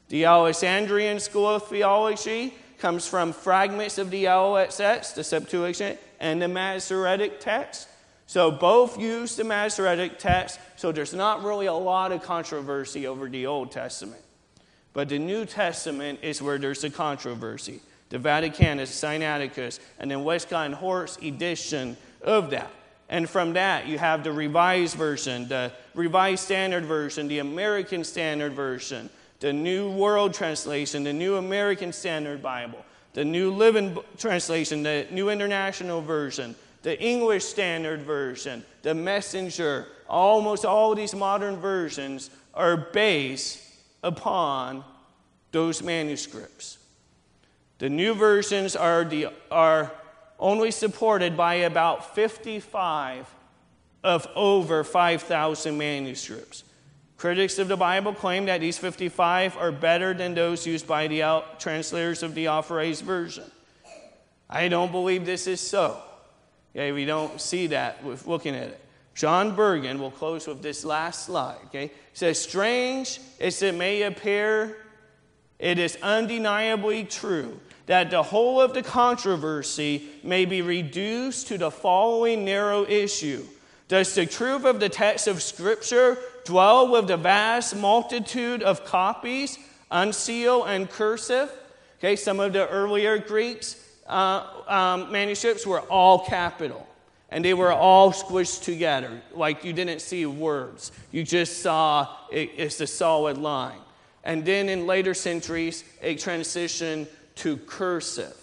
The 0.09 0.25
Alexandrian 0.25 1.19
School 1.19 1.47
of 1.47 1.67
Theology, 1.67 2.53
comes 2.77 3.07
from 3.07 3.33
fragments 3.33 3.97
of 3.97 4.11
the 4.11 4.25
LXX, 4.25 5.15
the 5.15 5.23
Septuagint, 5.23 5.99
and 6.19 6.41
the 6.41 6.47
Masoretic 6.47 7.39
text. 7.39 7.87
So 8.27 8.51
both 8.51 8.99
use 8.99 9.35
the 9.35 9.43
Masoretic 9.43 10.19
text, 10.19 10.59
so 10.75 10.91
there's 10.91 11.13
not 11.13 11.43
really 11.43 11.67
a 11.67 11.73
lot 11.73 12.11
of 12.11 12.23
controversy 12.23 13.07
over 13.07 13.29
the 13.29 13.45
Old 13.45 13.71
Testament. 13.71 14.21
But 14.93 15.09
the 15.09 15.19
New 15.19 15.45
Testament 15.45 16.19
is 16.21 16.41
where 16.41 16.57
there's 16.57 16.83
a 16.83 16.89
controversy. 16.89 17.81
The 18.09 18.17
Vaticanus, 18.17 18.91
Sinaiticus, 18.91 19.79
and 19.99 20.09
then 20.09 20.23
Westcott 20.23 20.67
and 20.67 20.75
Hort's 20.75 21.17
edition 21.17 21.97
of 22.21 22.49
that. 22.51 22.71
And 23.09 23.29
from 23.29 23.53
that, 23.53 23.87
you 23.87 23.99
have 23.99 24.23
the 24.23 24.31
Revised 24.31 24.95
Version, 24.95 25.47
the 25.47 25.71
Revised 25.93 26.43
Standard 26.43 26.85
Version, 26.85 27.27
the 27.27 27.39
American 27.39 28.03
Standard 28.03 28.53
Version, 28.53 29.09
the 29.45 29.53
New 29.53 29.91
World 29.91 30.33
Translation, 30.33 31.03
the 31.03 31.13
New 31.13 31.35
American 31.35 31.93
Standard 31.93 32.41
Bible, 32.41 32.83
the 33.13 33.23
New 33.23 33.51
Living 33.51 33.95
Translation, 34.17 34.81
the 34.81 35.05
New 35.11 35.29
International 35.29 36.01
Version, 36.01 36.55
the 36.81 36.99
English 36.99 37.45
Standard 37.45 38.01
Version, 38.01 38.65
the 38.81 38.95
Messenger. 38.95 39.85
Almost 40.09 40.65
all 40.65 40.95
these 40.95 41.13
modern 41.13 41.57
versions 41.57 42.31
are 42.55 42.75
based 42.75 43.61
upon 44.01 44.83
those 45.51 45.83
manuscripts. 45.83 46.79
The 47.77 47.89
new 47.89 48.15
versions 48.15 48.75
are, 48.75 49.03
the, 49.03 49.27
are 49.51 49.91
only 50.39 50.71
supported 50.71 51.37
by 51.37 51.53
about 51.53 52.15
55 52.15 53.31
of 54.03 54.27
over 54.35 54.83
5,000 54.83 55.77
manuscripts. 55.77 56.63
Critics 57.17 57.59
of 57.59 57.69
the 57.69 57.77
Bible 57.77 58.13
claim 58.13 58.45
that 58.45 58.59
these 58.59 58.77
55 58.77 59.55
are 59.57 59.71
better 59.71 60.13
than 60.13 60.35
those 60.35 60.67
used 60.67 60.85
by 60.85 61.07
the 61.07 61.43
translators 61.59 62.23
of 62.23 62.35
the 62.35 62.49
Authorized 62.49 63.05
Version. 63.05 63.49
I 64.49 64.67
don't 64.67 64.91
believe 64.91 65.25
this 65.25 65.47
is 65.47 65.61
so. 65.61 66.01
Okay, 66.75 66.91
we 66.91 67.05
don't 67.05 67.39
see 67.39 67.67
that 67.67 68.03
with 68.03 68.27
looking 68.27 68.53
at 68.53 68.67
it. 68.67 68.81
John 69.15 69.55
Burgon 69.55 69.97
will 69.97 70.11
close 70.11 70.45
with 70.45 70.61
this 70.61 70.83
last 70.83 71.25
slide. 71.25 71.57
Okay, 71.67 71.89
says, 72.13 72.41
"Strange 72.41 73.21
as 73.39 73.61
it 73.61 73.75
may 73.75 74.01
appear, 74.01 74.77
it 75.57 75.79
is 75.79 75.97
undeniably 76.01 77.05
true 77.05 77.61
that 77.85 78.11
the 78.11 78.23
whole 78.23 78.59
of 78.59 78.73
the 78.73 78.83
controversy 78.83 80.09
may 80.21 80.43
be 80.43 80.61
reduced 80.61 81.47
to 81.47 81.57
the 81.57 81.71
following 81.71 82.43
narrow 82.43 82.85
issue: 82.85 83.45
Does 83.87 84.13
the 84.13 84.25
truth 84.25 84.65
of 84.65 84.81
the 84.81 84.89
text 84.89 85.27
of 85.27 85.41
Scripture 85.41 86.17
dwell 86.45 86.87
with 86.89 87.07
the 87.07 87.17
vast 87.17 87.75
multitude 87.75 88.63
of 88.63 88.85
copies, 88.85 89.59
uncial 89.91 90.67
and 90.67 90.89
cursive. 90.89 91.51
Okay, 91.99 92.15
some 92.15 92.39
of 92.39 92.53
the 92.53 92.67
earlier 92.69 93.17
Greeks 93.17 93.75
uh, 94.07 94.45
um, 94.67 95.11
manuscripts 95.11 95.65
were 95.65 95.81
all 95.81 96.25
capital, 96.25 96.87
and 97.29 97.43
they 97.43 97.53
were 97.53 97.71
all 97.71 98.11
squished 98.11 98.63
together, 98.63 99.21
like 99.33 99.63
you 99.63 99.73
didn't 99.73 99.99
see 99.99 100.25
words. 100.25 100.91
You 101.11 101.23
just 101.23 101.61
saw 101.61 102.07
it, 102.31 102.51
it's 102.55 102.79
a 102.81 102.87
solid 102.87 103.37
line. 103.37 103.79
And 104.23 104.43
then 104.45 104.69
in 104.69 104.87
later 104.87 105.13
centuries, 105.13 105.83
a 106.01 106.15
transition 106.15 107.07
to 107.35 107.57
cursive. 107.57 108.35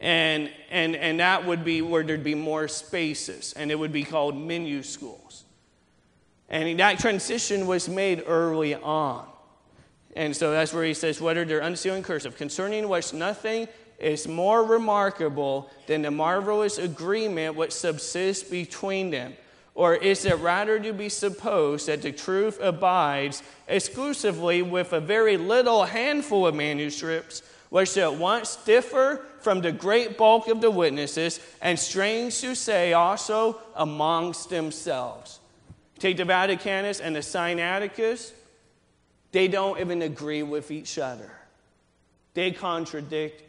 And, 0.00 0.50
and, 0.70 0.96
and 0.96 1.20
that 1.20 1.46
would 1.46 1.64
be 1.64 1.80
where 1.80 2.02
there'd 2.02 2.24
be 2.24 2.34
more 2.34 2.68
spaces, 2.68 3.54
and 3.54 3.70
it 3.70 3.78
would 3.78 3.92
be 3.92 4.04
called 4.04 4.34
minuscules. 4.34 5.23
And 6.48 6.78
that 6.78 6.98
transition 6.98 7.66
was 7.66 7.88
made 7.88 8.22
early 8.26 8.74
on. 8.74 9.26
And 10.16 10.36
so 10.36 10.52
that's 10.52 10.72
where 10.72 10.84
he 10.84 10.94
says, 10.94 11.20
whether 11.20 11.44
they're 11.44 11.60
uncial 11.60 11.96
and 11.96 12.04
cursive, 12.04 12.36
concerning 12.36 12.88
which 12.88 13.12
nothing 13.12 13.68
is 13.98 14.28
more 14.28 14.64
remarkable 14.64 15.70
than 15.86 16.02
the 16.02 16.10
marvelous 16.10 16.78
agreement 16.78 17.56
which 17.56 17.72
subsists 17.72 18.48
between 18.48 19.10
them. 19.10 19.34
Or 19.74 19.96
is 19.96 20.24
it 20.24 20.38
rather 20.38 20.78
to 20.78 20.92
be 20.92 21.08
supposed 21.08 21.88
that 21.88 22.02
the 22.02 22.12
truth 22.12 22.60
abides 22.60 23.42
exclusively 23.66 24.62
with 24.62 24.92
a 24.92 25.00
very 25.00 25.36
little 25.36 25.84
handful 25.84 26.46
of 26.46 26.54
manuscripts, 26.54 27.42
which 27.70 27.96
at 27.96 28.14
once 28.14 28.54
differ 28.56 29.26
from 29.40 29.62
the 29.62 29.72
great 29.72 30.16
bulk 30.16 30.46
of 30.46 30.60
the 30.60 30.70
witnesses, 30.70 31.40
and 31.60 31.76
strange 31.76 32.40
to 32.40 32.54
say 32.54 32.92
also 32.92 33.60
amongst 33.74 34.48
themselves? 34.48 35.40
Take 35.98 36.16
the 36.16 36.24
Vaticanus 36.24 37.00
and 37.00 37.14
the 37.14 37.20
Sinaiticus, 37.20 38.32
they 39.32 39.48
don't 39.48 39.80
even 39.80 40.02
agree 40.02 40.42
with 40.42 40.70
each 40.70 40.98
other. 40.98 41.30
They 42.34 42.50
contradict 42.50 43.42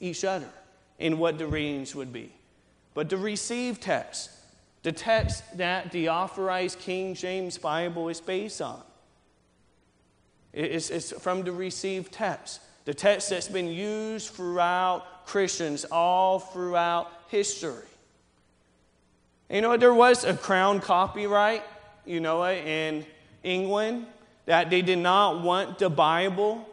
each 0.00 0.24
other 0.24 0.48
in 0.98 1.18
what 1.18 1.38
the 1.38 1.46
readings 1.46 1.94
would 1.94 2.12
be. 2.12 2.32
But 2.94 3.10
the 3.10 3.16
received 3.16 3.82
text, 3.82 4.30
the 4.82 4.92
text 4.92 5.42
that 5.58 5.92
the 5.92 6.08
authorized 6.08 6.78
King 6.80 7.14
James 7.14 7.58
Bible 7.58 8.08
is 8.08 8.20
based 8.20 8.62
on, 8.62 8.82
it's, 10.52 10.88
it's 10.88 11.12
from 11.12 11.42
the 11.44 11.52
received 11.52 12.12
text. 12.12 12.60
The 12.86 12.94
text 12.94 13.30
that's 13.30 13.48
been 13.48 13.68
used 13.68 14.30
throughout 14.30 15.26
Christians 15.26 15.84
all 15.84 16.38
throughout 16.38 17.10
history. 17.28 17.84
You 19.48 19.60
know, 19.60 19.70
what? 19.70 19.80
there 19.80 19.94
was 19.94 20.24
a 20.24 20.34
crown 20.34 20.80
copyright, 20.80 21.62
you 22.04 22.20
know, 22.20 22.44
in 22.46 23.06
England, 23.42 24.06
that 24.46 24.70
they 24.70 24.82
did 24.82 24.98
not 24.98 25.42
want 25.42 25.78
the 25.78 25.90
Bible 25.90 26.68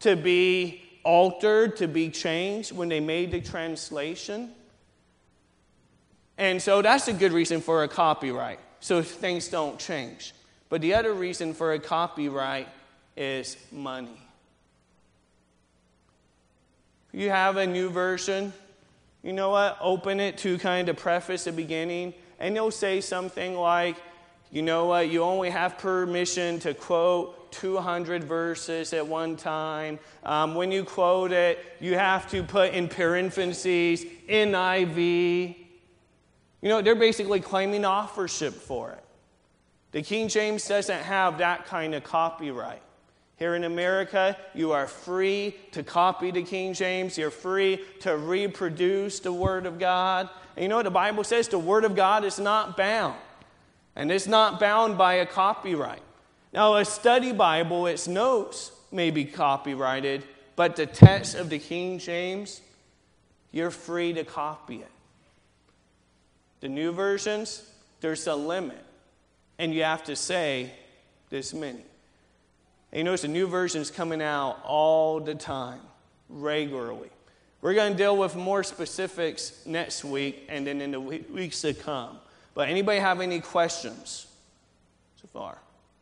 to 0.00 0.16
be 0.16 0.82
altered, 1.04 1.76
to 1.76 1.88
be 1.88 2.10
changed 2.10 2.72
when 2.72 2.88
they 2.88 3.00
made 3.00 3.30
the 3.30 3.40
translation. 3.40 4.52
And 6.36 6.60
so 6.60 6.82
that's 6.82 7.08
a 7.08 7.12
good 7.12 7.32
reason 7.32 7.60
for 7.60 7.82
a 7.82 7.88
copyright, 7.88 8.60
so 8.80 9.02
things 9.02 9.48
don't 9.48 9.78
change. 9.78 10.34
But 10.68 10.80
the 10.80 10.94
other 10.94 11.12
reason 11.12 11.54
for 11.54 11.72
a 11.72 11.78
copyright 11.78 12.68
is 13.16 13.56
money. 13.72 14.20
You 17.12 17.30
have 17.30 17.56
a 17.56 17.66
new 17.66 17.90
version, 17.90 18.52
you 19.22 19.32
know 19.32 19.50
what? 19.50 19.78
Open 19.80 20.20
it 20.20 20.38
to 20.38 20.58
kind 20.58 20.88
of 20.88 20.96
preface 20.96 21.44
the 21.44 21.52
beginning, 21.52 22.14
and 22.38 22.54
you'll 22.54 22.70
say 22.70 23.00
something 23.00 23.56
like, 23.56 23.96
you 24.50 24.62
know 24.62 24.86
what, 24.86 25.10
you 25.10 25.22
only 25.22 25.50
have 25.50 25.76
permission 25.78 26.58
to 26.60 26.72
quote 26.72 27.52
200 27.52 28.24
verses 28.24 28.92
at 28.92 29.06
one 29.06 29.36
time. 29.36 29.98
Um, 30.24 30.54
when 30.54 30.72
you 30.72 30.84
quote 30.84 31.32
it, 31.32 31.58
you 31.80 31.94
have 31.94 32.30
to 32.30 32.42
put 32.42 32.72
in 32.72 32.88
parentheses 32.88 34.04
NIV. 34.28 35.56
You 36.60 36.68
know, 36.68 36.82
they're 36.82 36.94
basically 36.94 37.40
claiming 37.40 37.84
authorship 37.84 38.54
for 38.54 38.92
it. 38.92 39.04
The 39.92 40.02
King 40.02 40.28
James 40.28 40.66
doesn't 40.66 41.02
have 41.02 41.38
that 41.38 41.66
kind 41.66 41.94
of 41.94 42.04
copyright. 42.04 42.82
Here 43.38 43.54
in 43.54 43.62
America, 43.62 44.36
you 44.52 44.72
are 44.72 44.88
free 44.88 45.54
to 45.70 45.84
copy 45.84 46.32
the 46.32 46.42
King 46.42 46.74
James. 46.74 47.16
You're 47.16 47.30
free 47.30 47.80
to 48.00 48.16
reproduce 48.16 49.20
the 49.20 49.32
Word 49.32 49.64
of 49.64 49.78
God. 49.78 50.28
And 50.56 50.64
you 50.64 50.68
know 50.68 50.76
what 50.76 50.84
the 50.84 50.90
Bible 50.90 51.22
says? 51.22 51.46
The 51.46 51.58
Word 51.58 51.84
of 51.84 51.94
God 51.94 52.24
is 52.24 52.40
not 52.40 52.76
bound, 52.76 53.14
and 53.94 54.10
it's 54.10 54.26
not 54.26 54.58
bound 54.58 54.98
by 54.98 55.14
a 55.14 55.26
copyright. 55.26 56.02
Now, 56.52 56.74
a 56.74 56.84
study 56.84 57.32
Bible, 57.32 57.86
its 57.86 58.08
notes 58.08 58.72
may 58.90 59.12
be 59.12 59.24
copyrighted, 59.24 60.24
but 60.56 60.74
the 60.74 60.86
text 60.86 61.36
of 61.36 61.48
the 61.48 61.60
King 61.60 62.00
James, 62.00 62.60
you're 63.52 63.70
free 63.70 64.12
to 64.14 64.24
copy 64.24 64.76
it. 64.78 64.90
The 66.58 66.68
new 66.68 66.90
versions, 66.90 67.70
there's 68.00 68.26
a 68.26 68.34
limit, 68.34 68.84
and 69.60 69.72
you 69.72 69.84
have 69.84 70.02
to 70.04 70.16
say 70.16 70.72
this 71.30 71.54
many. 71.54 71.84
And 72.92 72.98
you 72.98 73.04
notice 73.04 73.22
the 73.22 73.28
new 73.28 73.46
version 73.46 73.82
is 73.82 73.90
coming 73.90 74.22
out 74.22 74.60
all 74.64 75.20
the 75.20 75.34
time, 75.34 75.80
regularly. 76.28 77.10
We're 77.60 77.74
going 77.74 77.92
to 77.92 77.98
deal 77.98 78.16
with 78.16 78.36
more 78.36 78.62
specifics 78.62 79.66
next 79.66 80.04
week 80.04 80.46
and 80.48 80.66
then 80.66 80.80
in 80.80 80.92
the 80.92 81.00
weeks 81.00 81.60
to 81.62 81.74
come. 81.74 82.18
But 82.54 82.68
anybody 82.68 83.00
have 83.00 83.20
any 83.20 83.40
questions 83.40 84.26
so 85.20 85.28
far? 85.32 85.58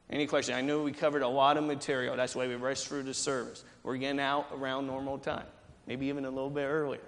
Any 0.09 0.27
questions? 0.27 0.57
I 0.57 0.61
know 0.61 0.83
we 0.83 0.93
covered 0.93 1.23
a 1.23 1.29
lot 1.29 1.57
of 1.57 1.65
material. 1.65 2.15
That's 2.17 2.37
why 2.37 2.47
we 2.47 2.55
rushed 2.55 2.87
through 2.87 3.03
the 3.05 3.15
service. 3.15 3.65
We're 3.83 3.97
getting 3.97 4.21
out 4.21 4.49
around 4.55 4.87
normal 4.87 5.19
time, 5.19 5.47
maybe 5.87 6.07
even 6.07 6.25
a 6.25 6.31
little 6.31 6.51
bit 6.51 6.67
earlier. 6.67 7.01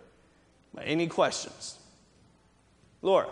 But 0.75 0.85
any 0.87 1.07
questions? 1.07 1.79
Laura. 3.03 3.29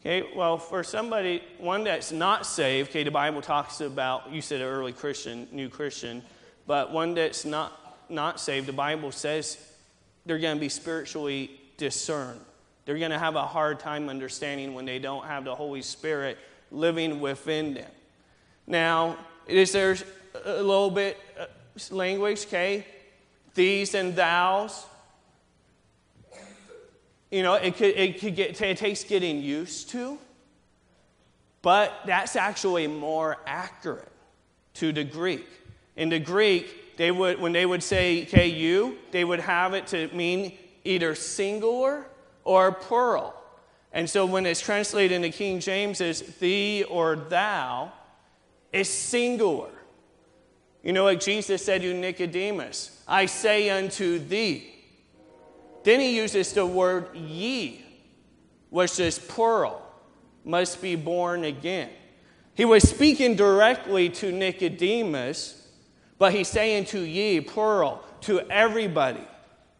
Okay, 0.00 0.26
well, 0.34 0.56
for 0.56 0.82
somebody, 0.82 1.42
one 1.58 1.84
that's 1.84 2.10
not 2.10 2.46
saved, 2.46 2.88
okay, 2.88 3.04
the 3.04 3.10
Bible 3.10 3.42
talks 3.42 3.82
about, 3.82 4.32
you 4.32 4.40
said 4.40 4.62
early 4.62 4.94
Christian, 4.94 5.46
new 5.52 5.68
Christian, 5.68 6.22
but 6.66 6.90
one 6.90 7.12
that's 7.12 7.44
not, 7.44 7.98
not 8.08 8.40
saved, 8.40 8.66
the 8.66 8.72
Bible 8.72 9.12
says 9.12 9.58
they're 10.24 10.38
going 10.38 10.56
to 10.56 10.60
be 10.60 10.70
spiritually 10.70 11.50
discerned. 11.76 12.40
They're 12.86 12.98
going 12.98 13.10
to 13.10 13.18
have 13.18 13.36
a 13.36 13.44
hard 13.44 13.78
time 13.78 14.08
understanding 14.08 14.72
when 14.72 14.86
they 14.86 14.98
don't 14.98 15.26
have 15.26 15.44
the 15.44 15.54
Holy 15.54 15.82
Spirit 15.82 16.38
living 16.70 17.20
within 17.20 17.74
them. 17.74 17.90
Now, 18.66 19.18
is 19.46 19.72
there 19.72 19.96
a 20.46 20.62
little 20.62 20.90
bit 20.90 21.18
uh, 21.38 21.44
language, 21.90 22.46
okay? 22.46 22.86
These 23.54 23.94
and 23.94 24.14
thous, 24.14 24.86
you 27.30 27.42
know, 27.42 27.54
it, 27.54 27.76
could, 27.76 27.96
it, 27.96 28.20
could 28.20 28.34
get, 28.34 28.60
it 28.60 28.76
takes 28.76 29.04
getting 29.04 29.40
used 29.40 29.90
to, 29.90 30.18
but 31.62 31.92
that's 32.06 32.36
actually 32.36 32.86
more 32.86 33.36
accurate 33.46 34.10
to 34.74 34.92
the 34.92 35.04
Greek. 35.04 35.46
In 35.96 36.08
the 36.08 36.18
Greek, 36.18 36.96
they 36.96 37.10
would, 37.10 37.40
when 37.40 37.52
they 37.52 37.66
would 37.66 37.82
say 37.82 38.24
"ku," 38.24 38.96
they 39.10 39.24
would 39.24 39.40
have 39.40 39.74
it 39.74 39.86
to 39.88 40.08
mean 40.08 40.56
either 40.84 41.14
singular 41.14 42.06
or 42.44 42.72
plural. 42.72 43.34
And 43.92 44.08
so 44.08 44.24
when 44.24 44.46
it's 44.46 44.60
translated 44.60 45.12
into 45.12 45.36
King 45.36 45.60
James 45.60 46.00
as 46.00 46.20
thee 46.20 46.84
or 46.88 47.16
thou, 47.16 47.92
it's 48.72 48.88
singular. 48.88 49.70
You 50.82 50.92
know, 50.92 51.04
like 51.04 51.20
Jesus 51.20 51.64
said 51.64 51.82
to 51.82 51.92
Nicodemus, 51.92 53.02
I 53.06 53.26
say 53.26 53.70
unto 53.70 54.18
thee. 54.18 54.79
Then 55.82 56.00
he 56.00 56.16
uses 56.16 56.52
the 56.52 56.66
word 56.66 57.14
ye, 57.14 57.84
which 58.68 59.00
is 59.00 59.18
plural, 59.18 59.82
must 60.44 60.82
be 60.82 60.96
born 60.96 61.44
again. 61.44 61.90
He 62.54 62.64
was 62.64 62.88
speaking 62.88 63.36
directly 63.36 64.08
to 64.10 64.32
Nicodemus, 64.32 65.68
but 66.18 66.34
he's 66.34 66.48
saying 66.48 66.84
to 66.86 67.00
ye, 67.00 67.40
plural, 67.40 68.04
to 68.22 68.40
everybody, 68.50 69.26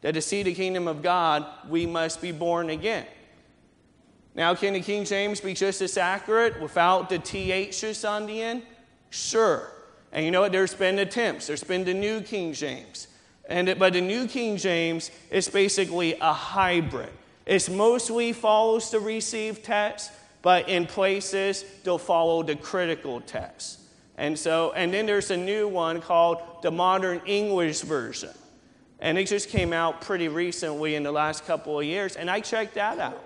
that 0.01 0.14
to 0.14 0.22
see 0.22 0.42
the 0.42 0.55
kingdom 0.55 0.88
of 0.88 1.03
God, 1.03 1.44
we 1.68 1.84
must 1.84 2.22
be 2.22 2.32
born 2.32 2.70
again. 2.70 3.07
Now, 4.34 4.55
can 4.55 4.72
the 4.72 4.80
King 4.80 5.05
James 5.05 5.40
be 5.40 5.53
just 5.55 5.82
as 5.82 5.98
accurate 5.98 6.61
without 6.61 7.11
the 7.11 7.18
THs 7.18 8.05
on 8.05 8.26
the 8.26 8.40
end? 8.40 8.62
Sure. 9.11 9.70
And 10.12 10.24
you 10.24 10.30
know 10.30 10.40
what? 10.40 10.53
There's 10.53 10.72
been 10.72 10.98
attempts. 11.01 11.48
There's 11.48 11.64
been 11.64 11.84
the 11.84 11.92
New 11.92 12.20
King 12.22 12.53
James. 12.53 13.09
And, 13.51 13.76
but 13.80 13.94
the 13.94 14.01
New 14.01 14.28
King 14.28 14.57
James 14.57 15.11
is 15.28 15.48
basically 15.48 16.14
a 16.20 16.32
hybrid. 16.32 17.11
It 17.46 17.68
mostly 17.68 18.32
follows 18.32 18.92
the 18.92 19.01
received 19.01 19.64
text, 19.64 20.12
but 20.40 20.68
in 20.68 20.86
places 20.86 21.64
they'll 21.82 21.98
follow 21.98 22.44
the 22.44 22.55
critical 22.55 23.20
text. 23.20 23.80
And 24.16 24.38
so, 24.38 24.72
and 24.72 24.94
then 24.94 25.05
there's 25.05 25.32
a 25.32 25.36
new 25.36 25.66
one 25.66 26.01
called 26.01 26.38
the 26.62 26.70
Modern 26.70 27.20
English 27.26 27.80
Version. 27.80 28.30
And 29.01 29.18
it 29.18 29.26
just 29.26 29.48
came 29.48 29.72
out 29.72 30.01
pretty 30.01 30.28
recently 30.28 30.94
in 30.94 31.03
the 31.03 31.11
last 31.11 31.44
couple 31.44 31.80
of 31.80 31.84
years, 31.84 32.16
and 32.16 32.30
I 32.30 32.40
checked 32.40 32.74
that 32.74 32.98
out. 32.98 33.20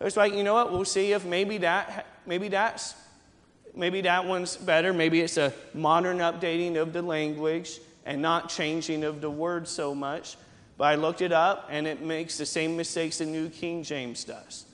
It 0.00 0.04
was 0.04 0.16
like, 0.16 0.34
you 0.34 0.42
know 0.42 0.54
what, 0.54 0.72
we'll 0.72 0.84
see 0.84 1.12
if 1.12 1.24
maybe 1.24 1.58
that 1.58 2.06
maybe 2.26 2.48
that's 2.48 2.94
maybe 3.74 4.00
that 4.00 4.24
one's 4.24 4.56
better. 4.56 4.92
Maybe 4.92 5.20
it's 5.20 5.36
a 5.36 5.52
modern 5.74 6.18
updating 6.18 6.76
of 6.76 6.92
the 6.92 7.02
language 7.02 7.78
and 8.08 8.22
not 8.22 8.48
changing 8.48 9.04
of 9.04 9.20
the 9.20 9.30
word 9.30 9.68
so 9.68 9.94
much. 9.94 10.38
But 10.78 10.84
I 10.84 10.94
looked 10.94 11.20
it 11.20 11.30
up, 11.30 11.68
and 11.70 11.86
it 11.86 12.00
makes 12.00 12.38
the 12.38 12.46
same 12.46 12.74
mistakes 12.74 13.18
the 13.18 13.26
New 13.26 13.50
King 13.50 13.82
James 13.82 14.24
does. 14.24 14.64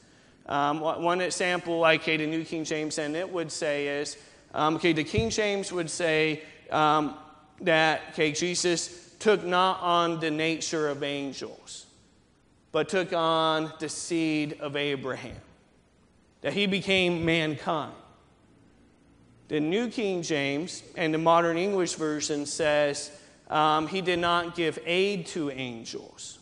Um, 0.47 0.79
one 0.81 1.21
example, 1.21 1.81
like 1.81 2.03
okay, 2.03 2.17
the 2.17 2.29
New 2.29 2.45
King 2.45 2.65
James, 2.65 2.97
and 2.99 3.17
it 3.17 3.29
would 3.29 3.51
say 3.51 3.89
is, 3.89 4.17
um, 4.55 4.77
okay, 4.77 4.93
the 4.93 5.03
King 5.03 5.31
James 5.31 5.73
would 5.73 5.91
say 5.91 6.43
um, 6.71 7.17
that 7.63 8.03
okay, 8.13 8.31
Jesus 8.31 9.15
took 9.19 9.43
not 9.43 9.81
on 9.81 10.21
the 10.21 10.31
nature 10.31 10.89
of 10.89 11.03
angels, 11.03 11.87
but 12.71 12.89
took 12.89 13.13
on 13.13 13.73
the 13.81 13.89
seed 13.89 14.59
of 14.61 14.77
Abraham, 14.77 15.41
that 16.43 16.53
he 16.53 16.67
became 16.67 17.25
mankind. 17.25 17.95
The 19.49 19.59
New 19.61 19.89
King 19.89 20.23
James 20.23 20.85
and 20.97 21.13
the 21.13 21.19
modern 21.19 21.57
English 21.57 21.95
version 21.95 22.47
says 22.47 23.11
um, 23.49 23.87
he 23.87 24.01
did 24.01 24.19
not 24.19 24.55
give 24.57 24.79
aid 24.87 25.27
to 25.29 25.51
angels, 25.51 26.39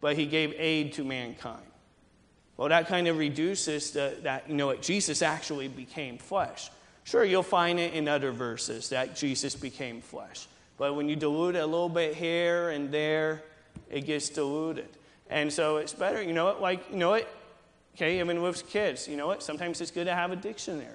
but 0.00 0.16
he 0.16 0.26
gave 0.26 0.54
aid 0.58 0.94
to 0.94 1.04
mankind. 1.04 1.62
Well, 2.56 2.68
that 2.70 2.88
kind 2.88 3.06
of 3.06 3.18
reduces 3.18 3.90
the, 3.90 4.16
that, 4.22 4.48
you 4.48 4.54
know, 4.54 4.66
what 4.66 4.82
Jesus 4.82 5.22
actually 5.22 5.68
became 5.68 6.18
flesh. 6.18 6.70
Sure, 7.04 7.24
you'll 7.24 7.42
find 7.42 7.78
it 7.78 7.94
in 7.94 8.08
other 8.08 8.32
verses 8.32 8.88
that 8.88 9.14
Jesus 9.14 9.54
became 9.54 10.00
flesh. 10.00 10.48
But 10.78 10.94
when 10.94 11.08
you 11.08 11.16
dilute 11.16 11.54
it 11.54 11.60
a 11.60 11.66
little 11.66 11.88
bit 11.88 12.14
here 12.14 12.70
and 12.70 12.90
there, 12.90 13.42
it 13.90 14.06
gets 14.06 14.28
diluted. 14.28 14.88
And 15.28 15.52
so 15.52 15.76
it's 15.76 15.92
better, 15.92 16.22
you 16.22 16.32
know 16.32 16.46
what, 16.46 16.60
like, 16.60 16.90
you 16.90 16.96
know 16.96 17.10
what, 17.10 17.28
okay, 17.94 18.22
mean, 18.22 18.42
with 18.42 18.68
kids, 18.68 19.06
you 19.06 19.16
know 19.16 19.26
what, 19.26 19.42
sometimes 19.42 19.80
it's 19.80 19.90
good 19.90 20.06
to 20.06 20.14
have 20.14 20.32
a 20.32 20.36
dictionary. 20.36 20.92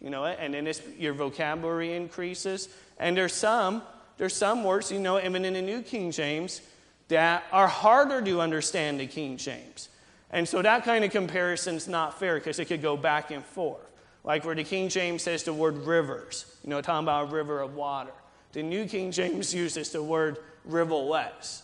You 0.00 0.08
know 0.10 0.22
what, 0.22 0.38
and 0.40 0.54
then 0.54 0.72
your 0.98 1.12
vocabulary 1.12 1.94
increases. 1.94 2.68
And 2.98 3.16
there's 3.16 3.34
some 3.34 3.82
there's 4.20 4.36
some 4.36 4.64
words, 4.64 4.92
you 4.92 4.98
know, 4.98 5.18
even 5.18 5.46
in 5.46 5.54
the 5.54 5.62
New 5.62 5.80
King 5.80 6.10
James, 6.10 6.60
that 7.08 7.42
are 7.52 7.66
harder 7.66 8.20
to 8.20 8.42
understand 8.42 9.00
the 9.00 9.06
King 9.06 9.38
James. 9.38 9.88
And 10.30 10.46
so 10.46 10.60
that 10.60 10.84
kind 10.84 11.06
of 11.06 11.10
comparison 11.10 11.76
is 11.76 11.88
not 11.88 12.18
fair 12.18 12.34
because 12.34 12.58
it 12.58 12.66
could 12.66 12.82
go 12.82 12.98
back 12.98 13.30
and 13.30 13.42
forth. 13.42 13.90
Like 14.22 14.44
where 14.44 14.54
the 14.54 14.62
King 14.62 14.90
James 14.90 15.22
says 15.22 15.44
the 15.44 15.54
word 15.54 15.86
rivers, 15.86 16.54
you 16.62 16.68
know, 16.68 16.82
talking 16.82 17.06
about 17.06 17.30
a 17.30 17.32
river 17.32 17.62
of 17.62 17.76
water. 17.76 18.12
The 18.52 18.62
New 18.62 18.84
King 18.84 19.10
James 19.10 19.54
uses 19.64 19.88
the 19.88 20.02
word 20.02 20.36
rivulets. 20.66 21.62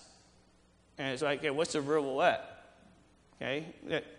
And 0.97 1.13
it's 1.13 1.21
like, 1.21 1.41
okay, 1.41 1.51
what's 1.51 1.75
a 1.75 1.83
rivulet? 1.83 2.41
Okay? 3.37 3.67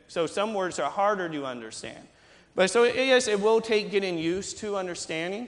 So 0.09 0.27
some 0.27 0.53
words 0.53 0.77
are 0.77 0.91
harder 0.91 1.27
to 1.27 1.43
understand. 1.43 2.07
But 2.53 2.69
so, 2.69 2.83
yes, 2.83 3.27
it 3.27 3.41
will 3.41 3.61
take 3.61 3.89
getting 3.89 4.19
used 4.19 4.59
to 4.59 4.77
understanding. 4.77 5.47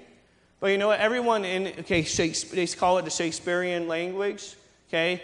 But 0.60 0.68
you 0.68 0.78
know 0.78 0.88
what? 0.90 1.00
Everyone 1.00 1.46
in, 1.46 1.68
okay, 1.80 2.02
they 2.02 2.68
call 2.68 2.98
it 2.98 3.06
the 3.06 3.12
Shakespearean 3.12 3.88
language, 3.88 4.56
okay? 4.90 5.22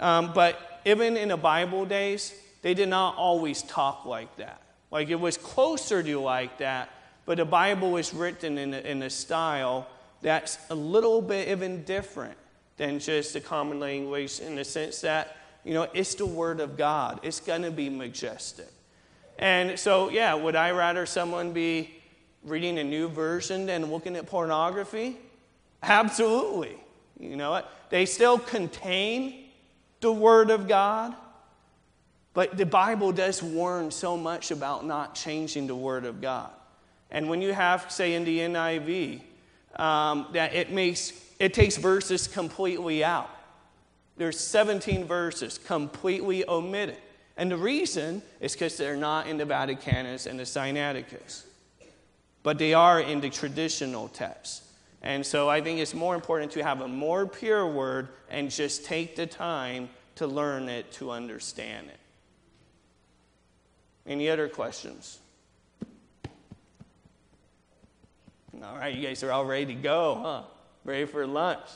Um, 0.00 0.32
but 0.32 0.80
even 0.84 1.16
in 1.16 1.28
the 1.28 1.36
Bible 1.36 1.84
days, 1.84 2.34
they 2.62 2.74
did 2.74 2.88
not 2.88 3.16
always 3.16 3.62
talk 3.62 4.06
like 4.06 4.34
that. 4.36 4.62
Like 4.90 5.10
it 5.10 5.20
was 5.20 5.36
closer 5.36 6.02
to 6.02 6.20
like 6.20 6.58
that, 6.58 6.88
but 7.26 7.36
the 7.36 7.44
Bible 7.44 7.92
was 7.92 8.14
written 8.14 8.56
in 8.56 8.72
a, 8.72 8.78
in 8.78 9.02
a 9.02 9.10
style 9.10 9.86
that's 10.22 10.58
a 10.70 10.74
little 10.74 11.20
bit 11.20 11.48
even 11.48 11.84
different 11.84 12.36
than 12.78 12.98
just 12.98 13.34
the 13.34 13.40
common 13.40 13.78
language 13.78 14.40
in 14.40 14.54
the 14.56 14.64
sense 14.64 15.02
that, 15.02 15.36
you 15.64 15.74
know, 15.74 15.86
it's 15.92 16.14
the 16.14 16.26
Word 16.26 16.60
of 16.60 16.78
God. 16.78 17.20
It's 17.22 17.40
going 17.40 17.62
to 17.62 17.70
be 17.70 17.90
majestic. 17.90 18.72
And 19.38 19.78
so, 19.78 20.08
yeah, 20.08 20.34
would 20.34 20.56
I 20.56 20.70
rather 20.70 21.04
someone 21.04 21.52
be 21.52 21.97
reading 22.48 22.78
a 22.78 22.84
new 22.84 23.08
version 23.08 23.68
and 23.68 23.90
looking 23.90 24.16
at 24.16 24.26
pornography? 24.26 25.16
Absolutely. 25.82 26.76
You 27.18 27.36
know 27.36 27.50
what? 27.50 27.72
They 27.90 28.06
still 28.06 28.38
contain 28.38 29.44
the 30.00 30.12
Word 30.12 30.50
of 30.50 30.68
God, 30.68 31.14
but 32.34 32.56
the 32.56 32.66
Bible 32.66 33.12
does 33.12 33.42
warn 33.42 33.90
so 33.90 34.16
much 34.16 34.50
about 34.50 34.86
not 34.86 35.14
changing 35.14 35.66
the 35.66 35.74
Word 35.74 36.04
of 36.04 36.20
God. 36.20 36.50
And 37.10 37.28
when 37.28 37.40
you 37.42 37.52
have, 37.52 37.90
say, 37.90 38.14
in 38.14 38.24
the 38.24 38.38
NIV, 38.38 39.22
um, 39.76 40.26
that 40.32 40.54
it 40.54 40.70
makes 40.70 41.12
it 41.38 41.54
takes 41.54 41.76
verses 41.76 42.26
completely 42.26 43.04
out. 43.04 43.30
There's 44.16 44.40
17 44.40 45.04
verses 45.04 45.58
completely 45.58 46.48
omitted. 46.48 46.96
And 47.36 47.50
the 47.50 47.56
reason 47.56 48.22
is 48.40 48.52
because 48.52 48.76
they're 48.76 48.96
not 48.96 49.28
in 49.28 49.36
the 49.36 49.44
Vaticanus 49.44 50.26
and 50.26 50.38
the 50.38 50.42
Sinaiticus, 50.42 51.44
but 52.42 52.58
they 52.58 52.74
are 52.74 53.00
in 53.00 53.20
the 53.20 53.30
traditional 53.30 54.08
text. 54.08 54.64
And 55.02 55.24
so 55.24 55.48
I 55.48 55.60
think 55.60 55.78
it's 55.78 55.94
more 55.94 56.14
important 56.14 56.52
to 56.52 56.62
have 56.62 56.80
a 56.80 56.88
more 56.88 57.26
pure 57.26 57.66
word 57.66 58.08
and 58.28 58.50
just 58.50 58.84
take 58.84 59.16
the 59.16 59.26
time 59.26 59.88
to 60.16 60.26
learn 60.26 60.68
it, 60.68 60.90
to 60.92 61.10
understand 61.10 61.88
it. 61.88 61.98
Any 64.06 64.28
other 64.28 64.48
questions? 64.48 65.20
All 68.62 68.76
right, 68.76 68.92
you 68.94 69.06
guys 69.06 69.22
are 69.22 69.30
all 69.30 69.44
ready 69.44 69.66
to 69.66 69.74
go, 69.74 70.18
huh? 70.20 70.42
Ready 70.84 71.04
for 71.04 71.26
lunch. 71.26 71.66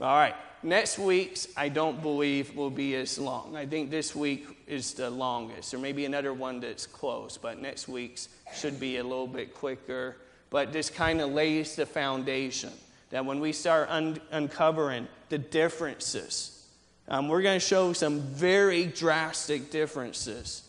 All 0.00 0.16
right, 0.16 0.34
next 0.62 0.98
week's 0.98 1.48
I 1.56 1.68
don't 1.68 2.00
believe 2.00 2.54
will 2.54 2.70
be 2.70 2.94
as 2.94 3.18
long. 3.18 3.56
I 3.56 3.66
think 3.66 3.90
this 3.90 4.14
week 4.14 4.46
is 4.66 4.94
the 4.94 5.10
longest. 5.10 5.70
There 5.70 5.80
may 5.80 5.92
be 5.92 6.04
another 6.04 6.32
one 6.32 6.60
that's 6.60 6.86
close, 6.86 7.38
but 7.38 7.60
next 7.60 7.88
week's 7.88 8.28
should 8.54 8.80
be 8.80 8.98
a 8.98 9.02
little 9.02 9.26
bit 9.26 9.54
quicker. 9.54 10.16
But 10.50 10.72
this 10.72 10.90
kind 10.90 11.20
of 11.20 11.30
lays 11.30 11.76
the 11.76 11.86
foundation 11.86 12.72
that 13.10 13.24
when 13.24 13.40
we 13.40 13.52
start 13.52 13.88
un- 13.90 14.20
uncovering 14.30 15.08
the 15.28 15.38
differences, 15.38 16.66
um, 17.08 17.28
we're 17.28 17.42
going 17.42 17.58
to 17.58 17.66
show 17.66 17.92
some 17.92 18.20
very 18.20 18.86
drastic 18.86 19.70
differences 19.70 20.64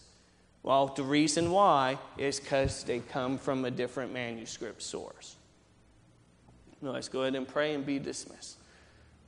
well, 0.65 0.87
the 0.87 1.03
reason 1.03 1.51
why 1.51 1.99
is 2.17 2.39
because 2.39 2.83
they 2.85 2.97
come 2.97 3.37
from 3.37 3.65
a 3.65 3.69
different 3.69 4.11
manuscript 4.11 4.81
source. 4.81 5.35
Now, 6.81 6.89
let's 6.89 7.07
go 7.07 7.21
ahead 7.21 7.35
and 7.35 7.47
pray 7.47 7.75
and 7.75 7.85
be 7.85 7.99
dismissed. 7.99 8.57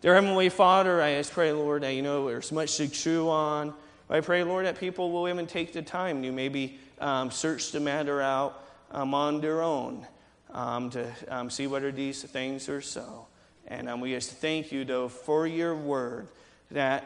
Dear 0.01 0.15
Heavenly 0.15 0.49
Father, 0.49 0.99
I 0.99 1.13
just 1.13 1.34
pray, 1.34 1.51
Lord, 1.51 1.84
that 1.84 1.93
you 1.93 2.01
know 2.01 2.28
there's 2.28 2.51
much 2.51 2.78
to 2.78 2.88
chew 2.88 3.30
on. 3.30 3.76
I 4.10 4.22
pray, 4.22 4.43
Lord, 4.43 4.66
that 4.66 4.80
people 4.80 5.12
will 5.12 5.28
even 5.28 5.47
take 5.47 5.74
the 5.74 5.82
time 5.82 6.24
to 6.24 6.32
maybe 6.32 6.80
um, 6.99 7.30
search 7.30 7.72
the 7.72 7.80
matter 7.80 8.22
out 8.22 8.64
um, 8.91 9.14
on 9.14 9.41
their 9.41 9.62
own 9.62 10.08
um, 10.53 10.89
to 10.91 11.12
um, 11.28 11.49
see 11.49 11.68
whether 11.68 11.91
these 11.91 12.24
things 12.24 12.70
are 12.70 12.82
so. 12.82 13.28
And 13.68 13.89
um, 13.89 13.99
we 13.99 14.12
just 14.12 14.32
thank 14.32 14.72
you, 14.72 14.86
though, 14.86 15.10
for 15.10 15.45
your 15.45 15.76
word 15.76 16.30
that 16.72 17.05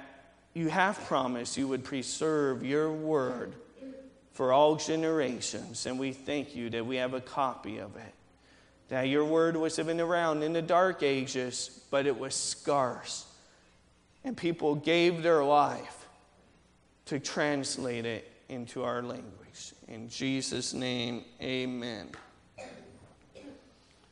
you 0.54 0.70
have 0.70 1.00
promised 1.06 1.58
you 1.58 1.68
would 1.68 1.84
preserve 1.84 2.64
your 2.64 2.92
word 2.92 3.56
for 4.34 4.54
all 4.54 4.76
generations. 4.76 5.88
And 5.88 6.00
we 6.00 6.12
thank 6.12 6.56
you 6.56 6.70
that 6.70 6.86
we 6.86 6.98
have 6.98 7.14
a 7.14 7.22
copy 7.22 7.80
of 7.80 7.96
it. 7.96 8.14
That 8.90 9.04
your 9.04 9.26
word 9.26 9.56
was 9.56 9.80
even 9.80 10.00
around 10.00 10.44
in 10.44 10.54
the 10.54 10.62
dark 10.62 11.02
ages, 11.02 11.84
but 11.90 12.06
it 12.06 12.18
was 12.18 12.36
scarce. 12.36 13.26
And 14.24 14.38
people 14.38 14.76
gave 14.76 15.24
their 15.24 15.44
life 15.44 16.01
to 17.12 17.20
translate 17.20 18.06
it 18.06 18.32
into 18.48 18.84
our 18.84 19.02
language. 19.02 19.74
In 19.90 20.08
Jesus' 20.08 20.74
name, 20.74 21.26
amen. 21.42 22.08